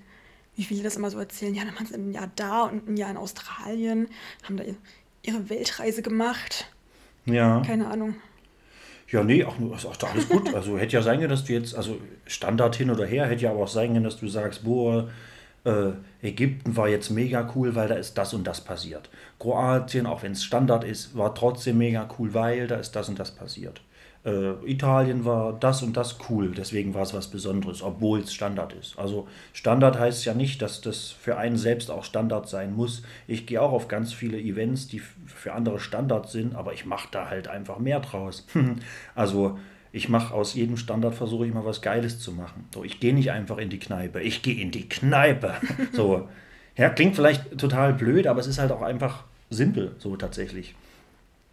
Wie 0.56 0.64
viele 0.64 0.82
das 0.82 0.96
immer 0.96 1.12
so 1.12 1.20
erzählen, 1.20 1.54
ja, 1.54 1.64
dann 1.66 1.76
waren 1.76 1.86
sie 1.86 1.94
ein 1.94 2.12
Jahr 2.12 2.32
da 2.36 2.64
und 2.64 2.88
ein 2.90 2.98
Jahr 2.98 3.12
in 3.12 3.18
Australien, 3.18 4.08
haben 4.44 4.58
da 4.58 4.64
ihr- 4.64 4.76
ihre 5.22 5.48
Weltreise 5.50 6.02
gemacht. 6.02 6.72
Ja. 7.26 7.62
Keine 7.62 7.88
Ahnung. 7.88 8.16
Ja, 9.12 9.24
nee, 9.24 9.44
auch, 9.44 9.60
nur- 9.60 9.76
ist 9.76 9.86
auch 9.86 9.96
alles 10.12 10.28
gut. 10.28 10.54
Also 10.56 10.78
hätte 10.80 10.94
ja 10.94 11.02
sein 11.04 11.20
können, 11.20 11.30
dass 11.30 11.46
du 11.46 11.54
jetzt, 11.54 11.76
also 11.76 11.98
Standard 12.26 12.76
hin 12.76 12.90
oder 12.90 13.06
her, 13.06 13.28
hätte 13.28 13.44
ja 13.44 13.52
aber 13.52 13.64
auch 13.64 13.68
sein 13.68 13.94
können, 13.94 14.04
dass 14.04 14.18
du 14.20 14.28
sagst, 14.28 14.64
boah, 14.64 15.10
äh, 15.64 15.92
Ägypten 16.24 16.76
war 16.76 16.90
jetzt 16.90 17.12
mega 17.12 17.52
cool, 17.56 17.76
weil 17.76 17.88
da 17.88 17.96
ist 17.96 18.18
das 18.18 18.34
und 18.34 18.46
das 18.48 18.62
passiert. 18.62 19.10
Kroatien, 19.40 20.08
auch 20.08 20.24
wenn 20.24 20.32
es 20.32 20.44
Standard 20.44 20.84
ist, 20.84 21.16
war 21.16 21.36
trotzdem 21.36 21.78
mega 21.78 22.10
cool, 22.18 22.34
weil 22.34 22.68
da 22.68 22.78
ist 22.78 22.94
das 22.96 23.08
und 23.10 23.20
das 23.20 23.32
passiert. 23.32 23.82
Äh, 24.28 24.56
Italien 24.70 25.24
war 25.24 25.54
das 25.54 25.82
und 25.82 25.96
das 25.96 26.18
cool, 26.30 26.52
deswegen 26.52 26.94
war 26.94 27.04
es 27.04 27.14
was 27.14 27.30
Besonderes, 27.30 27.82
obwohl 27.82 28.20
es 28.20 28.34
Standard 28.34 28.74
ist. 28.74 29.00
Also 29.00 29.26
Standard 29.54 29.98
heißt 29.98 30.26
ja 30.26 30.34
nicht, 30.34 30.62
dass 30.62 30.82
das 30.82 31.12
für 31.12 31.38
einen 31.38 31.56
selbst 31.56 31.90
auch 31.90 32.04
Standard 32.04 32.50
sein 32.50 32.76
muss. 32.76 33.04
Ich 33.26 33.46
gehe 33.46 33.62
auch 33.62 33.72
auf 33.72 33.88
ganz 33.88 34.12
viele 34.12 34.38
Events, 34.38 34.90
die 34.90 35.00
für 35.00 35.54
andere 35.54 35.80
Standard 35.80 36.30
sind, 36.30 36.56
aber 36.56 36.74
ich 36.74 36.86
mache 36.86 37.08
da 37.10 37.30
halt 37.30 37.48
einfach 37.48 37.80
mehr 37.80 38.02
draus. 38.02 38.46
also 39.16 39.58
ich 39.94 40.10
mache 40.10 40.34
aus 40.34 40.54
jedem 40.56 40.76
Standard, 40.76 41.16
versuche 41.16 41.48
ich 41.48 41.54
mal 41.54 41.64
was 41.64 41.82
Geiles 41.82 42.20
zu 42.20 42.34
machen. 42.34 42.66
So, 42.74 42.84
ich 42.84 43.00
gehe 43.00 43.14
nicht 43.14 43.32
einfach 43.32 43.58
in 43.60 43.70
die 43.70 43.80
Kneipe, 43.80 44.22
ich 44.22 44.42
gehe 44.42 44.62
in 44.62 44.72
die 44.72 44.90
Kneipe. 44.90 45.54
So, 45.94 46.28
ja, 46.76 46.90
klingt 46.90 47.16
vielleicht 47.16 47.58
total 47.58 47.94
blöd, 47.94 48.28
aber 48.28 48.42
es 48.42 48.48
ist 48.48 48.60
halt 48.60 48.74
auch 48.74 48.82
einfach 48.82 49.24
simpel, 49.50 49.96
so 50.00 50.18
tatsächlich. 50.18 50.76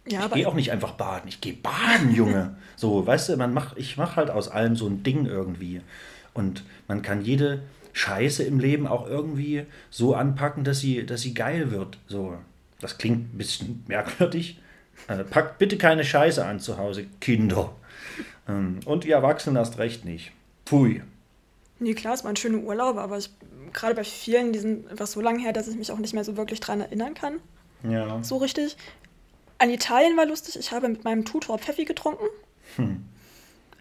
Ja, 0.07 0.25
Ich 0.25 0.33
gehe 0.33 0.47
auch 0.47 0.53
nicht 0.53 0.71
einfach 0.71 0.91
baden, 0.91 1.27
ich 1.27 1.41
gehe 1.41 1.53
baden, 1.53 2.13
Junge. 2.13 2.55
So, 2.77 3.07
weißt 3.07 3.29
du, 3.29 3.37
man 3.37 3.53
mach, 3.53 3.77
ich 3.77 3.95
mache 3.95 4.17
halt 4.17 4.29
aus 4.29 4.49
allem 4.49 4.75
so 4.75 4.85
ein 4.85 5.01
Ding 5.01 5.25
irgendwie. 5.25 5.79
Und 6.33 6.65
man 6.89 7.01
kann 7.01 7.21
jede 7.21 7.61
Scheiße 7.93 8.43
im 8.43 8.59
Leben 8.59 8.85
auch 8.85 9.07
irgendwie 9.07 9.65
so 9.89 10.13
anpacken, 10.13 10.65
dass 10.65 10.81
sie, 10.81 11.05
dass 11.05 11.21
sie 11.21 11.33
geil 11.33 11.71
wird. 11.71 11.97
So, 12.07 12.37
das 12.81 12.97
klingt 12.97 13.33
ein 13.33 13.37
bisschen 13.37 13.85
merkwürdig. 13.87 14.59
Äh, 15.07 15.23
packt 15.23 15.57
bitte 15.57 15.77
keine 15.77 16.03
Scheiße 16.03 16.45
an 16.45 16.59
zu 16.59 16.77
Hause, 16.77 17.05
Kinder. 17.21 17.73
Ähm, 18.47 18.81
und 18.85 19.05
ihr 19.05 19.15
Erwachsenen 19.15 19.55
erst 19.55 19.77
recht 19.77 20.03
nicht. 20.03 20.33
Pfui. 20.65 21.01
Nee, 21.79 21.93
klar, 21.93 22.13
es 22.13 22.23
waren 22.23 22.35
schöne 22.35 22.57
Urlaube, 22.59 23.01
aber 23.01 23.17
ich, 23.17 23.29
gerade 23.73 23.95
bei 23.95 24.03
vielen, 24.03 24.51
die 24.51 24.59
sind 24.59 24.89
einfach 24.89 25.07
so 25.07 25.21
lange 25.21 25.39
her, 25.39 25.53
dass 25.53 25.67
ich 25.67 25.75
mich 25.75 25.91
auch 25.91 25.99
nicht 25.99 26.13
mehr 26.13 26.23
so 26.23 26.37
wirklich 26.37 26.59
dran 26.59 26.81
erinnern 26.81 27.13
kann. 27.13 27.35
Ja. 27.83 28.21
So 28.23 28.37
richtig. 28.37 28.77
An 29.57 29.69
Italien 29.69 30.17
war 30.17 30.25
lustig, 30.25 30.57
ich 30.59 30.71
habe 30.71 30.89
mit 30.89 31.03
meinem 31.03 31.25
Tutor 31.25 31.57
Pfeffi 31.57 31.85
getrunken. 31.85 32.25
Hm. 32.75 33.05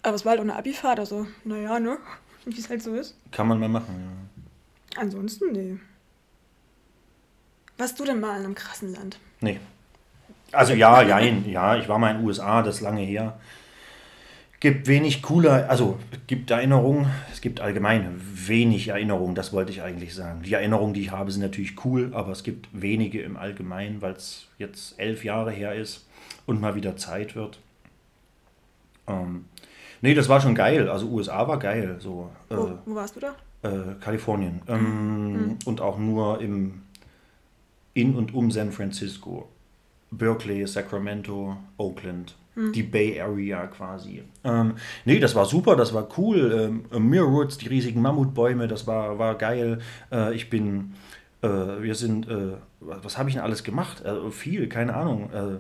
Aber 0.03 0.14
es 0.14 0.25
war 0.25 0.31
halt 0.31 0.41
auch 0.41 0.45
eine 0.45 0.57
Abifahrt, 0.57 0.99
also, 0.99 1.27
naja, 1.45 1.81
ne? 1.81 1.99
Wie 2.45 2.59
es 2.59 2.68
halt 2.68 2.83
so 2.83 2.95
ist. 2.95 3.16
Kann 3.33 3.49
man 3.49 3.59
mal 3.59 3.68
machen, 3.68 3.95
ja. 3.99 5.01
Ansonsten, 5.01 5.53
nee. 5.53 5.79
Warst 7.79 7.99
du 7.99 8.05
denn 8.05 8.20
mal 8.20 8.39
in 8.39 8.45
einem 8.45 8.55
krassen 8.55 8.93
Land? 8.95 9.18
Nee. 9.41 9.59
Also 10.53 10.75
ja, 10.75 11.03
jein, 11.03 11.49
ja, 11.51 11.77
ich 11.77 11.89
war 11.89 11.99
mal 11.99 12.12
in 12.12 12.18
den 12.18 12.27
USA, 12.27 12.62
das 12.62 12.77
ist 12.77 12.81
lange 12.83 13.01
her. 13.03 13.39
Gibt 14.65 14.87
wenig 14.87 15.21
cooler, 15.21 15.69
also 15.69 15.99
gibt 16.27 16.51
Erinnerungen, 16.51 17.05
es 17.31 17.43
gibt 17.43 17.61
allgemein 17.61 18.19
wenig 18.19 18.89
Erinnerungen, 18.89 19.35
das 19.35 19.53
wollte 19.53 19.71
ich 19.71 19.83
eigentlich 19.83 20.15
sagen. 20.15 20.41
Die 20.43 20.55
Erinnerungen, 20.55 20.95
die 20.95 21.03
ich 21.03 21.11
habe, 21.11 21.31
sind 21.31 21.43
natürlich 21.43 21.85
cool, 21.85 22.12
aber 22.15 22.33
es 22.33 22.45
gibt 22.45 22.69
wenige 22.73 23.21
im 23.21 23.37
Allgemeinen, 23.37 24.01
weil 24.01 24.15
es 24.15 24.47
jetzt 24.57 24.99
elf 24.99 25.23
Jahre 25.23 25.51
her 25.51 25.75
ist 25.75 26.07
und 26.47 26.62
mal 26.62 26.75
wieder 26.77 26.97
Zeit 26.97 27.37
wird. 27.37 27.61
Ähm, 29.07 29.45
nee, 30.01 30.15
das 30.15 30.31
war 30.31 30.41
schon 30.41 30.55
geil, 30.55 30.89
also 30.89 31.09
USA 31.09 31.47
war 31.47 31.59
geil. 31.59 31.97
So, 31.99 32.31
äh, 32.49 32.57
Wo, 32.57 32.79
wo 32.87 32.95
warst 32.95 33.17
du 33.17 33.21
da? 33.21 33.35
Äh, 33.69 33.97
Kalifornien. 34.01 34.62
Ähm, 34.67 35.59
Und 35.67 35.83
auch 35.83 35.99
nur 35.99 36.41
im 36.41 36.81
in 37.93 38.17
und 38.17 38.33
um 38.33 38.51
San 38.51 38.73
Francisco. 38.73 39.47
Berkeley, 40.11 40.67
Sacramento, 40.67 41.55
Oakland. 41.77 42.35
Die 42.57 42.82
Bay 42.84 43.20
Area 43.20 43.66
quasi. 43.66 44.22
Ähm, 44.44 44.74
nee, 45.05 45.18
das 45.18 45.34
war 45.34 45.44
super, 45.44 45.74
das 45.74 45.92
war 45.92 46.09
cool. 46.16 46.84
Ähm, 46.92 47.09
Mirrorwoods, 47.09 47.59
die 47.59 47.68
riesigen 47.68 48.00
Mammutbäume, 48.00 48.68
das 48.68 48.86
war, 48.86 49.18
war 49.18 49.34
geil. 49.34 49.80
Äh, 50.12 50.34
ich 50.34 50.50
bin, 50.50 50.94
äh, 51.42 51.48
wir 51.48 51.96
sind, 51.96 52.28
äh, 52.28 52.52
was 52.80 53.18
habe 53.18 53.28
ich 53.28 53.34
denn 53.34 53.44
alles 53.44 53.64
gemacht? 53.64 54.05
Äh, 54.05 54.30
viel, 54.30 54.68
keine 54.68 54.94
Ahnung. 54.94 55.30
Äh, 55.32 55.59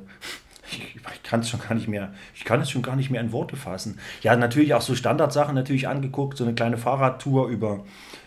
ich, 0.70 0.96
ich 0.96 1.22
kann 1.24 1.40
es 1.40 1.48
schon 1.48 1.60
gar 1.60 1.74
nicht 1.74 1.88
mehr, 1.88 2.12
ich 2.32 2.44
kann 2.44 2.60
es 2.60 2.70
schon 2.70 2.82
gar 2.82 2.94
nicht 2.94 3.10
mehr 3.10 3.20
in 3.20 3.32
Worte 3.32 3.56
fassen. 3.56 3.98
Ja, 4.22 4.36
natürlich 4.36 4.72
auch 4.72 4.82
so 4.82 4.94
Standardsachen 4.94 5.54
natürlich 5.54 5.88
angeguckt, 5.88 6.38
so 6.38 6.44
eine 6.44 6.54
kleine 6.54 6.76
Fahrradtour 6.76 7.48
über, 7.48 7.84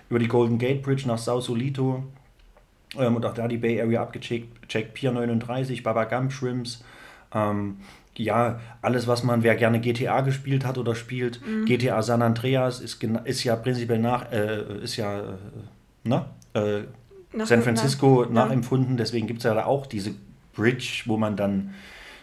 über 0.10 0.20
die 0.20 0.28
Golden 0.28 0.58
Gate 0.58 0.82
Bridge 0.82 1.08
nach 1.08 1.20
Sausalito. 1.20 2.04
Ähm, 2.98 3.16
und 3.16 3.26
auch 3.26 3.34
da 3.34 3.48
die 3.48 3.58
Bay 3.58 3.82
Area 3.82 4.02
abgecheckt, 4.02 4.68
checkt 4.68 4.94
Pier 4.94 5.12
39, 5.12 5.84
Baba 5.84 6.04
Gump 6.04 6.34
Shrimps. 6.34 6.84
Ähm, 7.34 7.78
ja, 8.18 8.60
alles, 8.82 9.08
was 9.08 9.24
man, 9.24 9.44
wer 9.44 9.56
gerne 9.56 9.80
GTA 9.80 10.22
gespielt 10.22 10.66
hat 10.66 10.78
oder 10.78 10.96
spielt, 10.96 11.40
GTA 11.66 12.02
San 12.02 12.22
Andreas 12.22 12.80
ist, 12.80 13.04
ist 13.26 13.44
ja 13.44 13.56
prinzipiell 13.56 14.00
nach, 14.00 14.32
äh, 14.32 14.82
ist 14.84 14.96
ja, 14.98 15.20
äh, 15.20 15.24
ne? 16.04 16.26
Äh, 16.54 16.80
Nach- 17.34 17.46
San 17.46 17.62
Francisco 17.62 18.22
nach- 18.22 18.28
ja. 18.28 18.34
nachempfunden, 18.34 18.98
deswegen 18.98 19.28
gibt 19.28 19.40
es 19.40 19.44
ja 19.44 19.54
da 19.54 19.66
auch 19.66 19.86
diese 19.86 20.12
Bridge, 20.54 21.04
wo 21.06 21.18
man 21.18 21.36
dann, 21.36 21.74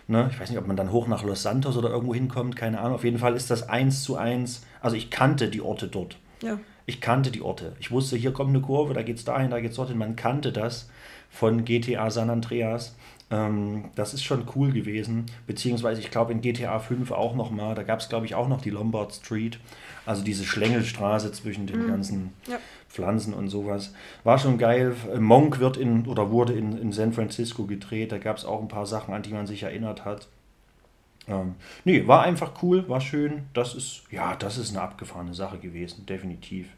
ne, 0.08 0.28
ich 0.32 0.40
weiß 0.40 0.50
nicht, 0.50 0.58
ob 0.58 0.66
man 0.66 0.76
dann 0.76 0.90
hoch 0.90 1.06
nach 1.06 1.22
Los 1.22 1.42
Santos 1.42 1.76
oder 1.76 1.90
irgendwo 1.90 2.14
hinkommt, 2.14 2.56
keine 2.56 2.80
Ahnung. 2.80 2.94
Auf 2.96 3.04
jeden 3.04 3.18
Fall 3.18 3.36
ist 3.36 3.50
das 3.50 3.68
eins 3.68 4.02
zu 4.02 4.16
eins. 4.16 4.64
Also 4.80 4.96
ich 4.96 5.10
kannte 5.10 5.48
die 5.48 5.60
Orte 5.60 5.86
dort. 5.88 6.16
Ja. 6.42 6.58
Ich 6.86 7.00
kannte 7.00 7.30
die 7.30 7.40
Orte. 7.42 7.72
Ich 7.78 7.90
wusste, 7.90 8.16
hier 8.16 8.32
kommt 8.32 8.50
eine 8.50 8.60
Kurve, 8.60 8.92
da 8.92 9.02
geht's 9.02 9.24
dahin, 9.24 9.50
da 9.50 9.60
geht's 9.60 9.76
dorthin. 9.76 9.96
Man 9.98 10.16
kannte 10.16 10.52
das 10.52 10.90
von 11.30 11.64
GTA 11.64 12.10
San 12.10 12.28
Andreas. 12.28 12.96
Ähm, 13.30 13.86
das 13.94 14.14
ist 14.14 14.22
schon 14.22 14.46
cool 14.54 14.72
gewesen. 14.72 15.26
Beziehungsweise, 15.46 16.00
ich 16.00 16.10
glaube, 16.10 16.32
in 16.32 16.40
GTA 16.40 16.78
5 16.78 17.10
auch 17.10 17.34
noch 17.34 17.50
mal. 17.50 17.74
Da 17.74 17.82
gab 17.82 18.00
es, 18.00 18.08
glaube 18.08 18.26
ich, 18.26 18.34
auch 18.34 18.48
noch 18.48 18.60
die 18.60 18.70
Lombard 18.70 19.12
Street. 19.14 19.58
Also 20.06 20.22
diese 20.22 20.44
Schlängelstraße 20.44 21.32
zwischen 21.32 21.66
den 21.66 21.86
ganzen 21.86 22.32
Ja. 22.46 22.58
Pflanzen 22.88 23.32
und 23.34 23.48
sowas. 23.48 23.94
War 24.22 24.38
schon 24.38 24.58
geil. 24.58 24.94
Monk 25.18 25.58
wird 25.58 25.76
in 25.76 26.06
oder 26.06 26.30
wurde 26.30 26.52
in, 26.52 26.76
in 26.76 26.92
San 26.92 27.12
Francisco 27.12 27.64
gedreht. 27.64 28.12
Da 28.12 28.18
gab 28.18 28.36
es 28.36 28.44
auch 28.44 28.60
ein 28.60 28.68
paar 28.68 28.86
Sachen, 28.86 29.14
an 29.14 29.22
die 29.22 29.32
man 29.32 29.46
sich 29.46 29.62
erinnert 29.62 30.04
hat. 30.04 30.28
Ähm, 31.26 31.54
nee, 31.84 32.06
war 32.06 32.22
einfach 32.22 32.62
cool, 32.62 32.86
war 32.88 33.00
schön. 33.00 33.44
Das 33.54 33.74
ist, 33.74 34.02
ja, 34.10 34.36
das 34.36 34.58
ist 34.58 34.70
eine 34.70 34.82
abgefahrene 34.82 35.34
Sache 35.34 35.58
gewesen, 35.58 36.04
definitiv. 36.06 36.68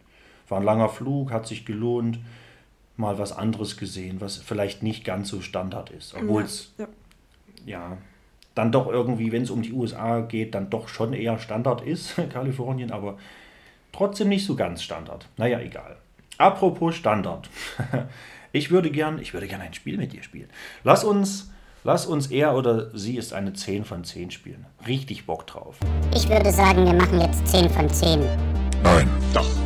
War 0.49 0.59
ein 0.61 0.65
langer 0.65 0.89
Flug, 0.89 1.33
hat 1.33 1.49
sich 1.49 1.67
gelohnt. 1.67 2.21
Mal 2.97 3.19
was 3.19 3.33
anderes 3.33 3.77
gesehen, 3.77 4.21
was 4.21 4.37
vielleicht 4.37 4.83
nicht 4.83 5.05
ganz 5.05 5.29
so 5.29 5.41
Standard 5.41 5.91
ist. 5.91 6.15
Obwohl 6.15 6.43
es, 6.43 6.73
ja. 6.79 6.89
ja, 7.67 7.99
dann 8.55 8.73
doch 8.73 8.87
irgendwie, 8.87 9.33
wenn 9.33 9.43
es 9.43 9.51
um 9.51 9.63
die 9.63 9.73
USA 9.73 10.21
geht, 10.21 10.55
dann 10.55 10.71
doch 10.71 10.89
schon 10.89 11.13
eher 11.13 11.39
Standard 11.39 11.83
ist, 11.83 12.15
Kalifornien, 12.33 12.91
aber 12.91 13.19
trotzdem 13.93 14.29
nicht 14.29 14.47
so 14.47 14.57
ganz 14.57 14.83
Standard. 14.83 15.29
Naja, 15.37 15.61
egal. 15.61 15.97
Apropos 16.39 16.95
Standard. 16.95 17.49
Ich 18.57 18.71
würde 18.71 18.91
gern, 18.91 19.19
ich 19.19 19.35
würde 19.35 19.49
gern 19.49 19.61
ein 19.61 19.75
Spiel 19.75 19.99
mit 19.99 20.15
dir 20.15 20.23
spielen. 20.23 20.49
Lass 20.83 21.05
uns, 21.05 21.51
lass 21.85 22.07
uns 22.07 22.29
er 22.29 22.57
oder 22.57 22.97
sie 22.97 23.19
ist 23.19 23.35
eine 23.35 23.53
10 23.53 23.85
von 23.85 24.03
10 24.03 24.31
spielen. 24.31 24.65
Richtig 24.87 25.27
Bock 25.27 25.47
drauf. 25.47 25.77
Ich 26.15 26.27
würde 26.27 26.51
sagen, 26.51 26.87
wir 26.87 26.95
machen 26.95 27.21
jetzt 27.21 27.47
10 27.49 27.69
von 27.69 27.91
10. 27.91 28.21
Nein. 28.83 29.09
Sie 29.35 29.66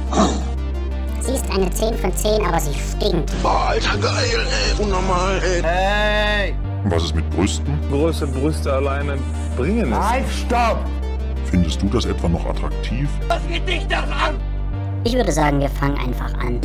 ist 1.51 1.57
eine 1.57 1.71
10 1.71 1.99
von 1.99 2.17
10, 2.17 2.47
aber 2.47 2.61
sie 2.61 2.75
stinkt. 2.75 3.43
Boah, 3.43 3.69
Alter, 3.71 3.97
geil, 3.99 4.47
ey, 4.47 4.83
unnormal, 4.83 5.41
ey. 5.43 6.55
Und 6.85 6.91
was 6.91 7.05
ist 7.05 7.15
mit 7.15 7.29
Brüsten? 7.31 7.79
Große 7.91 8.27
Brüste 8.27 8.73
alleine 8.73 9.19
bringen 9.57 9.93
es. 9.93 10.47
Findest 11.51 11.83
du 11.83 11.89
das 11.89 12.05
etwa 12.05 12.29
noch 12.29 12.47
attraktiv? 12.47 13.09
Ich 15.05 15.15
würde 15.15 15.33
sagen, 15.33 15.61
wir 15.61 15.69
fangen 15.69 15.99
einfach 15.99 16.33
an. 16.35 16.61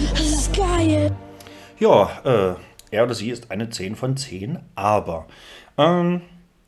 Ja, 1.79 2.09
äh, 2.23 2.55
er 2.91 3.03
oder 3.03 3.15
sie 3.15 3.29
ist 3.29 3.51
eine 3.51 3.69
10 3.69 3.95
von 3.95 4.15
10, 4.15 4.59
aber 4.75 5.25
ähm, 5.77 6.21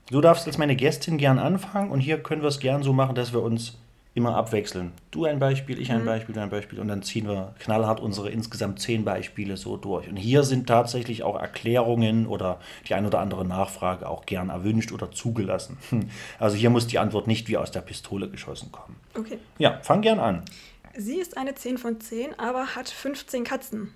du 0.10 0.22
darfst 0.22 0.48
als 0.48 0.58
meine 0.58 0.76
Gästin 0.76 1.18
gern 1.18 1.40
anfangen 1.40 1.92
und 1.92 2.00
hier 2.00 2.22
können 2.24 2.42
wir 2.42 2.50
es 2.50 2.60
gern 2.60 2.84
so 2.84 2.94
machen, 2.94 3.16
dass 3.16 3.32
wir 3.32 3.42
uns 3.42 3.78
immer 4.18 4.36
abwechseln. 4.36 4.92
Du 5.12 5.26
ein 5.26 5.40
Beispiel, 5.40 5.80
ich 5.80 5.92
ein 5.92 6.04
Beispiel, 6.04 6.34
du 6.34 6.42
ein 6.42 6.50
Beispiel 6.50 6.80
und 6.80 6.88
dann 6.88 7.04
ziehen 7.04 7.28
wir 7.28 7.54
knallhart 7.60 8.00
unsere 8.00 8.30
insgesamt 8.30 8.80
10 8.80 9.06
Beispiele 9.06 9.56
so 9.56 9.78
durch. 9.78 10.10
Und 10.10 10.18
hier 10.18 10.44
sind 10.44 10.68
tatsächlich 10.68 11.22
auch 11.24 11.40
Erklärungen 11.40 12.26
oder 12.26 12.60
die 12.88 12.96
ein 12.96 13.06
oder 13.06 13.20
andere 13.20 13.46
Nachfrage 13.46 14.10
auch 14.10 14.26
gern 14.26 14.50
erwünscht 14.50 14.92
oder 14.92 15.12
zugelassen. 15.12 15.78
Hm. 15.90 16.10
Also 16.40 16.58
hier 16.58 16.72
muss 16.72 16.88
die 16.88 17.00
Antwort 17.00 17.28
nicht 17.28 17.48
wie 17.48 17.58
aus 17.58 17.72
der 17.72 17.82
Pistole 17.82 18.28
geschossen 18.28 18.72
kommen. 18.72 18.96
Okay. 19.16 19.38
Ja, 19.60 19.80
fang 19.84 20.02
gern 20.02 20.20
an. 20.20 20.44
Sie 20.98 21.18
ist 21.18 21.38
eine 21.38 21.54
10 21.54 21.78
von 21.78 22.02
10, 22.02 22.40
aber 22.40 22.76
hat 22.76 22.90
15 22.90 23.44
Katzen. 23.44 23.94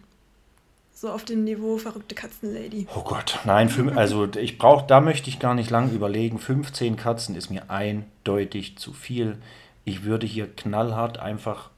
So 0.93 1.09
auf 1.09 1.25
dem 1.25 1.43
Niveau 1.43 1.77
verrückte 1.77 2.13
Katzenlady. 2.13 2.85
Oh 2.95 3.01
Gott, 3.01 3.39
nein, 3.45 3.71
also 3.95 4.27
ich 4.35 4.59
brauche, 4.59 4.85
da 4.85 5.01
möchte 5.01 5.29
ich 5.29 5.39
gar 5.39 5.55
nicht 5.55 5.71
lang 5.71 5.91
überlegen. 5.91 6.37
15 6.37 6.95
Katzen 6.95 7.35
ist 7.35 7.49
mir 7.49 7.71
eindeutig 7.71 8.77
zu 8.77 8.93
viel. 8.93 9.37
Ich 9.85 10.03
würde 10.03 10.27
hier 10.27 10.47
knallhart 10.53 11.17
einfach. 11.19 11.69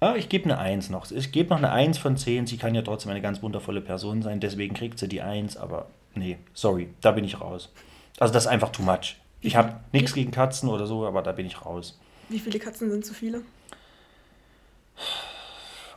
Ah, 0.00 0.14
ich 0.16 0.28
gebe 0.28 0.44
eine 0.44 0.58
1 0.58 0.90
noch. 0.90 1.10
Ich 1.10 1.30
gebe 1.32 1.50
noch 1.50 1.58
eine 1.58 1.70
1 1.70 1.98
von 1.98 2.16
10. 2.16 2.46
Sie 2.46 2.56
kann 2.56 2.74
ja 2.74 2.82
trotzdem 2.82 3.10
eine 3.10 3.20
ganz 3.22 3.42
wundervolle 3.42 3.80
Person 3.80 4.22
sein, 4.22 4.40
deswegen 4.40 4.74
kriegt 4.74 4.98
sie 4.98 5.08
die 5.08 5.22
1, 5.22 5.56
aber 5.56 5.86
nee, 6.14 6.38
sorry, 6.54 6.88
da 7.00 7.12
bin 7.12 7.24
ich 7.24 7.40
raus. 7.40 7.72
Also 8.18 8.34
das 8.34 8.44
ist 8.44 8.50
einfach 8.50 8.70
too 8.70 8.82
much. 8.82 9.16
Ich 9.40 9.56
habe 9.56 9.76
nichts 9.92 10.12
gegen 10.14 10.30
Katzen 10.30 10.68
oder 10.68 10.86
so, 10.86 11.06
aber 11.06 11.22
da 11.22 11.32
bin 11.32 11.46
ich 11.46 11.64
raus. 11.64 11.98
Wie 12.28 12.38
viele 12.38 12.58
Katzen 12.58 12.90
sind 12.90 13.04
zu 13.04 13.14
viele? 13.14 13.42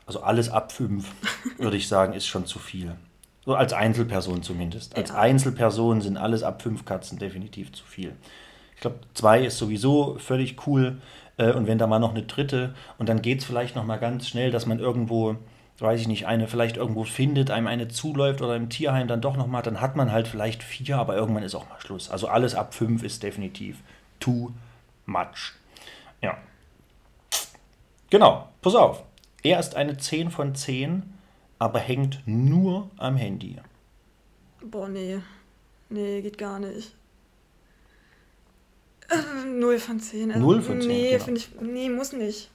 Also 0.05 0.21
alles 0.21 0.49
ab 0.49 0.71
5, 0.71 1.07
würde 1.57 1.77
ich 1.77 1.87
sagen, 1.87 2.13
ist 2.13 2.27
schon 2.27 2.45
zu 2.45 2.59
viel. 2.59 2.95
So 3.45 3.55
als 3.55 3.73
Einzelperson 3.73 4.43
zumindest. 4.43 4.95
Als 4.95 5.09
Ja. 5.09 5.17
Einzelperson 5.17 6.01
sind 6.01 6.17
alles 6.17 6.43
ab 6.43 6.61
5 6.61 6.85
Katzen 6.85 7.17
definitiv 7.19 7.71
zu 7.73 7.83
viel. 7.85 8.15
Ich 8.75 8.81
glaube, 8.81 8.99
zwei 9.13 9.43
ist 9.45 9.57
sowieso 9.57 10.17
völlig 10.19 10.67
cool. 10.67 11.01
Äh, 11.37 11.51
Und 11.51 11.67
wenn 11.67 11.77
da 11.77 11.87
mal 11.87 11.99
noch 11.99 12.11
eine 12.11 12.23
dritte, 12.23 12.73
und 12.97 13.09
dann 13.09 13.21
geht 13.21 13.39
es 13.39 13.45
vielleicht 13.45 13.75
noch 13.75 13.85
mal 13.85 13.97
ganz 13.97 14.27
schnell, 14.27 14.51
dass 14.51 14.65
man 14.65 14.79
irgendwo, 14.79 15.35
weiß 15.79 16.01
ich 16.01 16.07
nicht, 16.07 16.27
eine 16.27 16.47
vielleicht 16.47 16.77
irgendwo 16.77 17.03
findet, 17.03 17.51
einem 17.51 17.67
eine 17.67 17.87
zuläuft 17.87 18.41
oder 18.41 18.55
im 18.55 18.69
Tierheim 18.69 19.07
dann 19.07 19.21
doch 19.21 19.35
noch 19.37 19.47
mal, 19.47 19.61
dann 19.61 19.81
hat 19.81 19.95
man 19.95 20.11
halt 20.11 20.27
vielleicht 20.27 20.63
vier, 20.63 20.97
aber 20.97 21.15
irgendwann 21.15 21.43
ist 21.43 21.55
auch 21.55 21.67
mal 21.69 21.79
Schluss. 21.79 22.09
Also 22.09 22.27
alles 22.27 22.55
ab 22.55 22.73
5 22.73 23.03
ist 23.03 23.23
definitiv 23.23 23.77
too 24.19 24.51
much. 25.05 25.53
Ja. 26.21 26.37
Genau, 28.09 28.47
pass 28.61 28.75
auf. 28.75 29.03
Er 29.43 29.59
ist 29.59 29.75
eine 29.75 29.97
10 29.97 30.31
von 30.31 30.55
10, 30.55 31.03
aber 31.59 31.79
hängt 31.79 32.21
nur 32.25 32.89
am 32.97 33.15
Handy. 33.15 33.57
Boah, 34.63 34.87
nee. 34.87 35.19
Nee, 35.89 36.21
geht 36.21 36.37
gar 36.37 36.59
nicht. 36.59 36.95
Äh, 39.09 39.47
0 39.49 39.79
von 39.79 39.99
10. 39.99 40.31
Also, 40.31 40.43
Null 40.45 40.61
von 40.61 40.81
10, 40.81 40.87
Nee, 40.89 41.11
genau. 41.11 41.23
finde 41.23 41.39
ich. 41.39 41.49
Nee, 41.61 41.89
muss 41.89 42.11
nicht. 42.13 42.49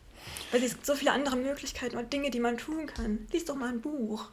Weil 0.53 0.63
es 0.65 0.73
gibt 0.73 0.85
so 0.85 0.95
viele 0.95 1.13
andere 1.13 1.37
Möglichkeiten 1.37 1.97
und 1.97 2.13
Dinge, 2.13 2.31
die 2.31 2.41
man 2.41 2.57
tun 2.59 2.87
kann. 2.87 3.21
Lies 3.33 3.45
doch 3.45 3.55
mal 3.55 3.69
ein 3.69 3.81
Buch. 3.81 4.31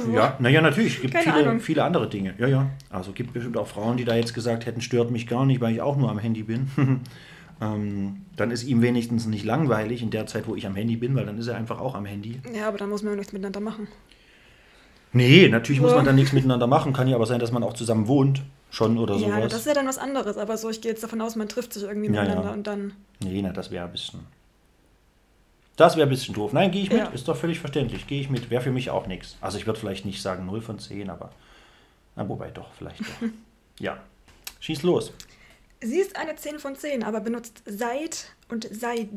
So. 0.00 0.12
Ja, 0.12 0.36
naja, 0.38 0.60
natürlich. 0.60 0.94
Es 0.96 1.00
gibt 1.02 1.12
Keine 1.14 1.24
viele, 1.24 1.48
Ahnung. 1.48 1.60
viele 1.60 1.82
andere 1.82 2.08
Dinge. 2.08 2.34
Ja, 2.38 2.46
ja. 2.46 2.70
Also 2.88 3.12
gibt 3.12 3.32
bestimmt 3.32 3.56
auch 3.56 3.66
Frauen, 3.66 3.96
die 3.96 4.04
da 4.04 4.14
jetzt 4.14 4.32
gesagt 4.32 4.64
hätten, 4.64 4.80
stört 4.80 5.10
mich 5.10 5.26
gar 5.26 5.44
nicht, 5.44 5.60
weil 5.60 5.74
ich 5.74 5.80
auch 5.80 5.96
nur 5.96 6.08
am 6.10 6.18
Handy 6.18 6.44
bin. 6.44 6.70
ähm, 7.60 8.22
dann 8.36 8.50
ist 8.52 8.62
ihm 8.64 8.80
wenigstens 8.80 9.26
nicht 9.26 9.44
langweilig 9.44 10.02
in 10.02 10.10
der 10.10 10.26
Zeit, 10.26 10.46
wo 10.46 10.54
ich 10.54 10.66
am 10.66 10.76
Handy 10.76 10.96
bin, 10.96 11.14
weil 11.16 11.26
dann 11.26 11.36
ist 11.38 11.48
er 11.48 11.56
einfach 11.56 11.80
auch 11.80 11.96
am 11.96 12.06
Handy. 12.06 12.40
Ja, 12.56 12.68
aber 12.68 12.78
da 12.78 12.86
muss 12.86 13.02
man 13.02 13.12
ja 13.14 13.16
nichts 13.18 13.32
miteinander 13.32 13.60
machen. 13.60 13.88
Nee, 15.12 15.48
natürlich 15.48 15.80
muss 15.80 15.90
Ja. 15.90 15.96
man 15.96 16.06
dann 16.06 16.16
nichts 16.16 16.32
miteinander 16.32 16.66
machen. 16.66 16.92
Kann 16.92 17.08
ja 17.08 17.16
aber 17.16 17.26
sein, 17.26 17.40
dass 17.40 17.52
man 17.52 17.62
auch 17.62 17.74
zusammen 17.74 18.06
wohnt. 18.08 18.42
Schon 18.74 18.98
oder 18.98 19.14
Ja, 19.14 19.36
sowas. 19.36 19.52
das 19.52 19.60
ist 19.60 19.66
ja 19.66 19.74
dann 19.74 19.86
was 19.86 19.98
anderes. 19.98 20.36
Aber 20.36 20.56
so, 20.56 20.68
ich 20.68 20.80
gehe 20.80 20.90
jetzt 20.90 21.04
davon 21.04 21.20
aus, 21.20 21.36
man 21.36 21.48
trifft 21.48 21.72
sich 21.72 21.84
irgendwie 21.84 22.06
Ja, 22.12 22.22
miteinander 22.22 22.48
ja. 22.48 22.52
und 22.54 22.66
dann. 22.66 22.92
Nee, 23.22 23.40
na, 23.40 23.52
das 23.52 23.70
wäre 23.70 23.84
ein 23.84 23.92
bisschen. 23.92 24.26
Das 25.76 25.96
wäre 25.96 26.08
ein 26.08 26.10
bisschen 26.10 26.34
doof. 26.34 26.52
Nein, 26.52 26.72
gehe 26.72 26.82
ich 26.82 26.88
mit. 26.90 26.98
Ja. 26.98 27.06
Ist 27.06 27.28
doch 27.28 27.36
völlig 27.36 27.60
verständlich. 27.60 28.08
Gehe 28.08 28.20
ich 28.20 28.30
mit. 28.30 28.50
Wäre 28.50 28.62
für 28.62 28.72
mich 28.72 28.90
auch 28.90 29.06
nichts. 29.06 29.36
Also 29.40 29.58
ich 29.58 29.66
würde 29.66 29.78
vielleicht 29.78 30.04
nicht 30.04 30.20
sagen 30.20 30.44
0 30.46 30.60
von 30.60 30.80
10, 30.80 31.08
aber. 31.08 31.30
Na, 32.16 32.28
wobei 32.28 32.50
doch, 32.50 32.72
vielleicht 32.74 33.00
doch. 33.00 33.28
ja. 33.78 33.96
Schieß 34.58 34.82
los. 34.82 35.12
Sie 35.80 36.00
ist 36.00 36.16
eine 36.16 36.34
10 36.34 36.58
von 36.58 36.74
10, 36.74 37.04
aber 37.04 37.20
benutzt 37.20 37.62
Seid 37.66 38.26
und 38.48 38.66
Seid 38.74 39.08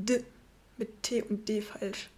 mit 0.78 1.02
T 1.02 1.24
und 1.24 1.50
D 1.50 1.62
falsch. 1.62 2.10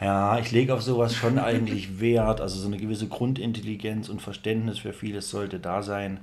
Ja, 0.00 0.38
ich 0.38 0.52
lege 0.52 0.74
auf 0.74 0.82
sowas 0.82 1.14
schon 1.14 1.38
eigentlich 1.40 2.00
Wert. 2.00 2.40
Also 2.40 2.58
so 2.58 2.66
eine 2.66 2.76
gewisse 2.76 3.08
Grundintelligenz 3.08 4.08
und 4.08 4.22
Verständnis 4.22 4.78
für 4.78 4.92
vieles 4.92 5.30
sollte 5.30 5.58
da 5.58 5.82
sein. 5.82 6.20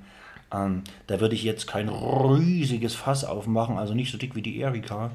Ähm, 0.51 0.83
da 1.07 1.19
würde 1.19 1.35
ich 1.35 1.43
jetzt 1.43 1.67
kein 1.67 1.89
riesiges 1.89 2.95
Fass 2.95 3.23
aufmachen, 3.23 3.77
also 3.77 3.93
nicht 3.93 4.11
so 4.11 4.17
dick 4.17 4.35
wie 4.35 4.41
die 4.41 4.59
Erika. 4.59 5.11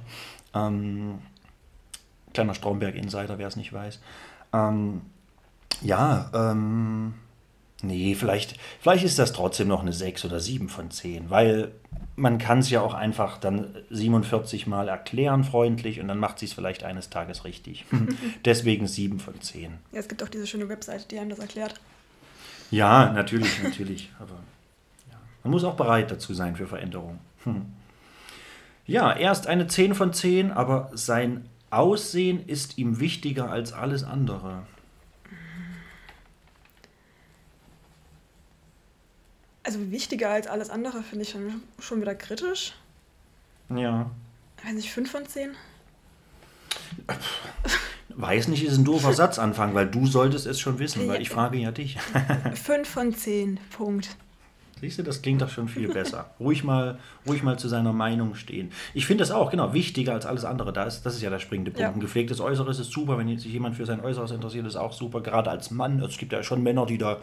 Ähm, 0.54 1.18
kleiner 2.34 2.54
Stromberg-Insider, 2.54 3.38
wer 3.38 3.48
es 3.48 3.56
nicht 3.56 3.72
weiß. 3.72 4.00
Ähm, 4.52 5.02
ja, 5.82 6.30
ähm, 6.34 7.14
nee, 7.82 8.14
vielleicht, 8.14 8.56
vielleicht 8.80 9.04
ist 9.04 9.18
das 9.18 9.32
trotzdem 9.32 9.68
noch 9.68 9.82
eine 9.82 9.92
6 9.92 10.24
oder 10.24 10.40
7 10.40 10.68
von 10.68 10.90
10, 10.90 11.30
weil 11.30 11.72
man 12.16 12.38
kann 12.38 12.58
es 12.58 12.70
ja 12.70 12.80
auch 12.80 12.94
einfach 12.94 13.38
dann 13.38 13.76
47 13.90 14.66
Mal 14.66 14.88
erklären, 14.88 15.44
freundlich, 15.44 16.00
und 16.00 16.08
dann 16.08 16.18
macht 16.18 16.38
sie 16.40 16.46
es 16.46 16.52
vielleicht 16.52 16.84
eines 16.84 17.10
Tages 17.10 17.44
richtig. 17.44 17.86
Deswegen 18.44 18.86
7 18.86 19.20
von 19.20 19.40
10. 19.40 19.78
Ja, 19.92 20.00
es 20.00 20.08
gibt 20.08 20.22
auch 20.22 20.28
diese 20.28 20.46
schöne 20.46 20.68
Webseite, 20.68 21.06
die 21.08 21.18
einem 21.18 21.30
das 21.30 21.38
erklärt. 21.38 21.74
Ja, 22.70 23.12
natürlich, 23.12 23.62
natürlich. 23.62 24.10
Aber 24.18 24.34
ja. 25.10 25.18
man 25.44 25.52
muss 25.52 25.64
auch 25.64 25.76
bereit 25.76 26.10
dazu 26.10 26.34
sein 26.34 26.56
für 26.56 26.66
Veränderung. 26.66 27.18
Hm. 27.44 27.66
Ja, 28.86 29.12
er 29.12 29.32
ist 29.32 29.46
eine 29.46 29.66
10 29.66 29.94
von 29.94 30.12
10, 30.12 30.50
aber 30.50 30.90
sein 30.94 31.44
Aussehen 31.70 32.46
ist 32.46 32.78
ihm 32.78 33.00
wichtiger 33.00 33.50
als 33.50 33.72
alles 33.72 34.02
andere. 34.02 34.62
Also 39.62 39.90
wichtiger 39.90 40.30
als 40.30 40.46
alles 40.46 40.70
andere 40.70 41.02
finde 41.02 41.24
ich 41.24 41.30
schon, 41.30 41.62
schon 41.78 42.00
wieder 42.00 42.14
kritisch. 42.14 42.74
Ja. 43.74 44.10
Weiß 44.64 44.74
nicht, 44.74 44.90
5 44.90 45.10
von 45.10 45.26
10? 45.26 45.50
Weiß 48.10 48.48
nicht, 48.48 48.64
ist 48.64 48.78
ein 48.78 48.84
doofer 48.84 49.12
Satzanfang, 49.14 49.74
weil 49.74 49.86
du 49.86 50.06
solltest 50.06 50.46
es 50.46 50.58
schon 50.58 50.78
wissen, 50.78 51.06
weil 51.08 51.20
ich 51.20 51.30
frage 51.30 51.58
ja 51.58 51.70
dich. 51.70 51.98
5 52.54 52.88
von 52.88 53.14
10, 53.14 53.60
Punkt. 53.76 54.16
Siehst 54.80 54.98
du, 54.98 55.02
das 55.02 55.22
klingt 55.22 55.42
doch 55.42 55.48
schon 55.48 55.68
viel 55.68 55.88
besser. 55.92 56.30
Ruhig 56.40 56.64
mal, 56.64 56.98
ruhig 57.26 57.42
mal 57.42 57.58
zu 57.58 57.68
seiner 57.68 57.92
Meinung 57.92 58.34
stehen. 58.34 58.70
Ich 58.94 59.06
finde 59.06 59.22
das 59.22 59.30
auch, 59.30 59.50
genau, 59.50 59.72
wichtiger 59.74 60.12
als 60.12 60.26
alles 60.26 60.44
andere. 60.44 60.72
Da 60.72 60.84
ist, 60.84 61.02
das 61.04 61.14
ist 61.16 61.22
ja 61.22 61.30
der 61.30 61.38
springende 61.38 61.70
Punkt. 61.70 61.80
Ja. 61.82 61.90
Ein 61.92 62.00
gepflegtes 62.00 62.40
Äußeres 62.40 62.78
ist 62.78 62.92
super, 62.92 63.18
wenn 63.18 63.28
sich 63.38 63.52
jemand 63.52 63.76
für 63.76 63.86
sein 63.86 64.00
Äußeres 64.00 64.30
interessiert, 64.30 64.66
ist 64.66 64.76
auch 64.76 64.92
super. 64.92 65.20
Gerade 65.20 65.50
als 65.50 65.70
Mann. 65.70 66.00
Es 66.00 66.18
gibt 66.18 66.32
ja 66.32 66.42
schon 66.42 66.62
Männer, 66.62 66.86
die 66.86 66.98
da, 66.98 67.18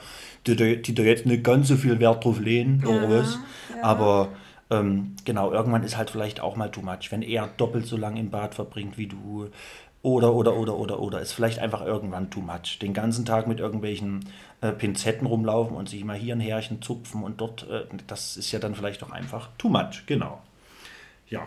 die, 0.47 0.55
da- 0.55 0.75
die 0.75 0.93
da 0.95 1.03
jetzt 1.03 1.25
nicht 1.25 1.43
ganz 1.43 1.67
so 1.69 1.75
viel 1.75 1.99
Wert 1.99 2.23
drauf 2.25 2.39
lehnen, 2.39 2.83
oder 2.85 3.09
was. 3.09 3.37
Aber 3.81 4.29
ähm, 4.69 5.15
genau, 5.25 5.51
irgendwann 5.51 5.83
ist 5.83 5.95
halt 5.97 6.09
vielleicht 6.09 6.39
auch 6.41 6.55
mal 6.55 6.69
too 6.69 6.81
much. 6.81 7.11
Wenn 7.11 7.21
er 7.21 7.47
doppelt 7.57 7.85
so 7.85 7.97
lange 7.97 8.19
im 8.19 8.29
Bad 8.31 8.55
verbringt 8.55 8.97
wie 8.97 9.07
du. 9.07 9.49
Oder, 10.01 10.33
oder, 10.33 10.55
oder, 10.55 10.75
oder, 10.77 10.99
oder. 10.99 11.19
Ist 11.19 11.33
vielleicht 11.33 11.57
einfach 11.57 11.83
irgendwann 11.83 12.29
too 12.29 12.39
much. 12.41 12.77
Den 12.79 12.93
ganzen 12.93 13.25
Tag 13.25 13.47
mit 13.47 13.59
irgendwelchen 13.59 14.25
äh, 14.65 14.71
Pinzetten 14.71 15.27
rumlaufen 15.27 15.75
und 15.75 15.89
sich 15.89 16.03
mal 16.03 16.17
hier 16.17 16.35
ein 16.35 16.39
Härchen 16.39 16.81
zupfen 16.81 17.23
und 17.23 17.41
dort, 17.41 17.69
äh, 17.69 17.85
das 18.07 18.37
ist 18.37 18.51
ja 18.51 18.59
dann 18.59 18.75
vielleicht 18.75 19.03
auch 19.03 19.11
einfach 19.11 19.49
too 19.57 19.69
much. 19.69 20.05
Genau. 20.05 20.41
Ja. 21.29 21.45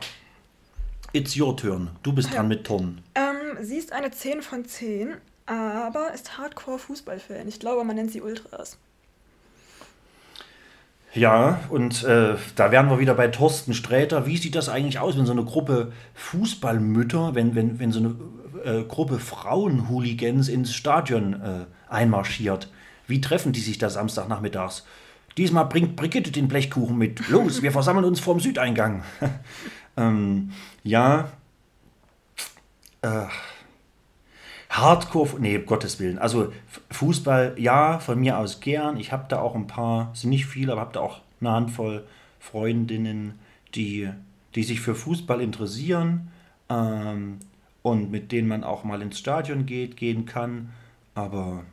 It's 1.13 1.39
your 1.39 1.57
turn. 1.57 1.91
Du 2.03 2.13
bist 2.13 2.35
dran 2.35 2.49
mit 2.49 2.67
Turnen. 2.67 3.03
Ähm, 3.15 3.65
sie 3.65 3.77
ist 3.77 3.93
eine 3.93 4.11
10 4.11 4.43
von 4.43 4.65
10, 4.67 5.15
aber 5.47 6.13
ist 6.13 6.37
Hardcore-Fußballfan. 6.37 7.49
Ich 7.49 7.59
glaube, 7.61 7.83
man 7.85 7.97
nennt 7.97 8.11
sie 8.11 8.21
Ultras. 8.21 8.77
Ja, 11.15 11.61
und 11.71 12.05
äh, 12.05 12.35
da 12.55 12.71
wären 12.71 12.91
wir 12.91 12.99
wieder 12.99 13.15
bei 13.15 13.29
Thorsten 13.29 13.73
Sträter. 13.73 14.27
Wie 14.27 14.37
sieht 14.37 14.55
das 14.55 14.69
eigentlich 14.69 14.99
aus, 14.99 15.17
wenn 15.17 15.25
so 15.25 15.33
eine 15.33 15.45
Gruppe 15.45 15.93
Fußballmütter, 16.15 17.35
wenn, 17.35 17.55
wenn, 17.55 17.79
wenn 17.79 17.93
so 17.93 18.01
eine 18.01 18.15
äh, 18.65 18.85
Gruppe 18.85 19.19
Frauenhooligans 19.19 20.49
ins 20.49 20.75
Stadion 20.75 21.33
äh, 21.33 21.65
einmarschiert? 21.89 22.69
Wie 23.09 23.21
treffen 23.21 23.53
die 23.53 23.61
sich 23.61 23.79
da 23.79 23.91
Samstagnachmittags? 23.91 24.85
Diesmal 25.37 25.67
bringt 25.67 25.97
Brigitte 25.97 26.31
den 26.31 26.47
Blechkuchen 26.47 26.97
mit. 26.97 27.29
Los, 27.29 27.63
wir 27.63 27.73
versammeln 27.73 28.05
uns 28.05 28.21
vorm 28.21 28.39
Südeingang. 28.39 29.03
ähm, 29.97 30.53
ja. 30.85 31.31
Äh, 33.03 33.27
Hardcore, 34.69 35.41
nee, 35.41 35.59
Gottes 35.59 35.99
Willen. 35.99 36.19
Also 36.19 36.53
Fußball, 36.91 37.55
ja, 37.57 37.99
von 37.99 38.21
mir 38.21 38.39
aus 38.39 38.61
gern. 38.61 38.99
Ich 38.99 39.11
habe 39.13 39.27
da 39.29 39.41
auch 39.41 39.55
ein 39.55 39.67
paar, 39.67 40.11
sind 40.15 40.31
nicht 40.31 40.47
viele, 40.47 40.73
aber 40.73 40.83
habe 40.83 40.93
da 40.93 41.01
auch 41.01 41.21
eine 41.41 41.53
Handvoll 41.53 42.05
Freundinnen, 42.39 43.39
die, 43.75 44.11
die 44.55 44.63
sich 44.63 44.81
für 44.81 44.95
Fußball 44.95 45.41
interessieren 45.41 46.31
ähm, 46.69 47.39
und 47.83 48.11
mit 48.11 48.33
denen 48.33 48.49
man 48.49 48.65
auch 48.65 48.85
mal 48.85 49.01
ins 49.03 49.19
Stadion 49.19 49.67
geht, 49.67 49.97
gehen 49.97 50.27
kann. 50.27 50.71
Aber 51.15 51.65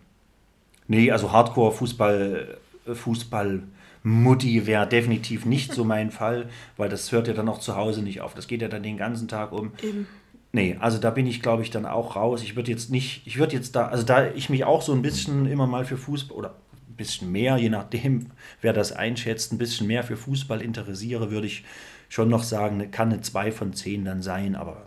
nee, 0.87 1.11
also 1.11 1.31
Hardcore 1.31 1.71
Fußball, 1.71 2.57
Fußball 2.93 3.63
Mutti 4.03 4.67
wäre 4.67 4.87
definitiv 4.87 5.45
nicht 5.45 5.73
so 5.73 5.83
mein 5.83 6.11
Fall, 6.11 6.47
weil 6.77 6.89
das 6.89 7.11
hört 7.11 7.27
ja 7.27 7.33
dann 7.33 7.49
auch 7.49 7.59
zu 7.59 7.75
Hause 7.75 8.03
nicht 8.03 8.21
auf. 8.21 8.35
Das 8.35 8.47
geht 8.47 8.61
ja 8.61 8.67
dann 8.67 8.83
den 8.83 8.97
ganzen 8.97 9.27
Tag 9.27 9.51
um. 9.51 9.71
Eben. 9.81 10.07
Nee, 10.51 10.77
also 10.79 10.99
da 10.99 11.09
bin 11.09 11.25
ich, 11.27 11.41
glaube 11.41 11.63
ich, 11.63 11.71
dann 11.71 11.85
auch 11.85 12.15
raus. 12.15 12.43
Ich 12.43 12.55
würde 12.55 12.71
jetzt 12.71 12.89
nicht, 12.91 13.23
ich 13.25 13.37
würde 13.37 13.55
jetzt 13.55 13.75
da, 13.75 13.87
also 13.87 14.03
da 14.03 14.27
ich 14.27 14.49
mich 14.49 14.63
auch 14.63 14.81
so 14.81 14.93
ein 14.93 15.01
bisschen 15.01 15.47
immer 15.47 15.67
mal 15.67 15.85
für 15.85 15.97
Fußball 15.97 16.37
oder 16.37 16.55
ein 16.87 16.95
bisschen 16.95 17.31
mehr, 17.31 17.57
je 17.57 17.69
nachdem, 17.69 18.27
wer 18.61 18.73
das 18.73 18.91
einschätzt, 18.91 19.51
ein 19.51 19.57
bisschen 19.57 19.87
mehr 19.87 20.03
für 20.03 20.15
Fußball 20.15 20.61
interessiere, 20.61 21.31
würde 21.31 21.47
ich 21.47 21.65
schon 22.07 22.29
noch 22.29 22.43
sagen, 22.43 22.91
kann 22.91 23.11
eine 23.11 23.21
2 23.21 23.51
von 23.51 23.73
10 23.73 24.05
dann 24.05 24.21
sein, 24.21 24.55
aber 24.55 24.85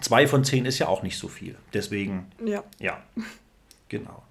2 0.00 0.28
von 0.28 0.44
10 0.44 0.64
ist 0.64 0.78
ja 0.78 0.86
auch 0.86 1.02
nicht 1.02 1.18
so 1.18 1.26
viel. 1.26 1.56
Deswegen, 1.74 2.26
Ja. 2.42 2.62
ja, 2.78 3.02
genau. 3.88 4.22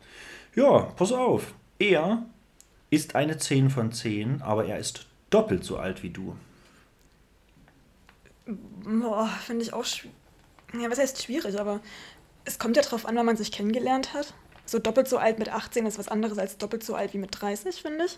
Ja, 0.56 0.80
pass 0.96 1.12
auf. 1.12 1.54
Er 1.80 2.26
ist 2.90 3.16
eine 3.16 3.38
10 3.38 3.70
von 3.70 3.92
10, 3.92 4.42
aber 4.42 4.66
er 4.66 4.80
ist 4.80 5.06
doppelt 5.30 5.64
so 5.64 5.78
alt 5.78 6.02
wie 6.04 6.10
du. 6.10 6.36
Boah, 8.86 9.28
finde 9.46 9.64
ich 9.64 9.74
auch 9.74 9.86
schwierig. 9.86 10.16
Ja, 10.74 10.90
was 10.90 11.00
heißt 11.00 11.22
schwierig, 11.24 11.60
aber 11.60 11.80
es 12.46 12.60
kommt 12.60 12.76
ja 12.78 12.84
drauf 12.84 13.06
an, 13.06 13.16
wann 13.16 13.26
man 13.26 13.38
sich 13.38 13.52
kennengelernt 13.52 14.14
hat. 14.14 14.34
So 14.66 14.80
doppelt 14.80 15.08
so 15.08 15.18
alt 15.18 15.40
mit 15.40 15.50
18 15.50 15.86
ist 15.86 16.00
was 16.00 16.08
anderes 16.08 16.38
als 16.38 16.58
doppelt 16.58 16.84
so 16.84 16.96
alt 16.96 17.14
wie 17.14 17.18
mit 17.18 17.30
30, 17.40 17.76
finde 17.82 18.06
ich. 18.06 18.18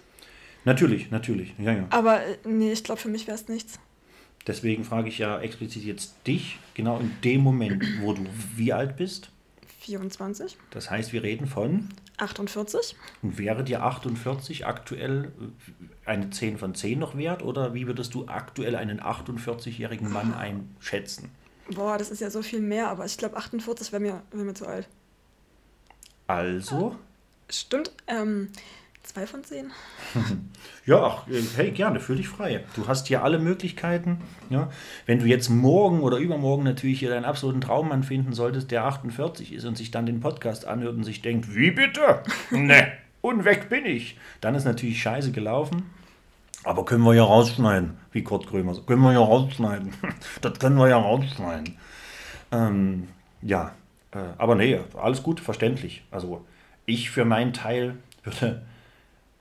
Natürlich, 0.66 1.12
natürlich, 1.12 1.54
ja, 1.58 1.74
ja. 1.74 1.88
Aber 1.90 2.24
äh, 2.24 2.38
nee, 2.46 2.72
ich 2.72 2.84
glaube, 2.84 3.00
für 3.00 3.10
mich 3.10 3.28
wäre 3.28 3.36
es 3.36 3.48
nichts. 3.48 3.80
Deswegen 4.46 4.84
frage 4.86 5.10
ich 5.10 5.18
ja 5.18 5.40
explizit 5.40 5.84
jetzt 5.84 6.16
dich, 6.26 6.58
genau 6.74 7.00
in 7.00 7.12
dem 7.24 7.42
Moment, 7.42 7.84
wo 8.02 8.14
du 8.14 8.26
wie 8.56 8.72
alt 8.74 8.96
bist. 8.96 9.30
24, 9.82 10.58
Das 10.72 10.90
heißt, 10.90 11.14
wir 11.14 11.24
reden 11.24 11.48
von, 11.48 11.90
48. 12.18 12.96
und 13.22 13.38
wäre 13.38 13.64
dir 13.64 13.84
48 13.84 14.66
aktuell 14.66 15.32
äh, 16.06 16.10
eine 16.10 16.30
10 16.30 16.58
von 16.58 16.74
10 16.76 17.00
noch 17.00 17.16
wert? 17.16 17.44
Oder 17.44 17.74
wie 17.74 17.88
würdest 17.88 18.14
du 18.14 18.28
aktuell 18.28 18.76
einen 18.76 19.00
48-jährigen 19.00 20.12
Mann 20.12 20.34
einschätzen? 20.34 21.30
Boah, 21.70 21.98
das 21.98 22.12
ist 22.12 22.22
ja 22.22 22.30
so 22.30 22.42
viel 22.42 22.62
mehr, 22.62 22.90
aber 22.90 23.06
ich 23.06 23.18
glaube, 23.18 23.38
48 23.38 23.92
wäre 23.92 24.02
mir, 24.02 24.22
wär 24.32 24.44
mir 24.46 24.54
zu 24.54 24.66
alt. 24.66 24.88
Also, 26.28 26.96
Stimmt, 27.50 27.92
ähm, 28.08 28.50
2 29.04 29.28
von 29.28 29.44
10. 29.44 29.72
ja, 30.86 31.02
ach, 31.02 31.28
äh, 31.28 31.42
hey, 31.56 31.72
gerne, 31.72 32.00
fühl 32.00 32.18
dich 32.18 32.28
frei. 32.28 32.64
Du 32.76 32.88
hast 32.88 33.08
hier 33.08 33.24
alle 33.24 33.40
Möglichkeiten. 33.40 34.22
Ja? 34.50 34.70
Wenn 35.06 35.20
du 35.20 35.26
jetzt 35.26 35.50
morgen 35.50 36.02
oder 36.02 36.18
übermorgen 36.18 36.64
natürlich 36.64 37.00
hier 37.00 37.10
deinen 37.10 37.26
absoluten 37.26 37.62
Traummann 37.62 38.04
finden 38.04 38.34
solltest, 38.34 38.72
der 38.72 38.84
48 38.86 39.54
ist 39.54 39.66
und 39.66 39.78
sich 39.78 39.92
dann 39.92 40.06
den 40.06 40.20
Podcast 40.20 40.66
anhört 40.66 40.96
und 40.96 41.04
sich 41.04 41.22
denkt, 41.22 41.56
wie 41.56 41.72
bitte? 41.72 42.22
ne, 42.52 42.92
und 43.22 43.46
weg 43.46 43.70
bin 43.70 43.86
ich. 43.86 44.18
Dann 44.42 44.56
ist 44.56 44.66
natürlich 44.66 45.02
scheiße 45.02 45.32
gelaufen. 45.32 45.90
Aber 46.64 46.84
können 46.86 47.04
wir 47.04 47.14
ja 47.14 47.24
rausschneiden, 47.24 47.98
wie 48.12 48.24
Kurt 48.24 48.48
Krömer 48.48 48.74
sagt. 48.74 48.88
Können 48.88 49.02
wir 49.02 49.14
ja 49.14 49.20
rausschneiden. 49.20 49.94
das 50.42 50.60
können 50.60 50.78
wir 50.78 50.90
ja 50.90 50.98
rausschneiden. 50.98 51.78
Ähm, 52.52 53.08
ja, 53.42 53.74
äh, 54.12 54.20
aber 54.38 54.56
nee, 54.56 54.80
alles 54.98 55.24
gut, 55.24 55.40
verständlich. 55.40 56.04
Also 56.12 56.46
ich 56.86 57.10
für 57.10 57.26
meinen 57.26 57.54
Teil 57.54 57.96
würde, 58.24 58.64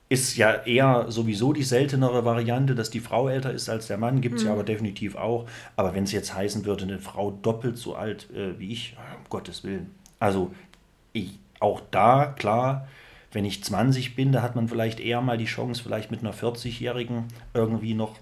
ist 0.09 0.37
ja 0.37 0.53
eher 0.65 1.05
sowieso 1.09 1.51
die 1.51 1.63
seltenere 1.63 2.23
Variante, 2.23 2.75
dass 2.75 2.89
die 2.89 3.01
Frau 3.01 3.27
älter 3.27 3.51
ist 3.51 3.67
als 3.67 3.87
der 3.87 3.97
Mann, 3.97 4.21
gibt 4.21 4.37
es 4.37 4.43
ja 4.43 4.53
aber 4.53 4.63
definitiv 4.63 5.15
auch. 5.15 5.47
Aber 5.75 5.93
wenn 5.93 6.05
es 6.05 6.13
jetzt 6.13 6.33
heißen 6.33 6.65
würde, 6.65 6.83
eine 6.83 6.99
Frau 6.99 7.31
doppelt 7.31 7.77
so 7.77 7.95
alt 7.95 8.29
äh, 8.31 8.57
wie 8.57 8.71
ich, 8.71 8.95
um 9.17 9.29
Gottes 9.29 9.63
Willen. 9.65 9.91
Also 10.19 10.53
ich, 11.11 11.39
auch 11.59 11.81
da, 11.91 12.27
klar, 12.27 12.87
wenn 13.33 13.43
ich 13.43 13.63
20 13.63 14.15
bin, 14.15 14.31
da 14.31 14.41
hat 14.41 14.55
man 14.55 14.69
vielleicht 14.69 15.01
eher 15.01 15.21
mal 15.21 15.37
die 15.37 15.45
Chance, 15.45 15.83
vielleicht 15.83 16.09
mit 16.09 16.21
einer 16.21 16.33
40-Jährigen 16.33 17.25
irgendwie 17.53 17.93
noch, 17.93 18.15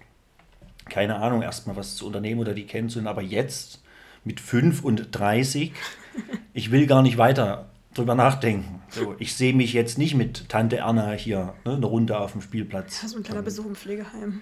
keine 0.89 1.17
Ahnung, 1.17 1.43
erstmal 1.43 1.75
was 1.75 1.95
zu 1.95 2.07
unternehmen 2.07 2.41
oder 2.41 2.55
die 2.55 2.65
kennenzulernen. 2.65 3.09
Aber 3.09 3.21
jetzt 3.21 3.83
mit 4.23 4.39
35, 4.39 5.71
ich 6.53 6.71
will 6.71 6.87
gar 6.87 7.03
nicht 7.03 7.19
weiter 7.19 7.69
drüber 7.95 8.13
nachdenken. 8.13 8.81
So, 8.89 9.15
ich 9.17 9.35
sehe 9.35 9.53
mich 9.53 9.73
jetzt 9.73 9.97
nicht 9.97 10.13
mit 10.13 10.47
Tante 10.49 10.77
Erna 10.77 11.11
hier 11.13 11.53
ne, 11.65 11.73
eine 11.73 11.85
Runde 11.85 12.19
auf 12.19 12.33
dem 12.33 12.41
Spielplatz. 12.41 13.01
So 13.01 13.17
ein 13.17 13.23
kleiner 13.23 13.41
Besuch 13.41 13.65
im 13.65 13.75
Pflegeheim. 13.75 14.41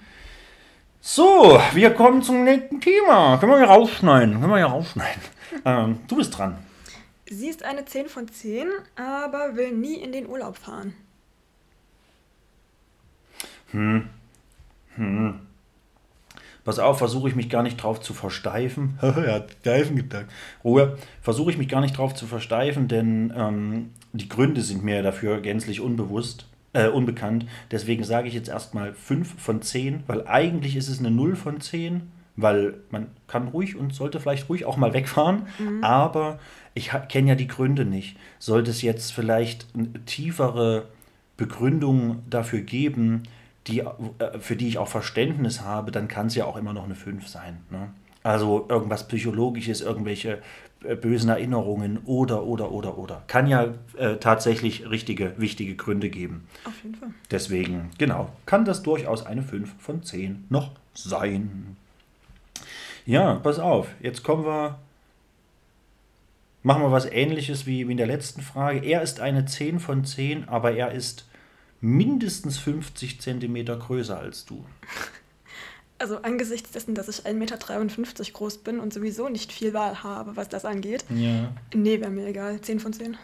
So, 1.00 1.60
wir 1.74 1.94
kommen 1.94 2.22
zum 2.22 2.44
nächsten 2.44 2.82
Thema. 2.82 3.38
Können 3.38 3.52
wir 3.52 3.60
hier 3.60 3.68
rausschneiden? 3.68 4.40
Können 4.40 4.52
wir 4.52 4.58
hier 4.58 4.66
rausschneiden? 4.68 5.22
Ähm, 5.66 6.00
du 6.08 6.16
bist 6.16 6.36
dran. 6.36 6.58
Sie 7.30 7.48
ist 7.48 7.64
eine 7.64 7.86
10 7.86 8.10
von 8.10 8.28
10, 8.28 8.70
aber 8.96 9.56
will 9.56 9.72
nie 9.72 9.98
in 10.02 10.12
den 10.12 10.28
Urlaub 10.28 10.58
fahren. 10.58 10.96
Pass 16.64 16.80
auf, 16.80 16.98
versuche 16.98 17.28
ich 17.28 17.36
mich 17.36 17.50
gar 17.50 17.64
nicht 17.64 17.78
drauf 17.78 18.00
zu 18.00 18.14
versteifen. 18.14 18.98
er 19.02 19.34
hat 19.34 19.52
Steifen 19.62 19.96
gedacht. 19.96 20.26
Ruhe. 20.64 20.98
Versuche 21.22 21.52
ich 21.52 21.58
mich 21.58 21.68
gar 21.68 21.82
nicht 21.82 21.98
drauf 21.98 22.14
zu 22.14 22.26
versteifen, 22.26 22.88
denn 22.88 23.34
ähm, 23.36 23.90
die 24.14 24.30
Gründe 24.30 24.62
sind 24.62 24.84
mir 24.84 25.04
dafür 25.04 25.42
gänzlich 25.42 25.82
unbewusst, 25.82 26.48
äh, 26.72 26.88
unbekannt. 26.88 27.46
Deswegen 27.72 28.04
sage 28.04 28.28
ich 28.28 28.34
jetzt 28.34 28.50
erstmal 28.50 28.94
5 28.94 29.42
von 29.42 29.62
10, 29.62 30.04
weil 30.08 30.26
eigentlich 30.28 30.76
ist 30.76 30.88
es 30.88 31.00
eine 31.00 31.12
0 31.12 31.36
von 31.36 31.60
10, 31.60 32.04
weil 32.36 32.76
man 32.90 33.08
kann 33.28 33.50
ruhig 33.50 33.76
und 33.76 33.94
sollte 33.94 34.20
vielleicht 34.20 34.50
ruhig 34.50 34.66
auch 34.66 34.78
mal 34.78 34.94
wegfahren, 34.94 35.44
aber 35.82 36.40
ich 36.74 36.90
kenne 37.10 37.30
ja 37.30 37.36
die 37.36 37.48
Gründe 37.48 37.86
nicht. 37.86 38.18
Sollte 38.40 38.72
es 38.72 38.82
jetzt 38.82 39.14
vielleicht 39.14 39.68
eine 39.76 40.04
tiefere 40.06 40.88
Begründung 41.38 42.24
dafür 42.30 42.62
geben, 42.62 43.24
die, 43.68 43.80
äh, 43.80 44.40
für 44.40 44.56
die 44.56 44.68
ich 44.68 44.78
auch 44.78 44.88
Verständnis 44.88 45.62
habe, 45.62 45.92
dann 45.92 46.08
kann 46.08 46.28
es 46.28 46.36
ja 46.36 46.46
auch 46.46 46.58
immer 46.58 46.74
noch 46.74 46.86
eine 46.86 46.96
5 46.96 47.28
sein. 47.28 47.60
Ne? 47.70 47.90
Also 48.24 48.66
irgendwas 48.70 49.08
Psychologisches, 49.08 49.82
irgendwelche 49.82 50.42
äh, 50.84 50.96
bösen 50.96 51.30
Erinnerungen 51.30 52.00
oder, 52.06 52.44
oder, 52.44 52.72
oder, 52.72 52.98
oder. 52.98 53.24
Kann 53.28 53.48
ja 53.48 53.74
äh, 53.98 54.18
tatsächlich 54.18 54.90
richtige, 54.90 55.34
wichtige 55.38 55.76
Gründe 55.76 56.10
geben. 56.10 56.48
Auf 56.66 56.74
jeden 56.84 56.96
Fall. 56.96 57.10
Deswegen, 57.32 57.92
genau, 57.98 58.30
kann 58.46 58.66
das 58.66 58.84
durchaus 58.84 59.26
eine 59.26 59.44
5 59.44 59.72
von 59.80 60.04
10 60.04 60.46
noch 60.50 60.72
sein. 60.94 61.78
Ja, 63.06 63.36
pass 63.36 63.60
auf, 63.60 63.88
jetzt 64.02 64.24
kommen 64.24 64.46
wir. 64.46 64.80
Machen 66.66 66.82
wir 66.82 66.94
was 66.94 67.06
ähnliches 67.06 67.66
wie, 67.66 67.90
wie 67.90 67.92
in 67.92 67.98
der 67.98 68.08
letzten 68.08 68.42
Frage. 68.42 68.80
Er 68.80 69.02
ist 69.02 69.20
eine 69.20 69.44
10 69.44 69.82
von 69.82 70.06
10, 70.06 70.48
aber 70.48 70.72
er 70.72 70.94
ist 70.94 71.28
mindestens 71.84 72.58
50 72.58 73.20
Zentimeter 73.22 73.78
größer 73.78 74.18
als 74.18 74.46
du. 74.46 74.64
Also 76.00 76.18
angesichts 76.18 76.72
dessen, 76.72 76.96
dass 76.96 77.08
ich 77.08 77.26
1,53 77.26 77.34
Meter 77.36 78.32
groß 78.34 78.58
bin 78.58 78.82
und 78.82 78.92
sowieso 78.92 79.30
nicht 79.30 79.54
viel 79.54 79.74
Wahl 79.74 80.04
habe, 80.04 80.36
was 80.36 80.50
das 80.50 80.66
angeht, 80.66 81.06
Ja. 81.10 81.54
nee, 81.74 82.02
wäre 82.02 82.10
mir 82.12 82.28
egal. 82.28 82.60
10 82.60 82.82
von 82.82 82.92
10. 82.92 83.16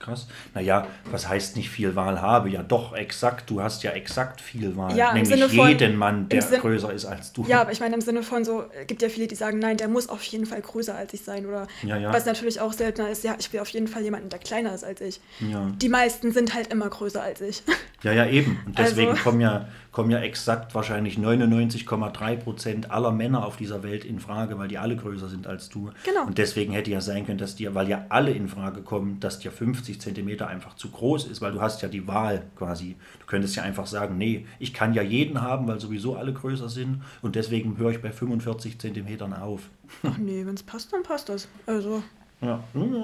Krass. 0.00 0.26
Naja, 0.54 0.86
was 1.10 1.28
heißt 1.28 1.56
nicht 1.56 1.70
viel 1.70 1.94
Wahl 1.94 2.20
habe? 2.20 2.48
Ja, 2.48 2.62
doch, 2.62 2.94
exakt. 2.94 3.48
Du 3.50 3.60
hast 3.62 3.82
ja 3.84 3.90
exakt 3.92 4.40
viel 4.40 4.76
Wahl. 4.76 4.96
Ja, 4.96 5.10
im 5.12 5.22
Nämlich 5.22 5.54
von- 5.54 5.68
jeden 5.68 5.96
Mann, 5.96 6.28
der 6.28 6.40
im 6.42 6.48
Sinn- 6.48 6.60
größer 6.60 6.92
ist 6.92 7.04
als 7.04 7.32
du. 7.32 7.44
Ja, 7.46 7.60
aber 7.60 7.70
ich 7.72 7.80
meine 7.80 7.94
im 7.94 8.00
Sinne 8.00 8.22
von 8.22 8.44
so, 8.44 8.64
es 8.80 8.86
gibt 8.86 9.02
ja 9.02 9.08
viele, 9.10 9.26
die 9.28 9.34
sagen, 9.34 9.58
nein, 9.58 9.76
der 9.76 9.88
muss 9.88 10.08
auf 10.08 10.22
jeden 10.24 10.46
Fall 10.46 10.62
größer 10.62 10.94
als 10.96 11.12
ich 11.14 11.20
sein. 11.22 11.44
Oder 11.46 11.66
Ja, 11.82 11.96
ja. 11.98 12.12
was 12.12 12.24
natürlich 12.24 12.60
auch 12.60 12.72
seltener 12.72 13.10
ist, 13.10 13.22
ja, 13.24 13.36
ich 13.38 13.52
will 13.52 13.60
auf 13.60 13.68
jeden 13.68 13.86
Fall 13.88 14.02
jemanden, 14.02 14.30
der 14.30 14.38
kleiner 14.38 14.74
ist 14.74 14.84
als 14.84 15.00
ich. 15.02 15.20
Ja. 15.40 15.70
Die 15.76 15.88
meisten 15.90 16.32
sind 16.32 16.54
halt 16.54 16.72
immer 16.72 16.88
größer 16.88 17.22
als 17.22 17.40
ich. 17.42 17.62
Ja, 18.02 18.12
ja, 18.12 18.26
eben. 18.26 18.58
Und 18.64 18.78
deswegen 18.78 19.10
Also- 19.10 19.22
kommen, 19.22 19.40
ja, 19.42 19.68
kommen 19.92 20.10
ja 20.10 20.20
exakt 20.20 20.74
wahrscheinlich 20.74 21.18
99,3 21.18 22.36
Prozent 22.36 22.90
aller 22.90 23.10
Männer 23.10 23.44
auf 23.44 23.56
dieser 23.56 23.82
Welt 23.82 24.04
in 24.04 24.20
Frage, 24.20 24.58
weil 24.58 24.68
die 24.68 24.78
alle 24.78 24.96
größer 24.96 25.28
sind 25.28 25.46
als 25.46 25.68
du. 25.68 25.90
Genau. 26.04 26.26
Und 26.26 26.38
deswegen 26.38 26.72
hätte 26.72 26.90
ja 26.90 27.00
sein 27.00 27.26
können, 27.26 27.38
dass 27.38 27.56
dir, 27.56 27.74
weil 27.74 27.88
ja 27.88 28.06
alle 28.08 28.30
in 28.30 28.48
Frage 28.48 28.82
kommen, 28.82 29.18
dass 29.20 29.40
dir 29.40 29.50
50 29.50 30.00
Zentimeter 30.00 30.46
einfach 30.46 30.74
zu 30.74 30.90
groß 30.90 31.26
ist, 31.26 31.40
weil 31.40 31.52
du 31.52 31.60
hast 31.60 31.82
ja 31.82 31.88
die 31.88 32.06
Wahl 32.06 32.44
quasi. 32.56 32.96
Du 33.18 33.26
könntest 33.26 33.56
ja 33.56 33.62
einfach 33.62 33.86
sagen, 33.86 34.16
nee, 34.16 34.46
ich 34.58 34.72
kann 34.72 34.94
ja 34.94 35.02
jeden 35.02 35.40
haben, 35.40 35.66
weil 35.66 35.80
sowieso 35.80 36.16
alle 36.16 36.32
größer 36.32 36.68
sind 36.68 37.02
und 37.22 37.34
deswegen 37.34 37.76
höre 37.76 37.90
ich 37.90 38.02
bei 38.02 38.12
45 38.12 38.78
Zentimetern 38.78 39.32
auf. 39.32 39.62
Ach 40.04 40.18
nee, 40.18 40.46
wenn 40.46 40.54
es 40.54 40.62
passt, 40.62 40.92
dann 40.92 41.02
passt 41.02 41.28
das. 41.28 41.48
Also, 41.66 42.02
Ja, 42.40 42.62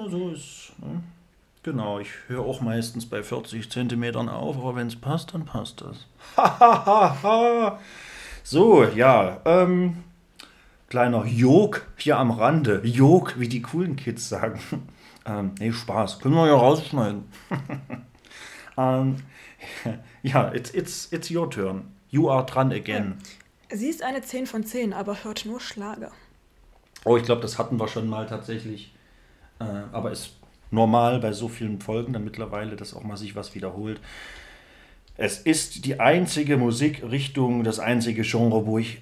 so 0.09 0.29
ist. 0.29 0.71
Ne? 0.79 1.01
Genau, 1.67 1.99
ich 1.99 2.11
höre 2.27 2.45
auch 2.45 2.61
meistens 2.61 3.05
bei 3.05 3.21
40 3.21 3.69
Zentimetern 3.69 4.29
auf, 4.29 4.55
aber 4.55 4.77
wenn 4.77 4.87
es 4.87 4.95
passt, 4.95 5.33
dann 5.33 5.43
passt 5.43 5.81
das. 5.81 6.07
so, 8.43 8.85
ja, 8.85 9.41
ähm, 9.43 10.05
kleiner 10.87 11.25
Jog 11.25 11.85
hier 11.97 12.19
am 12.19 12.31
Rande. 12.31 12.79
Jog, 12.85 13.37
wie 13.37 13.49
die 13.49 13.61
coolen 13.61 13.97
Kids 13.97 14.29
sagen. 14.29 14.61
ähm, 15.25 15.55
nee, 15.59 15.73
Spaß, 15.73 16.19
können 16.19 16.35
wir 16.35 16.47
ja 16.47 16.55
rausschneiden. 16.55 17.25
ähm, 18.77 19.17
ja, 20.23 20.49
it's, 20.53 20.73
it's, 20.73 21.11
it's 21.11 21.29
your 21.29 21.49
turn. 21.49 21.83
You 22.09 22.29
are 22.29 22.45
dran 22.45 22.71
again. 22.71 23.17
sie 23.69 23.89
ist 23.89 24.03
eine 24.03 24.21
10 24.21 24.47
von 24.47 24.63
10, 24.63 24.93
aber 24.93 25.21
hört 25.25 25.45
nur 25.45 25.59
Schlager. 25.59 26.13
Oh, 27.03 27.17
ich 27.17 27.23
glaube, 27.23 27.41
das 27.41 27.59
hatten 27.59 27.77
wir 27.77 27.89
schon 27.89 28.07
mal 28.07 28.25
tatsächlich. 28.25 28.93
Äh, 29.59 29.65
aber 29.91 30.11
ist 30.11 30.36
normal 30.71 31.19
bei 31.19 31.31
so 31.31 31.47
vielen 31.47 31.79
Folgen 31.79 32.13
dann 32.13 32.23
mittlerweile, 32.23 32.75
dass 32.75 32.93
auch 32.93 33.03
mal 33.03 33.17
sich 33.17 33.35
was 33.35 33.55
wiederholt. 33.55 33.99
Es 35.15 35.39
ist 35.39 35.85
die 35.85 35.99
einzige 35.99 36.57
Musikrichtung, 36.57 37.63
das 37.63 37.79
einzige 37.79 38.21
Genre, 38.21 38.65
wo 38.65 38.77
ich, 38.77 39.01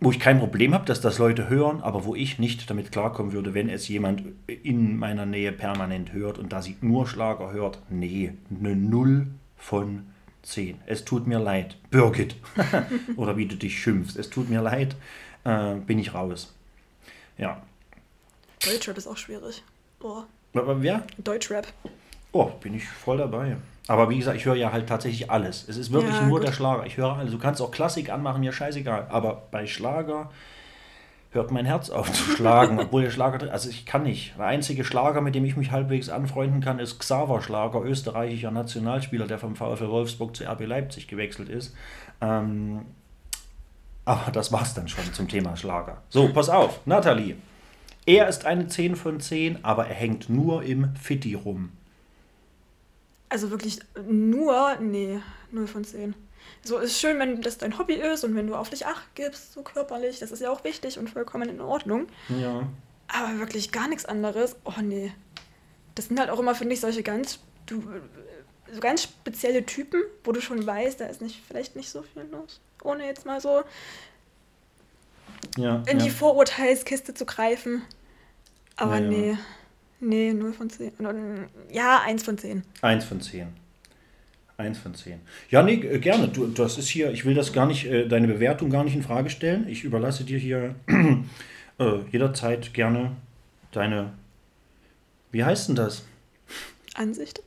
wo 0.00 0.10
ich 0.10 0.18
kein 0.18 0.38
Problem 0.38 0.72
habe, 0.72 0.86
dass 0.86 1.02
das 1.02 1.18
Leute 1.18 1.50
hören, 1.50 1.82
aber 1.82 2.06
wo 2.06 2.14
ich 2.14 2.38
nicht 2.38 2.68
damit 2.70 2.92
klarkommen 2.92 3.32
würde, 3.32 3.52
wenn 3.52 3.68
es 3.68 3.88
jemand 3.88 4.22
in 4.46 4.96
meiner 4.96 5.26
Nähe 5.26 5.52
permanent 5.52 6.12
hört 6.12 6.38
und 6.38 6.52
da 6.52 6.62
sie 6.62 6.76
nur 6.80 7.06
Schlager 7.06 7.52
hört. 7.52 7.78
Nee, 7.90 8.32
eine 8.50 8.74
Null 8.74 9.26
von 9.56 10.06
10. 10.42 10.80
Es 10.86 11.04
tut 11.04 11.26
mir 11.26 11.38
leid. 11.38 11.76
Birgit. 11.90 12.36
Oder 13.16 13.36
wie 13.36 13.46
du 13.46 13.56
dich 13.56 13.80
schimpfst. 13.80 14.16
Es 14.16 14.30
tut 14.30 14.48
mir 14.48 14.62
leid. 14.62 14.96
Äh, 15.44 15.74
bin 15.74 15.98
ich 15.98 16.14
raus. 16.14 16.54
Ja. 17.38 17.62
Deutschrap 18.64 18.96
ist 18.96 19.06
auch 19.06 19.16
schwierig. 19.16 19.62
Oh, 20.00 20.22
Wer? 20.52 21.02
Deutschrap. 21.18 21.66
Oh, 22.32 22.50
bin 22.60 22.74
ich 22.74 22.86
voll 22.88 23.18
dabei. 23.18 23.56
Aber 23.88 24.08
wie 24.10 24.18
gesagt, 24.18 24.36
ich 24.36 24.44
höre 24.44 24.54
ja 24.54 24.72
halt 24.72 24.88
tatsächlich 24.88 25.30
alles. 25.30 25.68
Es 25.68 25.76
ist 25.76 25.92
wirklich 25.92 26.14
Ja, 26.14 26.22
nur 26.22 26.38
gut. 26.38 26.48
der 26.48 26.52
Schlager. 26.52 26.86
Ich 26.86 26.96
höre 26.96 27.16
alles. 27.16 27.32
Du 27.32 27.38
kannst 27.38 27.60
auch 27.60 27.70
Klassik 27.70 28.10
anmachen, 28.10 28.40
mir 28.40 28.52
scheißegal. 28.52 29.06
Aber 29.10 29.42
bei 29.50 29.66
Schlager 29.66 30.30
hört 31.32 31.50
mein 31.50 31.64
Herz 31.64 31.90
auf 31.90 32.12
zu 32.12 32.22
schlagen, 32.36 32.78
obwohl 32.78 33.02
der 33.02 33.10
Schlager 33.10 33.50
Also 33.52 33.70
ich 33.70 33.84
kann 33.86 34.04
nicht. 34.04 34.34
Der 34.38 34.46
einzige 34.46 34.84
Schlager, 34.84 35.20
mit 35.20 35.34
dem 35.34 35.44
ich 35.44 35.56
mich 35.56 35.72
halbwegs 35.72 36.10
anfreunden 36.10 36.60
kann, 36.60 36.78
ist 36.78 36.98
Xaver 37.00 37.42
Schlager, 37.42 37.82
österreichischer 37.82 38.50
Nationalspieler, 38.50 39.26
der 39.26 39.38
vom 39.38 39.56
VfL 39.56 39.88
Wolfsburg 39.88 40.36
zu 40.36 40.44
RB 40.44 40.66
Leipzig 40.66 41.08
gewechselt 41.08 41.48
ist. 41.48 41.74
Ähm, 42.20 42.82
aber 44.04 44.30
das 44.32 44.52
war's 44.52 44.74
dann 44.74 44.88
schon 44.88 45.04
zum 45.12 45.28
Thema 45.28 45.56
Schlager. 45.56 45.98
So, 46.08 46.28
pass 46.32 46.48
auf, 46.48 46.80
Nathalie. 46.86 47.36
Er 48.06 48.28
ist 48.28 48.46
eine 48.46 48.66
10 48.66 48.96
von 48.96 49.20
10, 49.20 49.64
aber 49.64 49.86
er 49.86 49.94
hängt 49.94 50.28
nur 50.28 50.62
im 50.62 50.94
Fitti 50.96 51.34
rum. 51.34 51.70
Also 53.28 53.50
wirklich 53.50 53.78
nur, 54.06 54.76
nee, 54.80 55.20
0 55.52 55.66
von 55.66 55.84
10. 55.84 56.14
So 56.64 56.78
ist 56.78 56.98
schön, 56.98 57.18
wenn 57.18 57.40
das 57.40 57.58
dein 57.58 57.78
Hobby 57.78 57.94
ist 57.94 58.24
und 58.24 58.34
wenn 58.34 58.46
du 58.46 58.54
auf 58.54 58.70
dich 58.70 58.86
acht 58.86 59.14
gibst, 59.14 59.52
so 59.52 59.62
körperlich, 59.62 60.18
das 60.18 60.32
ist 60.32 60.40
ja 60.40 60.50
auch 60.50 60.64
wichtig 60.64 60.98
und 60.98 61.10
vollkommen 61.10 61.48
in 61.48 61.60
Ordnung. 61.60 62.06
Ja. 62.28 62.68
Aber 63.08 63.38
wirklich 63.38 63.72
gar 63.72 63.88
nichts 63.88 64.04
anderes, 64.04 64.56
oh 64.64 64.80
nee. 64.82 65.12
Das 65.94 66.06
sind 66.08 66.18
halt 66.18 66.30
auch 66.30 66.38
immer, 66.38 66.54
finde 66.54 66.74
ich, 66.74 66.80
solche 66.80 67.02
ganz, 67.02 67.38
du, 67.66 67.82
so 68.72 68.80
ganz 68.80 69.02
spezielle 69.02 69.64
Typen, 69.66 70.02
wo 70.24 70.32
du 70.32 70.40
schon 70.40 70.66
weißt, 70.66 71.00
da 71.00 71.06
ist 71.06 71.20
nicht, 71.20 71.40
vielleicht 71.46 71.76
nicht 71.76 71.90
so 71.90 72.02
viel 72.02 72.22
los. 72.30 72.60
Ohne 72.82 73.06
jetzt 73.06 73.26
mal 73.26 73.40
so 73.40 73.62
Ja, 75.56 75.82
in 75.86 75.98
ja. 75.98 76.04
die 76.04 76.10
Vorurteilskiste 76.10 77.14
zu 77.14 77.26
greifen. 77.26 77.82
Aber 78.76 78.98
Ja, 78.98 79.02
ja. 79.02 79.08
nee, 79.08 79.38
nee, 80.00 80.32
0 80.32 80.52
von 80.52 80.70
10. 80.70 80.92
Ja, 81.70 82.00
1 82.04 82.22
von 82.22 82.38
10. 82.38 82.62
Eins 82.80 83.04
von 83.04 83.20
zehn. 83.20 83.48
Eins 84.56 84.78
von 84.78 84.94
zehn. 84.94 85.20
Ja, 85.50 85.62
nee, 85.62 85.76
gerne. 85.76 86.28
Du, 86.28 86.46
das 86.46 86.78
ist 86.78 86.88
hier, 86.88 87.10
ich 87.10 87.24
will 87.24 87.34
das 87.34 87.52
gar 87.52 87.66
nicht, 87.66 87.86
äh, 87.86 88.06
deine 88.06 88.28
Bewertung 88.28 88.70
gar 88.70 88.84
nicht 88.84 88.94
in 88.94 89.02
Frage 89.02 89.30
stellen. 89.30 89.66
Ich 89.68 89.84
überlasse 89.84 90.24
dir 90.24 90.38
hier 90.38 90.74
äh, 91.78 91.98
jederzeit 92.10 92.72
gerne 92.74 93.12
deine, 93.72 94.12
wie 95.30 95.44
heißt 95.44 95.68
denn 95.68 95.76
das? 95.76 96.04
Ansicht. 96.94 97.42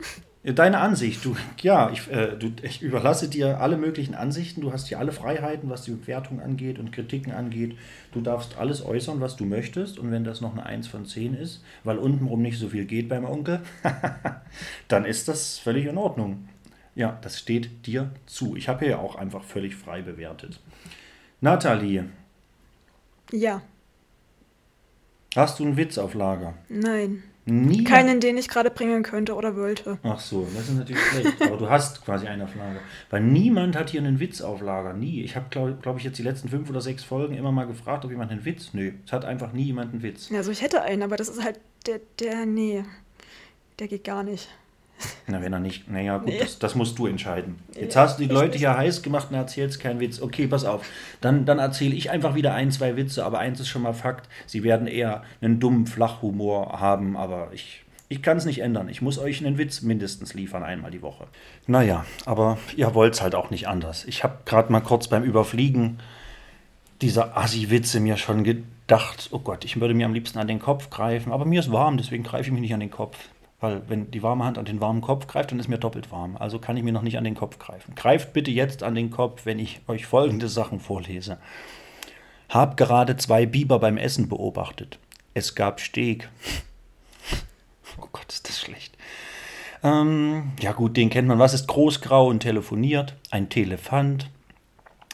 Deine 0.54 0.78
Ansicht, 0.78 1.26
du, 1.26 1.36
ja, 1.62 1.90
ich, 1.90 2.08
äh, 2.12 2.38
du, 2.38 2.52
ich 2.62 2.84
überlasse 2.84 3.28
dir 3.28 3.60
alle 3.62 3.78
möglichen 3.78 4.14
Ansichten. 4.14 4.62
Du 4.62 4.72
hast 4.72 4.88
hier 4.88 5.00
alle 5.00 5.12
Freiheiten, 5.12 5.72
was 5.72 5.82
die 5.86 5.92
Bewertung 5.92 6.40
angeht 6.40 6.78
und 6.78 6.92
Kritiken 6.92 7.32
angeht. 7.32 7.76
Du 8.12 8.22
darfst 8.22 8.56
alles 8.56 8.86
äußern, 8.86 9.20
was 9.22 9.36
du 9.38 9.46
möchtest. 9.46 9.98
Und 9.98 10.12
wenn 10.12 10.24
das 10.24 10.42
noch 10.42 10.52
eine 10.52 10.64
1 10.64 10.88
von 10.88 11.08
10 11.08 11.34
ist, 11.34 11.64
weil 11.84 11.98
untenrum 11.98 12.44
nicht 12.44 12.60
so 12.60 12.70
viel 12.70 12.86
geht 12.86 13.10
beim 13.10 13.26
Onkel, 13.26 13.62
dann 14.88 15.06
ist 15.06 15.28
das 15.28 15.58
völlig 15.58 15.88
in 15.88 15.98
Ordnung. 15.98 16.48
Ja, 16.94 17.18
das 17.24 17.40
steht 17.40 17.88
dir 17.88 18.12
zu. 18.28 18.56
Ich 18.56 18.70
habe 18.70 18.82
hier 18.82 18.90
ja 18.90 18.98
auch 19.00 19.16
einfach 19.16 19.44
völlig 19.44 19.76
frei 19.76 20.04
bewertet. 20.04 20.60
Nathalie, 21.42 22.06
Ja, 23.32 23.64
hast 25.36 25.58
du 25.60 25.64
einen 25.66 25.76
Witz 25.76 25.98
auf 25.98 26.14
Lager? 26.14 26.54
nein. 26.70 27.24
Nie. 27.48 27.84
Keinen, 27.84 28.20
den 28.20 28.38
ich 28.38 28.48
gerade 28.48 28.72
bringen 28.72 29.04
könnte 29.04 29.36
oder 29.36 29.56
wollte. 29.56 30.00
Ach 30.02 30.20
so, 30.20 30.48
das 30.56 30.68
ist 30.68 30.76
natürlich 30.76 31.02
schlecht. 31.04 31.42
Aber 31.44 31.58
du 31.58 31.70
hast 31.70 32.04
quasi 32.04 32.26
einen 32.26 32.42
auf 32.42 32.56
Lager. 32.56 32.80
Weil 33.12 33.22
niemand 33.22 33.76
hat 33.76 33.92
hier 33.92 34.02
einen 34.02 34.20
Witz 34.20 34.42
auf 34.42 34.62
Lager. 34.62 34.94
Nie. 34.94 35.22
Ich 35.22 35.36
habe, 35.36 35.46
glaube 35.52 35.78
glaub 35.80 35.98
ich, 35.98 36.04
jetzt 36.04 36.18
die 36.18 36.24
letzten 36.24 36.50
fünf 36.50 36.70
oder 36.72 36.82
sechs 36.82 37.04
Folgen 37.04 37.36
immer 37.36 37.52
mal 37.52 37.68
gefragt, 37.68 38.04
ob 38.04 38.10
jemand 38.10 38.32
einen 38.32 38.46
Witz. 38.46 38.74
Nö, 38.74 38.94
es 39.06 39.12
hat 39.12 39.26
einfach 39.26 39.54
nie 39.54 39.64
jemand 39.64 39.94
einen 39.94 40.02
Witz. 40.02 40.32
Also 40.32 40.52
ich 40.52 40.64
hätte 40.64 40.82
einen, 40.82 41.04
aber 41.04 41.18
das 41.18 41.30
ist 41.30 41.44
halt 41.44 41.60
der, 41.86 42.00
der, 42.20 42.48
nee, 42.48 42.84
der 43.78 43.88
geht 43.90 44.04
gar 44.04 44.24
nicht. 44.24 44.50
Na, 45.28 45.42
wenn 45.42 45.52
er 45.52 45.60
nicht. 45.60 45.90
Naja, 45.92 46.18
gut, 46.18 46.28
Nee. 46.28 46.40
das, 46.40 46.60
das 46.60 46.76
musst 46.76 46.98
du 46.98 47.08
entscheiden. 47.08 47.56
Jetzt 47.80 47.96
hast 47.96 48.20
du 48.20 48.28
die 48.28 48.34
Leute 48.34 48.58
hier 48.58 48.78
heiß 48.78 49.02
gemacht 49.02 49.28
und 49.30 49.36
erzählst 49.36 49.80
keinen 49.80 50.00
Witz. 50.00 50.22
Okay, 50.22 50.48
pass 50.48 50.64
auf. 50.66 50.86
Dann, 51.22 51.46
dann 51.46 51.60
erzähle 51.60 51.96
ich 51.96 52.12
einfach 52.12 52.36
wieder 52.36 52.54
ein, 52.54 52.72
zwei 52.72 52.96
Witze, 52.96 53.26
aber 53.26 53.40
eins 53.40 53.60
ist 53.60 53.68
schon 53.68 53.82
mal 53.82 53.94
Fakt. 53.94 54.30
Sie 54.46 54.64
werden 54.64 54.88
eher 54.88 55.24
einen 55.42 55.60
dummen 55.60 55.86
Flachhumor 55.88 56.80
haben, 56.80 57.18
aber 57.18 57.50
ich, 57.54 57.84
ich 58.08 58.22
kann 58.22 58.38
es 58.38 58.46
nicht 58.46 58.60
ändern. 58.60 58.88
Ich 58.88 59.02
muss 59.02 59.18
euch 59.20 59.46
einen 59.46 59.58
Witz 59.58 59.82
mindestens 59.82 60.34
liefern, 60.34 60.64
einmal 60.64 60.92
die 60.92 61.02
Woche. 61.02 61.26
Naja, 61.68 62.06
aber 62.26 62.58
ihr 62.78 62.94
wollt 62.96 63.16
es 63.16 63.22
halt 63.22 63.36
auch 63.36 63.50
nicht 63.50 63.68
anders. 63.68 64.06
Ich 64.06 64.24
habe 64.24 64.38
gerade 64.46 64.72
mal 64.72 64.82
kurz 64.82 65.08
beim 65.10 65.24
Überfliegen 65.24 66.00
dieser 67.02 67.36
Assi-Witze 67.38 68.00
mir 68.00 68.16
schon 68.16 68.44
gedacht, 68.46 69.30
oh 69.32 69.40
Gott, 69.40 69.66
ich 69.66 69.80
würde 69.82 69.94
mir 69.94 70.06
am 70.06 70.14
liebsten 70.14 70.40
an 70.40 70.48
den 70.48 70.60
Kopf 70.60 70.90
greifen, 70.90 71.34
aber 71.34 71.44
mir 71.44 71.60
ist 71.60 71.72
warm, 71.72 71.98
deswegen 71.98 72.24
greife 72.24 72.44
ich 72.46 72.52
mich 72.52 72.62
nicht 72.62 72.74
an 72.74 72.80
den 72.80 72.92
Kopf. 72.92 73.18
Weil 73.60 73.82
wenn 73.88 74.12
die 74.12 74.22
warme 74.22 74.44
Hand 74.44 74.58
an 74.58 74.66
den 74.66 74.82
warmen 74.82 75.02
Kopf 75.02 75.28
greift, 75.28 75.52
dann 75.52 75.60
ist 75.60 75.70
mir 75.70 75.78
doppelt 75.78 76.12
warm. 76.12 76.36
Also 76.38 76.60
kann 76.60 76.78
ich 76.78 76.84
mir 76.84 76.92
noch 76.92 77.02
nicht 77.02 77.18
an 77.18 77.24
den 77.24 77.36
Kopf 77.36 77.58
greifen. 77.58 77.96
Greift 77.96 78.34
bitte 78.34 78.52
jetzt 78.52 78.84
an 78.84 78.96
den 78.96 79.12
Kopf, 79.12 79.46
wenn 79.46 79.60
ich 79.60 79.82
euch 79.88 80.06
folgende 80.06 80.50
Sachen 80.50 80.80
vorlese. 80.80 81.38
Hab 82.50 82.78
gerade 82.78 83.18
zwei 83.18 83.46
Biber 83.46 83.80
beim 83.80 83.98
Essen 83.98 84.30
beobachtet. 84.30 85.00
Es 85.34 85.56
gab 85.56 85.80
Steg. 85.80 86.30
Oh 87.98 88.10
Gott, 88.12 88.26
ist 88.28 88.50
das 88.50 88.60
schlecht. 88.60 88.98
Ähm, 89.82 90.52
ja 90.60 90.74
gut, 90.74 90.98
den 90.98 91.10
kennt 91.10 91.30
man. 91.30 91.40
Was 91.40 91.54
ist 91.54 91.68
großgrau 91.68 92.28
und 92.28 92.42
telefoniert? 92.42 93.16
Ein 93.32 93.48
Telefant. 93.48 94.30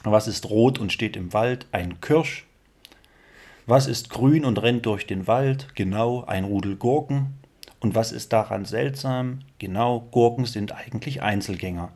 Was 0.04 0.28
ist 0.28 0.50
rot 0.50 0.80
und 0.80 0.92
steht 0.92 1.16
im 1.16 1.32
Wald? 1.32 1.68
Ein 1.72 2.02
Kirsch. 2.02 2.48
Was 3.68 3.86
ist 3.86 4.10
grün 4.10 4.46
und 4.46 4.62
rennt 4.62 4.88
durch 4.88 5.06
den 5.06 5.28
Wald? 5.28 5.68
Genau, 5.76 6.24
ein 6.24 6.44
Rudel 6.44 6.76
Gurken. 6.76 7.36
Und 7.82 7.96
was 7.96 8.12
ist 8.12 8.32
daran 8.32 8.64
seltsam? 8.64 9.40
Genau, 9.60 10.08
Gurken 10.12 10.46
sind 10.46 10.72
eigentlich 10.72 11.22
Einzelgänger. 11.22 11.92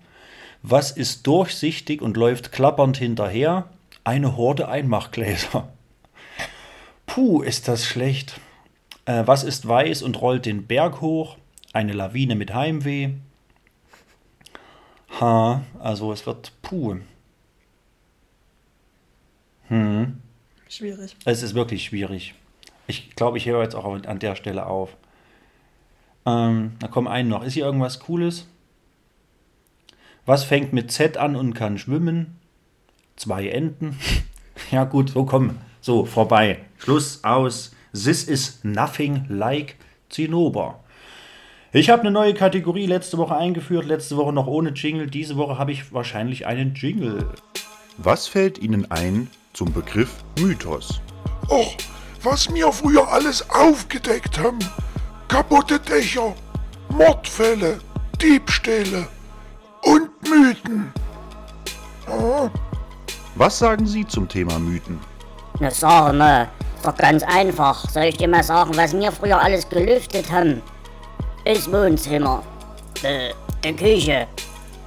Was 0.64 0.92
ist 0.92 1.26
durchsichtig 1.28 2.02
und 2.02 2.18
läuft 2.18 2.52
klappernd 2.52 2.98
hinterher? 2.98 3.70
Eine 4.04 4.36
Horde 4.36 4.68
Einmachgläser. 4.68 5.70
Puh, 7.06 7.42
ist 7.44 7.68
das 7.68 7.86
schlecht. 7.86 8.40
Äh, 9.06 9.24
was 9.26 9.44
ist 9.44 9.68
weiß 9.68 10.02
und 10.02 10.20
rollt 10.20 10.48
den 10.48 10.66
Berg 10.66 11.02
hoch? 11.02 11.38
Eine 11.72 11.94
Lawine 11.94 12.36
mit 12.36 12.54
Heimweh. 12.54 13.12
Ha, 15.20 15.62
also 15.80 16.12
es 16.12 16.26
wird 16.26 16.52
puh. 16.64 16.98
Schwierig. 20.68 21.16
Es 21.26 21.44
ist 21.44 21.54
wirklich 21.54 21.86
schwierig. 21.86 22.34
Ich 22.88 23.16
glaube, 23.16 23.38
ich 23.38 23.46
höre 23.46 23.64
jetzt 23.64 23.76
auch 23.76 23.86
an 23.86 24.20
der 24.20 24.36
Stelle 24.36 24.66
auf. 24.66 24.96
Ähm, 26.26 26.74
da 26.80 26.88
kommt 26.88 27.08
ein 27.08 27.28
noch. 27.28 27.44
Ist 27.44 27.54
hier 27.54 27.66
irgendwas 27.66 28.00
Cooles? 28.00 28.48
Was 30.26 30.44
fängt 30.44 30.74
mit 30.74 30.92
Z 30.92 31.18
an 31.18 31.36
und 31.36 31.54
kann 31.54 31.78
schwimmen? 31.78 32.40
Zwei 33.16 33.48
Enten. 33.48 33.98
ja 34.72 34.84
gut, 34.86 35.12
so 35.12 35.26
komm. 35.26 35.58
So, 35.82 36.06
vorbei. 36.06 36.60
Schluss, 36.78 37.24
aus. 37.24 37.76
This 37.94 38.24
is 38.24 38.60
nothing 38.64 39.26
like 39.30 39.76
Zinnober. 40.10 40.80
Ich 41.72 41.90
habe 41.90 42.02
eine 42.02 42.12
neue 42.12 42.34
Kategorie 42.34 42.86
letzte 42.86 43.18
Woche 43.18 43.36
eingeführt. 43.36 43.86
Letzte 43.86 44.18
Woche 44.18 44.34
noch 44.34 44.48
ohne 44.48 44.72
Jingle. 44.72 45.08
Diese 45.08 45.38
Woche 45.38 45.58
habe 45.58 45.72
ich 45.72 45.94
wahrscheinlich 45.94 46.48
einen 46.48 46.74
Jingle. 46.74 47.30
Was 47.98 48.28
fällt 48.28 48.58
Ihnen 48.58 48.90
ein 48.90 49.30
zum 49.54 49.72
Begriff 49.72 50.24
Mythos? 50.40 51.02
Och, 51.50 51.78
was 52.24 52.54
wir 52.54 52.72
früher 52.72 53.08
alles 53.10 53.50
aufgedeckt 53.50 54.40
haben. 54.40 54.60
Kaputte 55.28 55.80
Dächer, 55.80 56.34
Mordfälle, 56.90 57.80
Diebstähle 58.22 59.08
und 59.84 60.10
Mythen. 60.30 60.92
Ah, 62.08 62.50
Was 63.36 63.60
sagen 63.60 63.86
Sie 63.88 64.06
zum 64.08 64.28
Thema 64.30 64.58
Mythen? 64.60 65.00
Na 65.60 65.72
sag 65.72 66.14
mal, 66.14 66.48
ist 66.76 66.86
doch 66.86 66.96
ganz 66.96 67.24
einfach. 67.24 67.90
Soll 67.90 68.04
ich 68.06 68.18
dir 68.18 68.28
mal 68.28 68.44
sagen, 68.44 68.76
was 68.78 68.94
wir 68.94 69.12
früher 69.12 69.42
alles 69.42 69.68
gelüftet 69.68 70.32
haben? 70.32 70.62
Das 71.44 71.72
Wohnzimmer, 71.72 72.44
äh, 73.04 73.32
die 73.64 73.76
Küche, 73.76 74.28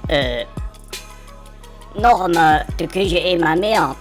äh, 0.07 0.45
noch 1.95 2.21
einmal 2.21 2.65
die 2.79 2.87
Küche 2.87 3.17
immer 3.19 3.55
mehr, 3.55 3.95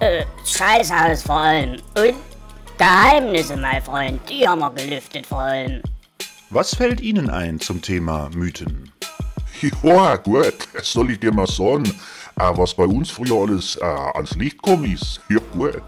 äh, 0.00 0.24
das 0.40 0.52
Scheißhaus 0.52 1.22
vor 1.22 1.36
allem 1.36 1.72
und 1.96 2.14
Geheimnisse, 2.78 3.56
mein 3.56 3.82
Freund, 3.82 4.20
die 4.30 4.46
haben 4.46 4.60
wir 4.60 4.70
gelüftet 4.70 5.26
vor 5.26 5.40
allem. 5.40 5.82
Was 6.50 6.74
fällt 6.74 7.00
Ihnen 7.00 7.28
ein 7.28 7.58
zum 7.58 7.82
Thema 7.82 8.30
Mythen? 8.34 8.92
ja, 9.82 10.16
gut, 10.16 10.54
das 10.72 10.92
soll 10.92 11.10
ich 11.10 11.18
dir 11.18 11.32
mal 11.32 11.48
sagen. 11.48 11.84
Äh, 12.38 12.56
was 12.56 12.72
bei 12.74 12.84
uns 12.84 13.10
früher 13.10 13.42
alles 13.42 13.74
äh, 13.76 13.84
ans 13.84 14.36
Licht 14.36 14.62
gekommen 14.62 14.92
ist. 14.92 15.20
Ja, 15.28 15.40
gut. 15.52 15.82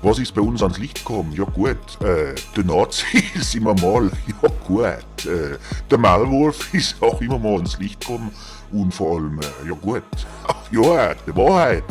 Was 0.00 0.18
ist 0.18 0.34
bei 0.34 0.40
uns 0.40 0.62
ans 0.62 0.78
Licht 0.78 1.04
gekommen? 1.04 1.32
Ja, 1.32 1.44
gut. 1.44 1.76
Äh, 2.00 2.34
der 2.56 2.64
Nazi 2.64 3.22
ist 3.34 3.54
immer 3.54 3.74
mal. 3.74 4.10
Ja, 4.26 4.48
gut. 4.66 5.26
Äh, 5.26 5.58
der 5.90 5.98
Maulwurf 5.98 6.72
ist 6.74 6.96
auch 7.02 7.20
immer 7.20 7.38
mal 7.38 7.56
ans 7.56 7.78
Licht 7.78 8.00
gekommen. 8.00 8.30
Und 8.72 8.94
vor 8.94 9.18
allem, 9.18 9.40
äh, 9.40 9.68
ja, 9.68 9.74
gut. 9.74 10.02
Ach, 10.48 10.72
ja, 10.72 11.14
die 11.14 11.36
Wahrheit. 11.36 11.84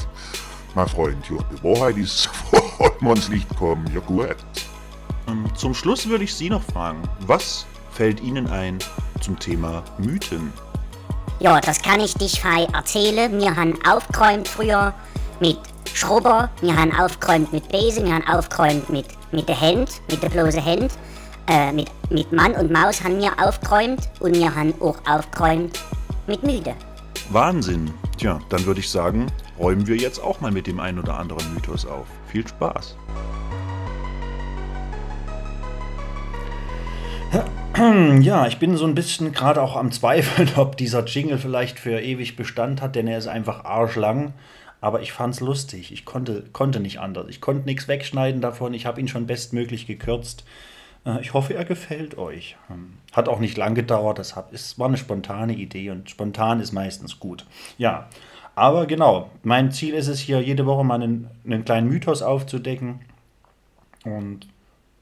Mein 0.73 0.87
Freund, 0.87 1.23
ja, 1.29 1.37
die 1.51 1.63
Wahrheit 1.63 1.97
ist 1.97 2.25
vor 2.49 2.62
allem 2.79 3.07
ans 3.07 3.29
Licht 3.29 3.49
gekommen. 3.49 3.89
Ja, 3.93 3.99
gut. 4.01 4.35
Ähm, 5.27 5.45
Zum 5.55 5.73
Schluss 5.73 6.07
würde 6.07 6.23
ich 6.23 6.33
Sie 6.33 6.49
noch 6.49 6.63
fragen, 6.63 7.01
was 7.27 7.65
fällt 7.91 8.21
Ihnen 8.21 8.47
ein 8.47 8.79
zum 9.21 9.37
Thema 9.39 9.83
Mythen? 9.97 10.51
Ja, 11.39 11.59
das 11.59 11.81
kann 11.81 11.99
ich 11.99 12.13
dich 12.13 12.39
frei 12.41 12.67
erzählen. 12.73 13.39
Wir 13.39 13.55
haben 13.55 13.77
aufgeräumt 13.85 14.47
früher 14.47 14.93
mit 15.39 15.57
Schrubber, 15.93 16.49
wir 16.61 16.75
haben 16.75 16.95
aufgeräumt 16.95 17.51
mit 17.53 17.67
Besen, 17.69 18.05
wir 18.05 18.15
haben 18.15 18.27
aufgeräumt 18.27 18.89
mit, 18.89 19.05
mit 19.31 19.47
der 19.47 19.59
Hand, 19.59 20.01
mit 20.09 20.23
der 20.23 20.29
bloßen 20.29 20.63
Hand. 20.63 20.91
Äh, 21.47 21.73
mit, 21.73 21.89
mit 22.09 22.31
Mann 22.31 22.53
und 22.53 22.71
Maus 22.71 23.03
haben 23.03 23.19
wir 23.19 23.31
aufgeräumt 23.37 24.09
und 24.21 24.35
wir 24.35 24.55
haben 24.55 24.73
auch 24.79 24.95
aufgeräumt 25.05 25.77
mit 26.25 26.41
Müde. 26.43 26.73
Wahnsinn. 27.29 27.93
Tja, 28.17 28.39
dann 28.49 28.65
würde 28.65 28.79
ich 28.79 28.89
sagen, 28.89 29.27
räumen 29.59 29.85
wir 29.85 29.97
jetzt 29.97 30.23
auch 30.23 30.39
mal 30.39 30.51
mit 30.51 30.67
dem 30.67 30.79
einen 30.79 30.99
oder 30.99 31.19
anderen 31.19 31.53
Mythos 31.53 31.85
auf. 31.85 32.07
Viel 32.33 32.47
Spaß. 32.47 32.97
Ja, 38.21 38.45
ich 38.47 38.59
bin 38.59 38.77
so 38.77 38.85
ein 38.85 38.93
bisschen 38.95 39.31
gerade 39.31 39.59
auch 39.61 39.75
am 39.75 39.91
Zweifeln, 39.91 40.49
ob 40.57 40.77
dieser 40.77 41.03
Jingle 41.05 41.37
vielleicht 41.39 41.79
für 41.79 41.99
ewig 41.99 42.35
Bestand 42.35 42.79
hat, 42.81 42.95
denn 42.95 43.07
er 43.07 43.17
ist 43.17 43.27
einfach 43.27 43.65
arschlang. 43.65 44.33
Aber 44.79 45.01
ich 45.01 45.11
fand's 45.11 45.39
lustig. 45.39 45.91
Ich 45.91 46.05
konnte, 46.05 46.43
konnte 46.53 46.79
nicht 46.79 46.99
anders. 46.99 47.25
Ich 47.29 47.41
konnte 47.41 47.65
nichts 47.65 47.87
wegschneiden 47.87 48.41
davon. 48.41 48.73
Ich 48.75 48.85
habe 48.85 48.99
ihn 49.01 49.07
schon 49.07 49.25
bestmöglich 49.27 49.87
gekürzt. 49.87 50.43
Äh, 51.05 51.19
Ich 51.21 51.33
hoffe, 51.33 51.53
er 51.55 51.65
gefällt 51.65 52.17
euch. 52.17 52.57
Ähm, 52.69 52.93
Hat 53.11 53.27
auch 53.29 53.39
nicht 53.39 53.57
lang 53.57 53.73
gedauert. 53.75 54.19
Das 54.19 54.35
war 54.35 54.87
eine 54.87 54.97
spontane 54.97 55.53
Idee 55.53 55.89
und 55.91 56.09
spontan 56.09 56.59
ist 56.59 56.73
meistens 56.73 57.19
gut. 57.19 57.45
Ja, 57.77 58.07
aber 58.55 58.85
genau. 58.85 59.29
Mein 59.43 59.71
Ziel 59.71 59.93
ist 59.93 60.07
es 60.07 60.19
hier, 60.19 60.41
jede 60.41 60.65
Woche 60.65 60.83
mal 60.83 61.01
einen, 61.01 61.29
einen 61.45 61.65
kleinen 61.65 61.87
Mythos 61.87 62.21
aufzudecken. 62.21 63.01
Und 64.05 64.47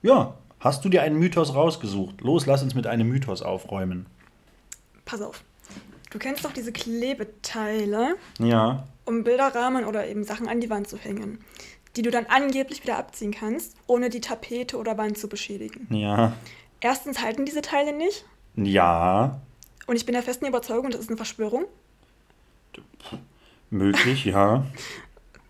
ja, 0.01 0.35
hast 0.59 0.85
du 0.85 0.89
dir 0.89 1.01
einen 1.01 1.17
Mythos 1.17 1.53
rausgesucht? 1.55 2.21
Los, 2.21 2.45
lass 2.45 2.63
uns 2.63 2.75
mit 2.75 2.87
einem 2.87 3.07
Mythos 3.09 3.41
aufräumen. 3.41 4.05
Pass 5.05 5.21
auf. 5.21 5.43
Du 6.11 6.19
kennst 6.19 6.43
doch 6.45 6.51
diese 6.51 6.71
Klebeteile, 6.71 8.15
Ja, 8.39 8.83
um 9.05 9.23
Bilderrahmen 9.23 9.85
oder 9.85 10.07
eben 10.07 10.23
Sachen 10.23 10.47
an 10.47 10.59
die 10.59 10.69
Wand 10.69 10.87
zu 10.87 10.97
hängen, 10.97 11.39
die 11.95 12.01
du 12.01 12.11
dann 12.11 12.25
angeblich 12.27 12.83
wieder 12.83 12.97
abziehen 12.97 13.31
kannst, 13.31 13.75
ohne 13.87 14.09
die 14.09 14.21
Tapete 14.21 14.77
oder 14.77 14.97
Wand 14.97 15.17
zu 15.17 15.27
beschädigen. 15.29 15.87
ja, 15.89 16.33
Erstens 16.81 17.21
halten 17.21 17.45
diese 17.45 17.61
Teile 17.61 17.93
nicht 17.93 18.25
ja, 18.55 19.39
und 19.87 19.95
ich 19.95 20.05
bin 20.05 20.13
der 20.13 20.23
festen 20.23 20.45
Überzeugung, 20.45 20.91
das 20.91 20.99
ist 20.99 21.09
eine 21.09 21.15
Verschwörung. 21.17 21.65
Möglich, 23.71 24.25
ja. 24.25 24.65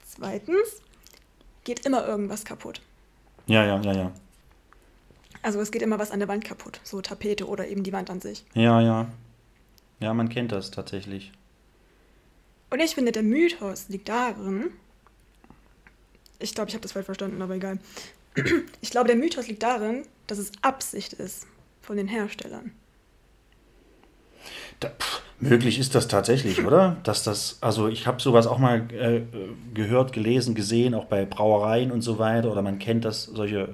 Zweitens 0.07 0.81
geht 1.63 1.85
immer 1.85 2.07
irgendwas 2.07 2.45
kaputt. 2.45 2.81
Ja, 3.47 3.65
ja, 3.65 3.81
ja, 3.81 3.93
ja. 3.93 4.11
Also 5.41 5.59
es 5.59 5.71
geht 5.71 5.81
immer 5.81 5.99
was 5.99 6.11
an 6.11 6.19
der 6.19 6.27
Wand 6.27 6.45
kaputt, 6.45 6.79
so 6.83 7.01
Tapete 7.01 7.47
oder 7.47 7.67
eben 7.67 7.83
die 7.83 7.93
Wand 7.93 8.09
an 8.09 8.21
sich. 8.21 8.45
Ja, 8.53 8.79
ja. 8.79 9.07
Ja, 9.99 10.13
man 10.13 10.29
kennt 10.29 10.51
das 10.51 10.71
tatsächlich. 10.71 11.31
Und 12.69 12.79
ich 12.79 12.95
finde, 12.95 13.11
der 13.11 13.23
Mythos 13.23 13.89
liegt 13.89 14.09
darin, 14.09 14.71
ich 16.39 16.55
glaube, 16.55 16.69
ich 16.69 16.75
habe 16.75 16.81
das 16.81 16.93
falsch 16.93 17.05
verstanden, 17.05 17.41
aber 17.41 17.55
egal. 17.55 17.79
Ich 18.81 18.91
glaube, 18.91 19.07
der 19.07 19.17
Mythos 19.17 19.47
liegt 19.47 19.61
darin, 19.61 20.05
dass 20.27 20.37
es 20.37 20.51
Absicht 20.61 21.13
ist 21.13 21.47
von 21.81 21.97
den 21.97 22.07
Herstellern. 22.07 22.71
Da, 24.79 24.89
pff, 24.89 25.21
möglich 25.41 25.79
ist 25.79 25.95
das 25.95 26.07
tatsächlich, 26.07 26.65
oder? 26.65 26.97
Dass 27.03 27.23
das, 27.23 27.57
also 27.61 27.87
ich 27.87 28.07
habe 28.07 28.21
sowas 28.21 28.47
auch 28.47 28.57
mal 28.57 28.87
äh, 28.91 29.21
gehört, 29.73 30.13
gelesen, 30.13 30.55
gesehen, 30.55 30.93
auch 30.93 31.05
bei 31.05 31.25
Brauereien 31.25 31.91
und 31.91 32.01
so 32.01 32.19
weiter, 32.19 32.51
oder 32.51 32.61
man 32.61 32.79
kennt 32.79 33.05
das, 33.05 33.25
solche 33.25 33.69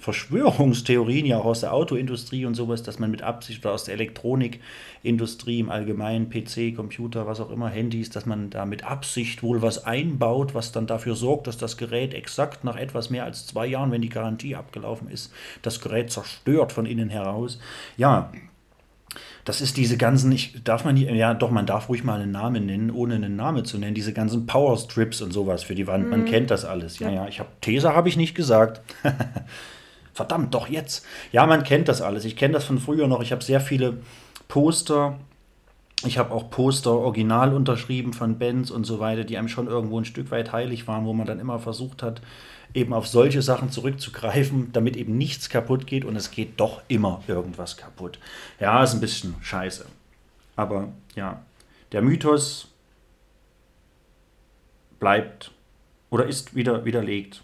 Verschwörungstheorien 0.00 1.26
ja 1.26 1.38
auch 1.38 1.44
aus 1.44 1.60
der 1.60 1.74
Autoindustrie 1.74 2.46
und 2.46 2.54
sowas, 2.54 2.82
dass 2.82 2.98
man 2.98 3.10
mit 3.10 3.22
Absicht 3.22 3.64
oder 3.64 3.74
aus 3.74 3.84
der 3.84 3.94
Elektronikindustrie 3.94 5.60
im 5.60 5.70
Allgemeinen, 5.70 6.30
PC, 6.30 6.74
Computer, 6.74 7.26
was 7.26 7.40
auch 7.40 7.50
immer, 7.50 7.68
Handys, 7.68 8.10
dass 8.10 8.26
man 8.26 8.50
da 8.50 8.64
mit 8.64 8.84
Absicht 8.84 9.42
wohl 9.42 9.62
was 9.62 9.84
einbaut, 9.84 10.54
was 10.54 10.72
dann 10.72 10.86
dafür 10.86 11.14
sorgt, 11.14 11.46
dass 11.46 11.58
das 11.58 11.76
Gerät 11.76 12.14
exakt 12.14 12.64
nach 12.64 12.76
etwas 12.76 13.10
mehr 13.10 13.24
als 13.24 13.46
zwei 13.46 13.66
Jahren, 13.66 13.92
wenn 13.92 14.02
die 14.02 14.08
Garantie 14.08 14.56
abgelaufen 14.56 15.08
ist, 15.10 15.32
das 15.62 15.80
Gerät 15.80 16.10
zerstört 16.10 16.72
von 16.72 16.86
innen 16.86 17.10
heraus. 17.10 17.58
Ja, 17.96 18.32
das 19.44 19.60
ist 19.60 19.76
diese 19.76 19.96
ganzen, 19.96 20.30
ich 20.32 20.62
darf 20.64 20.84
man 20.84 20.96
die, 20.96 21.04
ja 21.04 21.34
doch, 21.34 21.50
man 21.50 21.66
darf 21.66 21.88
ruhig 21.88 22.04
mal 22.04 22.20
einen 22.20 22.32
Namen 22.32 22.66
nennen, 22.66 22.90
ohne 22.90 23.14
einen 23.14 23.36
Namen 23.36 23.64
zu 23.64 23.78
nennen, 23.78 23.94
diese 23.94 24.12
ganzen 24.12 24.46
Power 24.46 24.76
Strips 24.76 25.22
und 25.22 25.32
sowas 25.32 25.62
für 25.62 25.74
die 25.74 25.86
Wand. 25.86 26.10
Man 26.10 26.24
kennt 26.24 26.50
das 26.50 26.64
alles. 26.64 26.98
Ja, 26.98 27.10
ja, 27.10 27.28
ich 27.28 27.40
habe 27.40 27.48
Tesa 27.60 27.94
habe 27.94 28.08
ich 28.08 28.16
nicht 28.16 28.34
gesagt. 28.34 28.82
Verdammt, 30.12 30.54
doch 30.54 30.68
jetzt. 30.68 31.06
Ja, 31.32 31.46
man 31.46 31.62
kennt 31.62 31.88
das 31.88 32.02
alles. 32.02 32.24
Ich 32.24 32.36
kenne 32.36 32.54
das 32.54 32.64
von 32.64 32.78
früher 32.78 33.08
noch. 33.08 33.22
Ich 33.22 33.32
habe 33.32 33.42
sehr 33.42 33.60
viele 33.60 33.98
Poster. 34.48 35.18
Ich 36.04 36.18
habe 36.18 36.32
auch 36.34 36.50
Poster 36.50 36.92
original 36.92 37.54
unterschrieben 37.54 38.12
von 38.12 38.38
Bands 38.38 38.70
und 38.70 38.84
so 38.84 39.00
weiter, 39.00 39.24
die 39.24 39.38
einem 39.38 39.48
schon 39.48 39.66
irgendwo 39.66 39.98
ein 39.98 40.04
Stück 40.04 40.30
weit 40.30 40.52
heilig 40.52 40.88
waren, 40.88 41.04
wo 41.04 41.12
man 41.12 41.26
dann 41.26 41.40
immer 41.40 41.58
versucht 41.58 42.02
hat, 42.02 42.20
eben 42.74 42.92
auf 42.92 43.06
solche 43.06 43.42
Sachen 43.42 43.70
zurückzugreifen, 43.70 44.72
damit 44.72 44.96
eben 44.96 45.16
nichts 45.16 45.48
kaputt 45.48 45.86
geht 45.86 46.04
und 46.04 46.16
es 46.16 46.30
geht 46.30 46.60
doch 46.60 46.82
immer 46.88 47.22
irgendwas 47.26 47.76
kaputt. 47.76 48.18
Ja, 48.58 48.82
ist 48.82 48.94
ein 48.94 49.00
bisschen 49.00 49.34
scheiße. 49.40 49.86
Aber 50.56 50.88
ja, 51.16 51.42
der 51.92 52.02
Mythos 52.02 52.68
bleibt 54.98 55.50
oder 56.10 56.26
ist 56.26 56.54
wieder 56.54 56.84
widerlegt. 56.84 57.42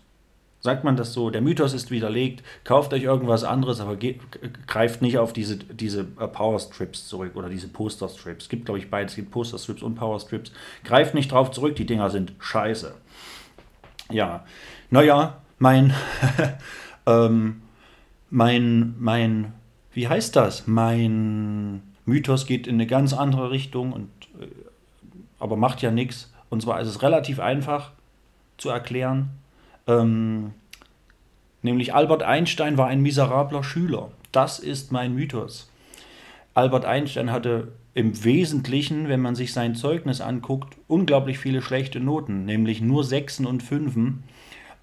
Sagt 0.60 0.82
man 0.82 0.96
das 0.96 1.12
so, 1.12 1.30
der 1.30 1.42
Mythos 1.42 1.74
ist 1.74 1.90
widerlegt, 1.90 2.42
kauft 2.64 2.92
euch 2.92 3.04
irgendwas 3.04 3.44
anderes, 3.44 3.78
aber 3.78 3.94
geht, 3.94 4.20
greift 4.66 5.00
nicht 5.00 5.16
auf 5.16 5.32
diese, 5.32 5.58
diese 5.58 6.00
äh, 6.18 6.26
Power 6.26 6.58
Strips 6.58 7.06
zurück 7.06 7.36
oder 7.36 7.48
diese 7.48 7.68
Poster 7.68 8.08
Strips. 8.08 8.44
Es 8.44 8.48
gibt, 8.48 8.64
glaube 8.64 8.80
ich, 8.80 8.90
beides, 8.90 9.12
es 9.12 9.16
gibt 9.16 9.30
Poster 9.30 9.58
Strips 9.58 9.82
und 9.82 9.94
Power 9.94 10.18
Strips. 10.18 10.50
Greift 10.82 11.14
nicht 11.14 11.30
drauf 11.30 11.52
zurück, 11.52 11.76
die 11.76 11.86
Dinger 11.86 12.10
sind 12.10 12.32
scheiße. 12.40 12.94
Ja, 14.10 14.44
naja, 14.90 15.40
mein, 15.58 15.94
ähm, 17.06 17.62
mein, 18.30 18.94
mein, 18.98 19.52
wie 19.92 20.08
heißt 20.08 20.36
das? 20.36 20.66
Mein 20.66 21.82
Mythos 22.04 22.46
geht 22.46 22.66
in 22.66 22.74
eine 22.74 22.86
ganz 22.86 23.12
andere 23.12 23.50
Richtung, 23.50 23.92
und, 23.92 24.10
äh, 24.40 24.46
aber 25.38 25.56
macht 25.56 25.82
ja 25.82 25.90
nichts. 25.90 26.32
Und 26.48 26.62
zwar 26.62 26.80
ist 26.80 26.88
es 26.88 27.02
relativ 27.02 27.40
einfach 27.40 27.90
zu 28.58 28.70
erklären. 28.70 29.30
Ähm, 29.86 30.52
nämlich 31.62 31.94
Albert 31.94 32.22
Einstein 32.22 32.78
war 32.78 32.86
ein 32.86 33.02
miserabler 33.02 33.64
Schüler. 33.64 34.10
Das 34.32 34.58
ist 34.58 34.92
mein 34.92 35.14
Mythos. 35.14 35.70
Albert 36.54 36.84
Einstein 36.84 37.32
hatte 37.32 37.68
im 37.96 38.24
Wesentlichen, 38.24 39.08
wenn 39.08 39.22
man 39.22 39.34
sich 39.34 39.54
sein 39.54 39.74
Zeugnis 39.74 40.20
anguckt, 40.20 40.76
unglaublich 40.86 41.38
viele 41.38 41.62
schlechte 41.62 41.98
Noten, 41.98 42.44
nämlich 42.44 42.82
nur 42.82 43.04
Sechsen 43.04 43.46
und 43.46 43.62
Fünfen. 43.62 44.22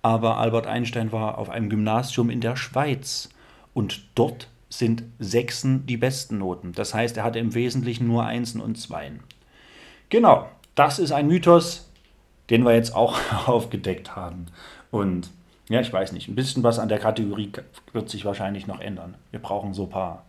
Aber 0.02 0.38
Albert 0.40 0.66
Einstein 0.66 1.12
war 1.12 1.38
auf 1.38 1.52
einem 1.52 1.70
Gymnasium 1.70 2.32
in 2.32 2.42
der 2.42 2.56
Schweiz 2.56 3.30
und 3.76 4.02
dort 4.16 4.48
sind 4.68 5.04
Sechsen 5.20 5.86
die 5.86 5.98
besten 5.98 6.40
Noten. 6.40 6.72
Das 6.72 6.96
heißt, 6.96 7.16
er 7.18 7.24
hatte 7.24 7.38
im 7.38 7.54
Wesentlichen 7.54 8.08
nur 8.08 8.26
Einsen 8.26 8.60
und 8.60 8.80
Zweien. 8.80 9.20
Genau, 10.10 10.50
das 10.74 10.98
ist 10.98 11.12
ein 11.12 11.28
Mythos, 11.28 11.92
den 12.50 12.64
wir 12.64 12.74
jetzt 12.74 12.96
auch 12.96 13.20
aufgedeckt 13.48 14.16
haben. 14.16 14.48
Und 14.90 15.30
ja, 15.70 15.82
ich 15.82 15.94
weiß 15.94 16.14
nicht, 16.14 16.30
ein 16.30 16.36
bisschen 16.36 16.64
was 16.64 16.80
an 16.80 16.90
der 16.90 16.98
Kategorie 16.98 17.52
wird 17.92 18.10
sich 18.10 18.26
wahrscheinlich 18.26 18.66
noch 18.66 18.80
ändern. 18.80 19.14
Wir 19.30 19.40
brauchen 19.40 19.76
so 19.76 19.84
ein 19.84 19.90
paar, 19.92 20.26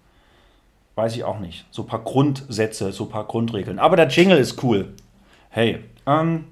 weiß 0.95 1.17
ich 1.17 1.25
auch 1.25 1.39
nicht, 1.41 1.67
so 1.71 1.83
ein 1.83 1.89
paar 1.89 2.05
Grundsätze, 2.05 2.93
so 2.93 3.05
ein 3.05 3.11
paar 3.11 3.25
Grundregeln. 3.25 3.79
Aber 3.79 3.97
der 3.97 4.09
Jingle 4.09 4.39
ist 4.39 4.63
cool. 4.63 4.93
Hey, 5.51 5.85
ähm, 6.07 6.45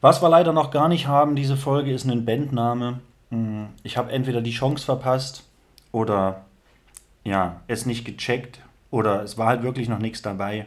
was 0.00 0.22
wir 0.22 0.28
leider 0.28 0.52
noch 0.52 0.70
gar 0.70 0.88
nicht 0.88 1.06
haben, 1.06 1.36
diese 1.36 1.56
Folge 1.56 1.92
ist 1.92 2.04
ein 2.04 2.24
Bandname. 2.24 3.00
Hm, 3.30 3.68
Ich 3.82 3.96
habe 3.96 4.12
entweder 4.12 4.40
die 4.40 4.52
Chance 4.52 4.84
verpasst 4.84 5.44
oder 5.92 6.44
ja, 7.24 7.60
es 7.66 7.86
nicht 7.86 8.04
gecheckt 8.04 8.60
oder 8.90 9.22
es 9.22 9.36
war 9.38 9.48
halt 9.48 9.62
wirklich 9.62 9.88
noch 9.88 9.98
nichts 9.98 10.22
dabei. 10.22 10.66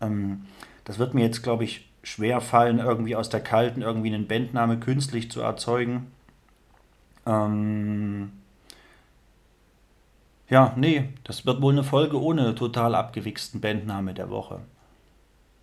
Ähm, 0.00 0.46
das 0.84 0.98
wird 0.98 1.14
mir 1.14 1.24
jetzt, 1.24 1.42
glaube 1.42 1.64
ich, 1.64 1.88
schwer 2.02 2.40
fallen, 2.40 2.78
irgendwie 2.78 3.16
aus 3.16 3.28
der 3.28 3.40
Kalten 3.40 3.82
irgendwie 3.82 4.14
einen 4.14 4.26
Bandname 4.28 4.78
künstlich 4.78 5.30
zu 5.30 5.40
erzeugen. 5.40 6.06
Ähm, 7.26 8.32
ja, 10.48 10.72
nee, 10.76 11.10
das 11.24 11.44
wird 11.44 11.60
wohl 11.60 11.72
eine 11.72 11.84
Folge 11.84 12.20
ohne 12.20 12.54
total 12.54 12.94
abgewichsten 12.94 13.60
Bandname 13.60 14.14
der 14.14 14.30
Woche. 14.30 14.60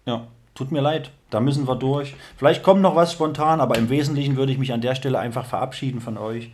Ja, 0.05 0.27
tut 0.53 0.71
mir 0.71 0.81
leid, 0.81 1.11
da 1.31 1.39
müssen 1.39 1.67
wir 1.67 1.75
durch. 1.75 2.15
Vielleicht 2.37 2.63
kommt 2.63 2.81
noch 2.81 2.95
was 2.95 3.11
spontan, 3.11 3.61
aber 3.61 3.77
im 3.77 3.89
Wesentlichen 3.89 4.35
würde 4.35 4.51
ich 4.51 4.59
mich 4.59 4.73
an 4.73 4.81
der 4.81 4.95
Stelle 4.95 5.19
einfach 5.19 5.45
verabschieden 5.45 6.01
von 6.01 6.17
euch. 6.17 6.51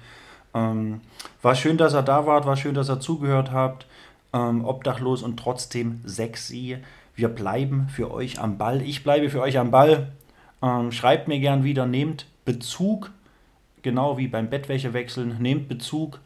Ähm, 0.53 1.01
war 1.41 1.55
schön, 1.55 1.77
dass 1.77 1.93
ihr 1.93 2.01
da 2.01 2.25
wart, 2.25 2.45
war 2.45 2.57
schön, 2.57 2.75
dass 2.75 2.89
ihr 2.89 2.99
zugehört 2.99 3.51
habt. 3.51 3.86
Ähm, 4.34 4.63
obdachlos 4.63 5.23
und 5.23 5.38
trotzdem 5.38 6.01
sexy. 6.05 6.77
Wir 7.15 7.27
bleiben 7.27 7.89
für 7.89 8.11
euch 8.11 8.39
am 8.39 8.57
Ball. 8.57 8.82
Ich 8.82 9.03
bleibe 9.03 9.29
für 9.29 9.41
euch 9.41 9.57
am 9.57 9.71
Ball. 9.71 10.11
Ähm, 10.61 10.91
schreibt 10.91 11.27
mir 11.27 11.39
gern 11.39 11.63
wieder, 11.63 11.86
nehmt 11.86 12.27
Bezug, 12.45 13.11
genau 13.82 14.17
wie 14.17 14.27
beim 14.27 14.49
Bettwäsche 14.49 14.93
wechseln, 14.93 15.38
nehmt 15.39 15.67
Bezug. 15.67 16.19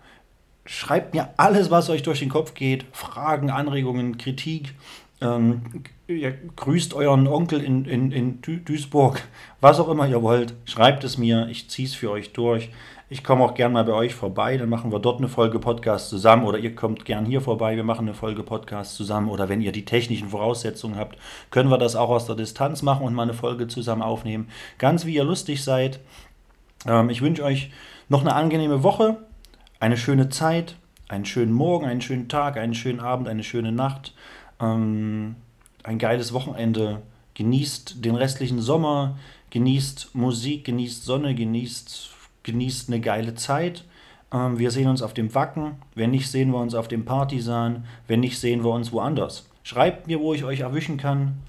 Schreibt 0.66 1.13
mir 1.13 1.30
alles, 1.38 1.70
was 1.70 1.89
euch 1.89 2.03
durch 2.03 2.20
den 2.20 2.30
Kopf 2.30 2.53
geht. 2.55 2.86
Fragen, 2.91 3.51
Anregungen, 3.51 4.18
Kritik. 4.18 4.74
Ähm, 5.22 5.61
ihr 6.07 6.32
grüßt 6.55 6.93
euren 6.93 7.28
Onkel 7.28 7.61
in, 7.61 7.86
in, 7.86 8.11
in 8.11 8.41
Dü- 8.41 8.63
Duisburg. 8.63 9.22
Was 9.61 9.80
auch 9.80 9.89
immer 9.89 10.07
ihr 10.07 10.22
wollt. 10.22 10.55
Schreibt 10.66 11.03
es 11.03 11.18
mir. 11.18 11.47
Ich 11.49 11.70
ziehe 11.70 11.88
es 11.88 11.93
für 11.93 12.09
euch 12.11 12.34
durch. 12.34 12.70
Ich 13.07 13.24
komme 13.24 13.43
auch 13.43 13.53
gern 13.53 13.72
mal 13.72 13.84
bei 13.84 13.93
euch 13.93 14.16
vorbei. 14.16 14.57
Dann 14.57 14.68
machen 14.68 14.91
wir 14.91 14.97
dort 14.97 15.20
eine 15.20 15.28
Folge 15.28 15.59
Podcast 15.59 16.09
zusammen. 16.09 16.45
Oder 16.45 16.57
ihr 16.57 16.74
kommt 16.76 17.05
gern 17.05 17.26
hier 17.26 17.39
vorbei. 17.41 17.76
Wir 17.76 17.84
machen 17.84 18.07
eine 18.07 18.16
Folge 18.16 18.41
Podcast 18.41 18.95
zusammen. 18.95 19.30
Oder 19.30 19.47
wenn 19.47 19.61
ihr 19.61 19.72
die 19.72 19.86
technischen 19.86 20.30
Voraussetzungen 20.30 20.97
habt, 20.97 21.18
können 21.51 21.70
wir 21.70 21.78
das 21.78 21.95
auch 21.95 22.09
aus 22.09 22.26
der 22.26 22.36
Distanz 22.36 22.82
machen 22.82 23.05
und 23.05 23.13
mal 23.13 23.24
eine 23.24 23.36
Folge 23.36 23.68
zusammen 23.68 24.01
aufnehmen. 24.01 24.49
Ganz 24.80 25.05
wie 25.05 25.13
ihr 25.13 25.24
lustig 25.24 25.63
seid. 25.63 25.99
Ähm, 26.88 27.11
ich 27.11 27.22
wünsche 27.22 27.43
euch 27.43 27.70
noch 28.09 28.22
eine 28.22 28.34
angenehme 28.34 28.82
Woche, 28.84 29.18
eine 29.80 29.97
schöne 29.97 30.30
Zeit, 30.30 30.76
einen 31.07 31.26
schönen 31.26 31.53
Morgen, 31.53 31.86
einen 31.86 32.01
schönen 32.01 32.28
Tag, 32.28 32.57
einen 32.57 32.73
schönen 32.73 32.99
Abend, 32.99 33.28
eine 33.28 33.43
schöne 33.43 33.71
Nacht, 33.71 34.13
ähm, 34.59 35.36
ein 35.84 35.99
geiles 35.99 36.34
Wochenende. 36.34 37.01
Genießt 37.36 38.03
den 38.05 38.15
restlichen 38.15 38.61
Sommer, 38.61 39.17
genießt 39.49 40.15
Musik, 40.15 40.65
genießt 40.65 41.03
Sonne, 41.03 41.36
genießt, 41.36 42.09
genießt 42.43 42.89
eine 42.89 43.01
geile 43.01 43.36
Zeit. 43.36 43.84
Ähm, 44.32 44.57
wir 44.57 44.71
sehen 44.71 44.88
uns 44.88 45.01
auf 45.01 45.13
dem 45.13 45.36
Wacken. 45.36 45.76
Wenn 45.93 46.11
nicht, 46.11 46.30
sehen 46.30 46.51
wir 46.51 46.59
uns 46.59 46.76
auf 46.76 46.88
dem 46.88 47.05
Partisan. 47.05 47.86
Wenn 48.07 48.21
nicht, 48.21 48.39
sehen 48.39 48.63
wir 48.63 48.71
uns 48.71 48.91
woanders. 48.91 49.49
Schreibt 49.63 50.07
mir, 50.07 50.19
wo 50.19 50.34
ich 50.34 50.43
euch 50.43 50.61
erwischen 50.61 50.97
kann. 50.97 51.39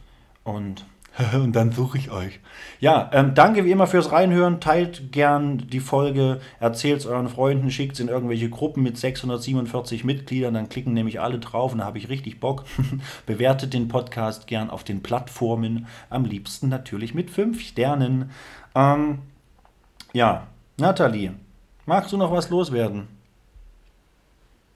Und 0.44 0.84
und 1.34 1.52
dann 1.54 1.72
suche 1.72 1.98
ich 1.98 2.10
euch. 2.10 2.40
Ja, 2.80 3.10
ähm, 3.12 3.34
danke 3.34 3.64
wie 3.64 3.70
immer 3.70 3.86
fürs 3.86 4.12
Reinhören. 4.12 4.60
Teilt 4.60 5.12
gern 5.12 5.58
die 5.58 5.80
Folge, 5.80 6.40
erzählt 6.60 7.00
es 7.00 7.06
euren 7.06 7.28
Freunden, 7.28 7.70
schickt 7.70 7.94
es 7.94 8.00
in 8.00 8.08
irgendwelche 8.08 8.50
Gruppen 8.50 8.82
mit 8.82 8.98
647 8.98 10.04
Mitgliedern. 10.04 10.54
Dann 10.54 10.68
klicken 10.68 10.92
nämlich 10.92 11.20
alle 11.20 11.38
drauf 11.38 11.72
und 11.72 11.78
da 11.78 11.84
habe 11.84 11.98
ich 11.98 12.08
richtig 12.08 12.40
Bock. 12.40 12.64
Bewertet 13.26 13.72
den 13.72 13.88
Podcast 13.88 14.46
gern 14.46 14.70
auf 14.70 14.84
den 14.84 15.02
Plattformen. 15.02 15.86
Am 16.10 16.24
liebsten 16.24 16.68
natürlich 16.68 17.14
mit 17.14 17.30
5 17.30 17.60
Sternen. 17.60 18.30
Ähm, 18.74 19.20
ja, 20.12 20.46
Nathalie, 20.76 21.32
magst 21.86 22.12
du 22.12 22.16
noch 22.16 22.30
was 22.30 22.50
loswerden? 22.50 23.08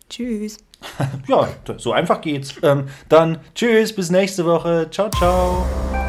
Tschüss. 0.08 0.58
Ja, 1.28 1.46
so 1.76 1.92
einfach 1.92 2.22
geht's. 2.22 2.54
Ähm, 2.62 2.88
dann 3.10 3.38
tschüss, 3.54 3.94
bis 3.94 4.10
nächste 4.10 4.46
Woche. 4.46 4.88
Ciao, 4.90 5.10
ciao. 5.10 5.99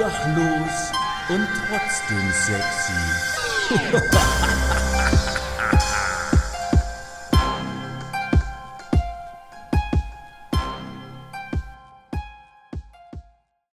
Obdachlos 0.00 0.92
und 1.28 1.46
trotzdem 1.68 2.32
sexy. 2.32 2.94